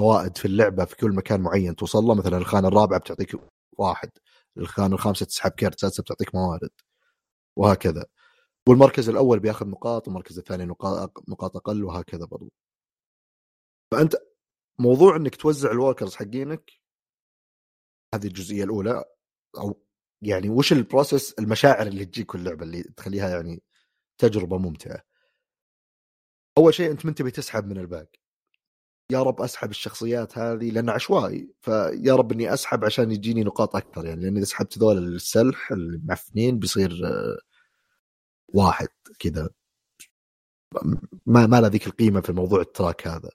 [0.00, 2.14] فوائد في اللعبة في كل مكان معين توصل له.
[2.14, 3.36] مثلا الخانة الرابعة بتعطيك
[3.78, 4.10] واحد
[4.58, 6.70] الخانة الخامسة تسحب كرت السادسة بتعطيك موارد
[7.56, 8.06] وهكذا.
[8.68, 12.52] والمركز الأول بياخذ نقاط والمركز الثاني نقاط نقاط أقل وهكذا برضو.
[13.92, 14.16] فأنت
[14.80, 16.72] موضوع إنك توزع ال workers حقينك
[18.14, 19.04] هذه الجزئية الأولى
[19.58, 19.82] أو
[20.22, 23.62] يعني وش ال process المشاعر اللي تجيك اللعبه اللي تخليها يعني
[24.18, 25.02] تجربة ممتعة؟
[26.58, 28.18] أول شيء أنت ما تبي تسحب من الباق.
[29.12, 34.06] يا رب أسحب الشخصيات هذه لأن عشوائي فيا رب إني أسحب عشان يجيني نقاط أكثر
[34.06, 37.38] يعني لأن إذا سحبت ذول السلح المعفنين بيصير آه،
[38.48, 38.88] واحد
[39.18, 39.50] كذا.
[41.26, 43.30] ما ما له ذيك القيمة في موضوع ال track هذا.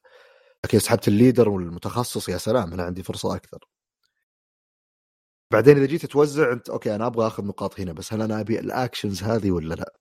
[0.65, 3.67] لكن سحبت ال leader والمتخصص يا سلام أنا عندي فرصة أكثر.
[5.53, 8.59] بعدين إذا جيت توزع أنت okay أنا أبغى آخذ نقاط هنا بس هل أنا أبي
[8.59, 9.93] ال actions هذه ولا لا؟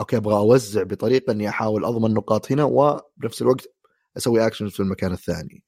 [0.00, 3.68] okay أبغى أوزع بطريقة إني أحاول أضمن نقاط هنا وبنفس الوقت
[4.16, 5.64] أسوي actions في المكان الثاني.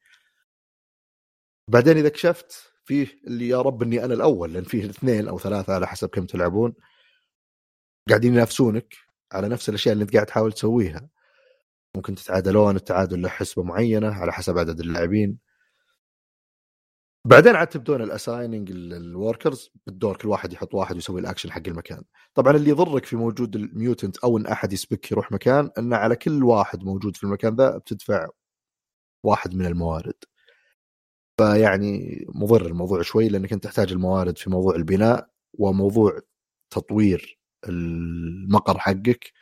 [1.69, 5.75] بعدين إذا كشفت فيه اللي يا رب إني أنا الأول لأن فيه اثنين أو ثلاثة
[5.75, 6.75] على حسب كم تلعبون
[8.09, 8.95] قاعدين ينافسونك
[9.33, 11.09] على نفس الأشياء اللي أنت قاعد تحاول تسويها.
[11.97, 15.52] ممكن تتعادلون التعادل له حسبة معينة على حسب عدد اللاعبين.
[17.25, 21.63] بعدين عاد تبدون ال assigning ال workers بالدور كل واحد يحط واحد ويسوي الاكشن حق
[21.69, 22.03] المكان.
[22.35, 26.17] طبعا اللي يضرك في وجود ال mutant أو إن أحد يسبك يروح مكان ان على
[26.17, 28.29] كل واحد موجود في المكان ذا بتدفع
[29.25, 30.15] واحد من الموارد.
[31.39, 36.21] فيعني مضر الموضوع شوي لأنك أنت تحتاج الموارد في موضوع البناء وموضوع
[36.71, 37.39] تطوير
[37.69, 39.33] المقر حقك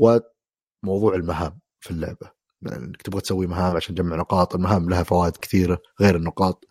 [0.00, 2.30] وموضوع المهام في اللعبة.
[2.62, 6.64] يعني إنك تبغى تسوي مهام عشان تجمع نقاط المهام لها فوائد كثيرة غير النقاط.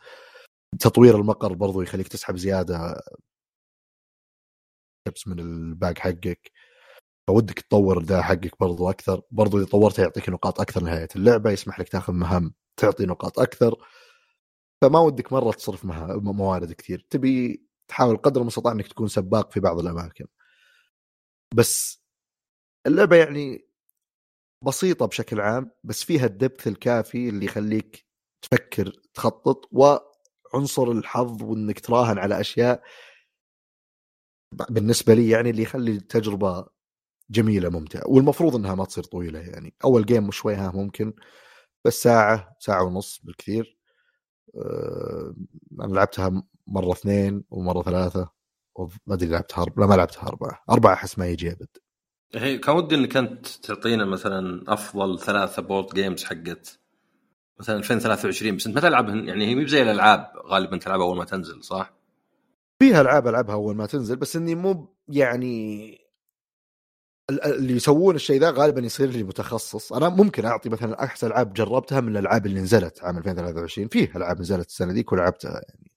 [0.79, 3.01] تطوير المقر برضو يخليك تسحب زيادة.
[5.07, 6.51] كبس من الباق حقك.
[7.27, 9.21] فودك تطور ذا حقك برضو أكثر.
[9.31, 13.75] برضو إذا طورته يعطيك نقاط أكثر نهايه اللعبة يسمح لك تاخذ مهام تعطي نقاط أكثر.
[14.83, 17.05] فما ودك مرة تصرف موارد كثير.
[17.09, 20.25] تبي تحاول قدر المستطاع إنك تكون سباق في بعض الأماكن.
[21.55, 22.03] بس
[22.87, 23.69] اللعبة يعني
[24.65, 28.05] بسيطة بشكل عام بس فيها الدبث الكافي اللي يخليك
[28.41, 29.97] تفكر تخطط و
[30.53, 32.83] عنصر الحظ وإنك تراهن على أشياء
[34.69, 36.65] بالنسبة لي يعني اللي يخلي التجربة
[37.29, 39.73] جميلة ممتعة والمفروض إنها ما تصير طويلة يعني.
[39.83, 41.13] أول جيم شوي ها ممكن
[41.85, 43.77] بس ساعة ساعة ونص بالكثير.
[44.55, 45.33] أه
[45.81, 48.29] أنا لعبتها مرة اثنين ومرة ثلاثة
[49.07, 51.77] ما أدري لعبتها لا ما لعبتها أربعة أربعة أحس ما يجي ابد
[52.35, 56.79] هي كان ودي إنك أنت تعطينا مثلا أفضل ثلاثة board games حقت
[57.59, 61.25] مثلا 2023 بس أنت ما تلعبهن يعني هي مو زي الألعاب غالبا تلعبها أول ما
[61.25, 61.93] تنزل صح؟
[62.79, 65.97] فيها ألعاب ألعبها أول ما تنزل بس إني مو يعني
[67.29, 69.93] اللي يسوون الشيء ذا غالبا يصير لي متخصص.
[69.93, 74.39] أنا ممكن أعطي مثلا أحسن ألعاب جربتها من الألعاب اللي نزلت عام 2023 فيه ألعاب
[74.39, 75.91] نزلت السنة ذيك ولعبتها يعني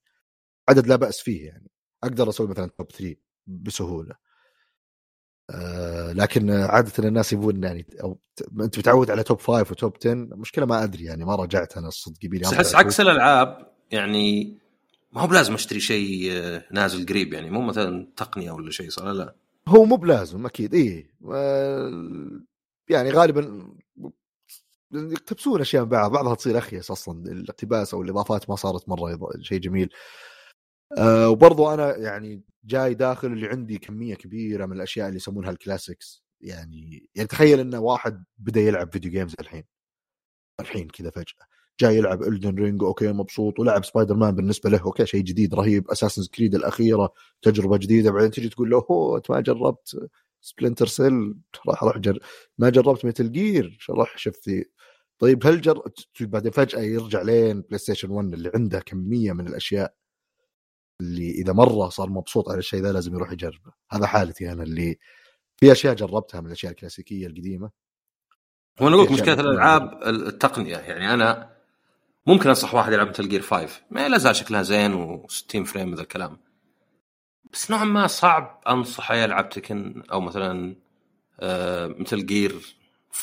[0.69, 1.71] عدد لا بأس فيه يعني
[2.05, 3.17] أقدر أسوي مثلا top 3
[3.47, 4.15] بسهولة.
[5.51, 8.19] آه، لكن عادة الناس يبون يعني أو
[8.61, 11.89] أنت متعود على top five و top 10 المشكلة ما أدري يعني ما رجعت أنا
[11.89, 14.59] الصدق يبيني أحس عكس الألعاب يعني
[15.13, 19.05] ما هو بلازم أشتري شيء آه، نازل قريب يعني مو مثلا تقنية ولا شيء صح
[19.05, 19.35] لا؟
[19.69, 21.11] هو مو بلازم أكيد إيه.
[22.89, 23.73] يعني غالبا
[24.93, 29.59] يقتبسون أشياء من بعض بعضها تصير أخيس أصلا الاقتباس أو الإضافات ما صارت مرة شيء
[29.59, 29.91] جميل.
[30.99, 35.59] أه وبرضو أنا يعني جاي داخل اللي عندي كمية كبيرة من الأشياء اللي يسمونها ال
[35.59, 39.65] classics يعني يعني تخيل إن واحد بدأ يلعب video games الحين
[40.61, 41.47] الحين كذا فجأة.
[41.81, 45.91] جاي يلعب Elden Ring okay مبسوط ولعب سبايدر مان بالنسبة له okay شيء جديد رهيب.
[45.91, 47.13] Assassin's Creed الأخيرة
[47.43, 50.09] تجربة جديدة بعدين تجي تقول له هو أنت ما جربت
[50.41, 51.35] Splinter Cell
[51.69, 52.19] راح أروح جر...
[52.59, 54.51] ما جربت Metal Gear راح شفت
[55.19, 55.83] طيب هل جر
[56.21, 59.95] بعدين فجأة يرجع لين PlayStation 1 اللي عنده كمية من الأشياء.
[61.03, 63.73] اللي إذا مرة صار مبسوط على الشيء ذا لازم يروح يجربه.
[63.91, 64.99] هذا حالتي أنا اللي
[65.57, 67.71] في أشياء جربتها من الأشياء الكلاسيكية القديمة.
[68.81, 71.57] هو أنا أقول مشكلة الألعاب التقنية يعني أنا
[72.27, 75.93] ممكن أنصح واحد يلعب Metal Gear 5 ما لا زال شكلها زين و 60 frame
[75.93, 76.39] هذا الكلام.
[77.53, 80.77] بس نوعا ما صعب انصحه يلعب Tekken أو مثلا
[81.41, 82.77] آه Metal Gear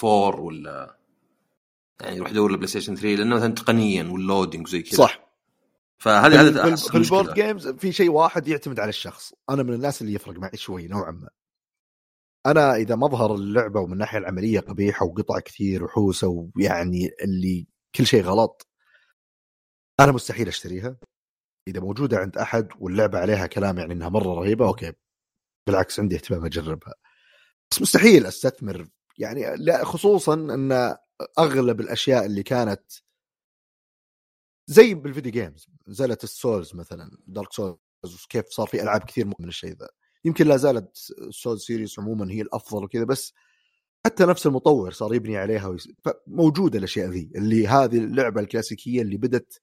[0.04, 0.98] 4 ولا
[2.02, 4.98] يعني يروح يدور ال PlayStation 3 لأنه مثلا تقنيا وال loading وزي كذا.
[4.98, 5.19] صح.
[6.00, 9.34] فهذه هذه في البورد جيمز في شيء واحد يعتمد على الشخص.
[9.50, 11.30] أنا من الناس اللي يفرق معي شوي نوعا ما.
[12.46, 18.24] أنا إذا مظهر اللعبة ومن الناحية العملية قبيحة وقطع كثير وحوسة ويعني اللي كل شيء
[18.24, 18.68] غلط
[20.00, 20.98] أنا مستحيل أشتريها.
[21.68, 24.94] إذا موجودة عند أحد واللعبة عليها كلام يعني إنها مرة رهيبة okay.
[25.68, 26.94] بالعكس عندي اهتمام أجربها.
[27.72, 28.88] بس مستحيل أستثمر.
[29.18, 30.96] يعني لا خصوصا إن
[31.40, 32.92] أغلب الأشياء اللي كانت
[34.70, 37.78] زي بال video games نزلت ال Souls مثلا Dark Souls
[38.30, 39.90] كيف صار في ألعاب كثير من الشيء ذا.
[40.26, 40.98] يمكن لا زالت
[41.30, 43.34] Souls series عموما هي الأفضل وكذا بس
[44.06, 45.90] حتى نفس المطور صار يبني عليها ويس...
[46.28, 49.62] موجوده الأشياء ذي اللي هذه اللعبة الكلاسيكية اللي بدت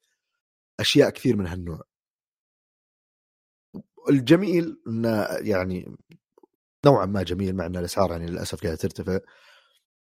[0.80, 1.82] أشياء كثير من هالنوع.
[4.10, 5.96] الجميل إنه يعني
[6.86, 9.18] نوعا ما جميل مع إن الأسعار يعني للأسف قاعدة ترتفع.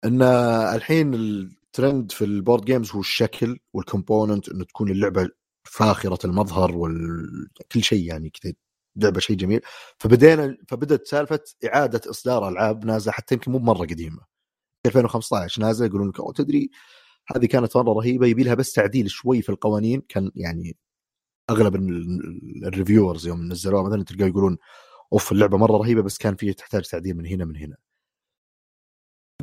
[0.05, 0.21] إن
[0.75, 5.29] الحين الترند في ال board games هو الشكل وال component إنه تكون اللعبة
[5.63, 8.53] فاخرة المظهر وكل شيء يعني كذا
[8.95, 9.61] لعبة شيء جميل.
[9.99, 14.19] فبدينا فبدت سالفة إعادة إصدار ألعاب نازلة حتى يمكن مو مره قديمة.
[14.85, 16.69] 2015 نازلة يقولون لك تدري
[17.35, 20.01] هذه كانت مرة رهيبة يبي لها بس تعديل شوي في القوانين.
[20.09, 20.77] كان يعني
[21.49, 21.75] أغلب
[22.65, 24.57] الريفيورز يوم نزلوها مثلا تلقاه يقولون
[25.13, 27.77] أوف اللعبة مرة رهيبة بس كان فيها تحتاج تعديل من هنا من هنا.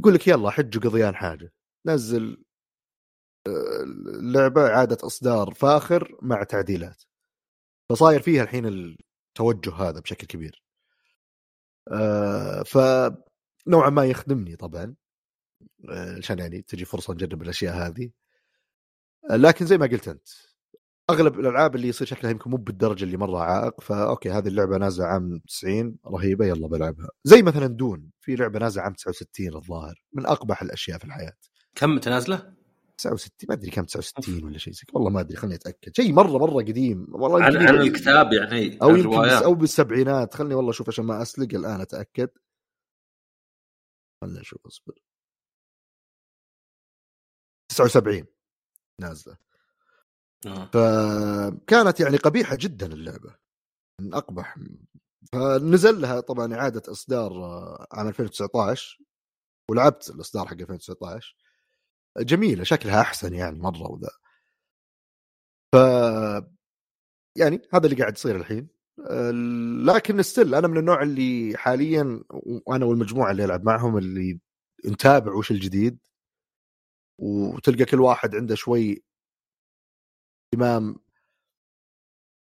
[0.04, 1.52] يقول لك يلا حج قضيان حاجة
[1.86, 2.44] نزل
[3.46, 7.02] اللعبة إعادة إصدار فاخر مع تعديلات.
[7.90, 10.62] فصاير فيها الحين التوجه هذا بشكل كبير.
[11.92, 12.78] آه ف
[13.66, 14.94] نوعا ما يخدمني طبعا
[16.18, 18.10] عشان يعني تجي فرصة نجرب الأشياء هذه.
[19.30, 20.28] لكن زي ما قلت أنت
[21.10, 25.06] أغلب الألعاب اللي يصير شكلها يمكن مو بالدرجة اللي مرة عائق فأوكي هذه اللعبة نازلة
[25.06, 27.08] عام 90 رهيبة يلا بلعبها.
[27.24, 31.32] زي مثلا دون في لعبة نازلة عام 69 الظاهر من أقبح الأشياء في الحياة.
[31.74, 32.54] كم متى نازلة؟
[32.98, 35.96] 69 ما أدري كم 69 ولا شيء زي والله ما أدري خليني أتأكد.
[35.96, 37.06] شيء مرة مرة قديم.
[37.08, 40.34] والله عن, عن الكتاب يعني أو يمكن أو بالسبعينات.
[40.34, 42.28] خلني والله أشوف عشان ما أسلق الآن أتأكد.
[44.22, 44.94] خلنا نشوف أصبر.
[47.68, 48.26] 79
[49.00, 49.36] نازلة.
[50.46, 50.66] آه.
[50.66, 53.36] فكانت يعني قبيحة جدا اللعبة
[54.00, 54.56] من أقبح.
[55.32, 58.98] فنزل لها طبعا إعادة إصدار آه، عام 2019
[59.70, 61.36] ولعبت الإصدار حق 2019
[62.18, 64.10] جميلة شكلها أحسن يعني مرة وذا.
[65.74, 65.76] ف
[67.36, 68.68] يعني هذا اللي قاعد يصير الحين.
[69.86, 74.40] لكن ستيل أنا من النوع اللي حاليا وأنا والمجموعة اللي ألعب معهم اللي
[74.86, 75.98] نتابع وش الجديد
[77.18, 79.04] وتلقى كل واحد عنده شوي
[80.54, 80.96] اهتمام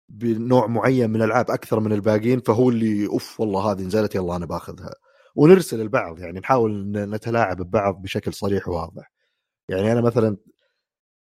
[0.10, 4.46] بنوع معين من الألعاب أكثر من الباقيين فهو اللي أوف والله هذه نزلت يلا أنا
[4.46, 4.94] باخذها
[5.36, 9.12] ونرسل البعض يعني نحاول نتلاعب ببعض بشكل صريح وواضح
[9.70, 10.38] يعني أنا مثلا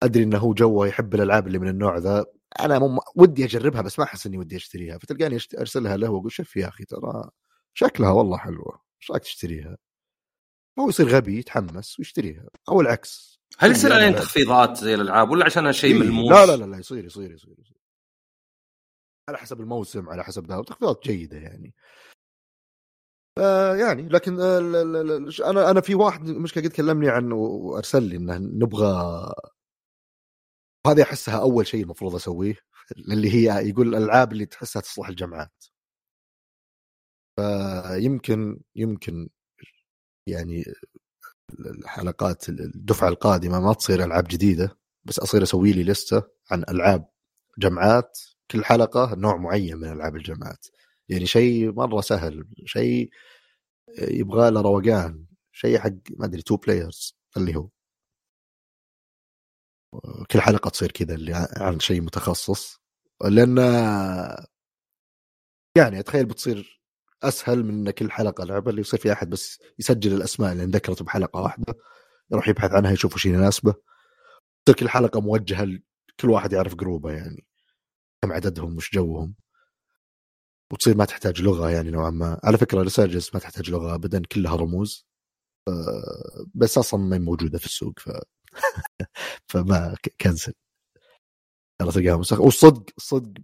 [0.03, 2.27] أدري إنه هو جوه يحب الألعاب اللي من النوع ذا
[2.61, 2.99] أنا مم...
[3.17, 5.39] ودي أجربها بس ما أحس إني ودي أشتريها فتلقاني.
[5.59, 7.31] أرسلها له وأقول شوف يا أخي ترى
[7.75, 9.77] شكلها والله حلوة إيش رايك تشتريها؟
[10.79, 15.73] هو يصير غبي يتحمس ويشتريها أو العكس هل يصير عليهم تخفيضات زي الألعاب ولا عشانها
[15.73, 17.77] شيء إيه؟ ملموس؟ لا لا لا لا يصير يصير يصير, يصير.
[19.29, 21.75] على حسب الموسم على حسب ذا تخفيضات جيدة يعني
[23.39, 28.39] آه يعني لكن آه أنا أنا في واحد مشكلة قد كلمني عنه وأرسل لي إنه
[28.39, 29.33] نبغى
[30.87, 32.55] هذه أحسها أول شيء المفروض أسويه
[33.13, 35.65] اللي هي يقول الألعاب اللي تحسها تصلح الجامعات
[37.37, 39.29] فيمكن يمكن
[40.27, 40.65] يعني
[41.61, 47.09] الحلقات الدفعة القادمة ما تصير ألعاب جديدة بس أصير أسوي لي list ة عن ألعاب
[47.59, 48.19] جامعات
[48.51, 50.67] كل حلقة نوع معين من ألعاب الجامعات
[51.09, 53.11] يعني شيء مرة سهل شيء
[53.99, 57.69] يبغى له روقان شيء حق ما أدري two players اللي هو.
[60.31, 62.81] كل حلقة تصير كذا اللي عن شيء متخصص.
[63.25, 63.59] لأن
[65.79, 66.78] يعني أتخيل بتصير
[67.23, 71.03] أسهل من ان كل حلقه لعبه اللي يصير في أحد بس يسجل الأسماء اللي انذكرت
[71.03, 71.75] بحلقة واحدة
[72.33, 73.75] يروح يبحث عنها يشوف وش يناسبه
[74.67, 77.47] تصير كل حلقه موجهة لكل واحد يعرف جروبه يعني
[78.23, 79.35] كم عددهم وش جوهم.
[80.73, 82.41] وتصير ما تحتاج لغة يعني نوعا ما.
[82.45, 85.07] على فكرة ريسيرجز ما تحتاج لغة ابدا كلها رموز.
[86.55, 88.11] بس أصلا ما موجودة في السوق ف
[89.51, 90.53] فما كنسل
[91.81, 93.43] تلقاها مسخ والصدق صدق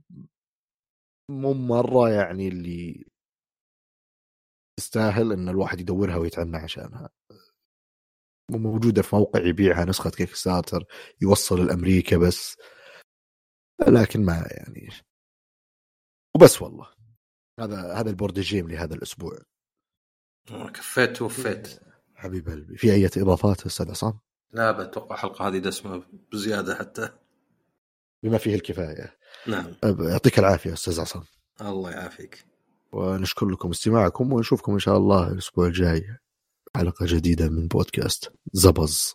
[1.31, 3.05] مو مرة يعني اللي
[4.77, 7.11] تستاهل إن الواحد يدورها ويتعنى عشانها.
[8.51, 10.85] موجوده في موقع يبيعها نسخة Kickstarter
[11.23, 12.57] يوصل لأمريكا بس.
[13.89, 14.89] لكن ما يعني.
[16.37, 16.95] وبس والله.
[17.61, 19.39] هذا هذا ال board game لهذا الأسبوع.
[20.75, 21.81] كفيت وفيت
[22.15, 22.77] حبيب قلبي.
[22.77, 24.21] في أي إضافات أستاذ عصام؟
[24.53, 26.03] لا بتوقع الحلقة هذه دسمه
[26.33, 27.19] بزيادة حتى.
[28.23, 29.19] بما فيه الكفاية.
[29.47, 29.77] نعم.
[29.85, 31.25] يعطيك العافية أستاذ عصام.
[31.61, 32.54] الله يعافيك.
[32.95, 36.17] ونشكر لكم استماعكم ونشوفكم إن شاء الله الأسبوع الجاي.
[36.77, 39.15] حلقة جديدة من بودكاست زبز.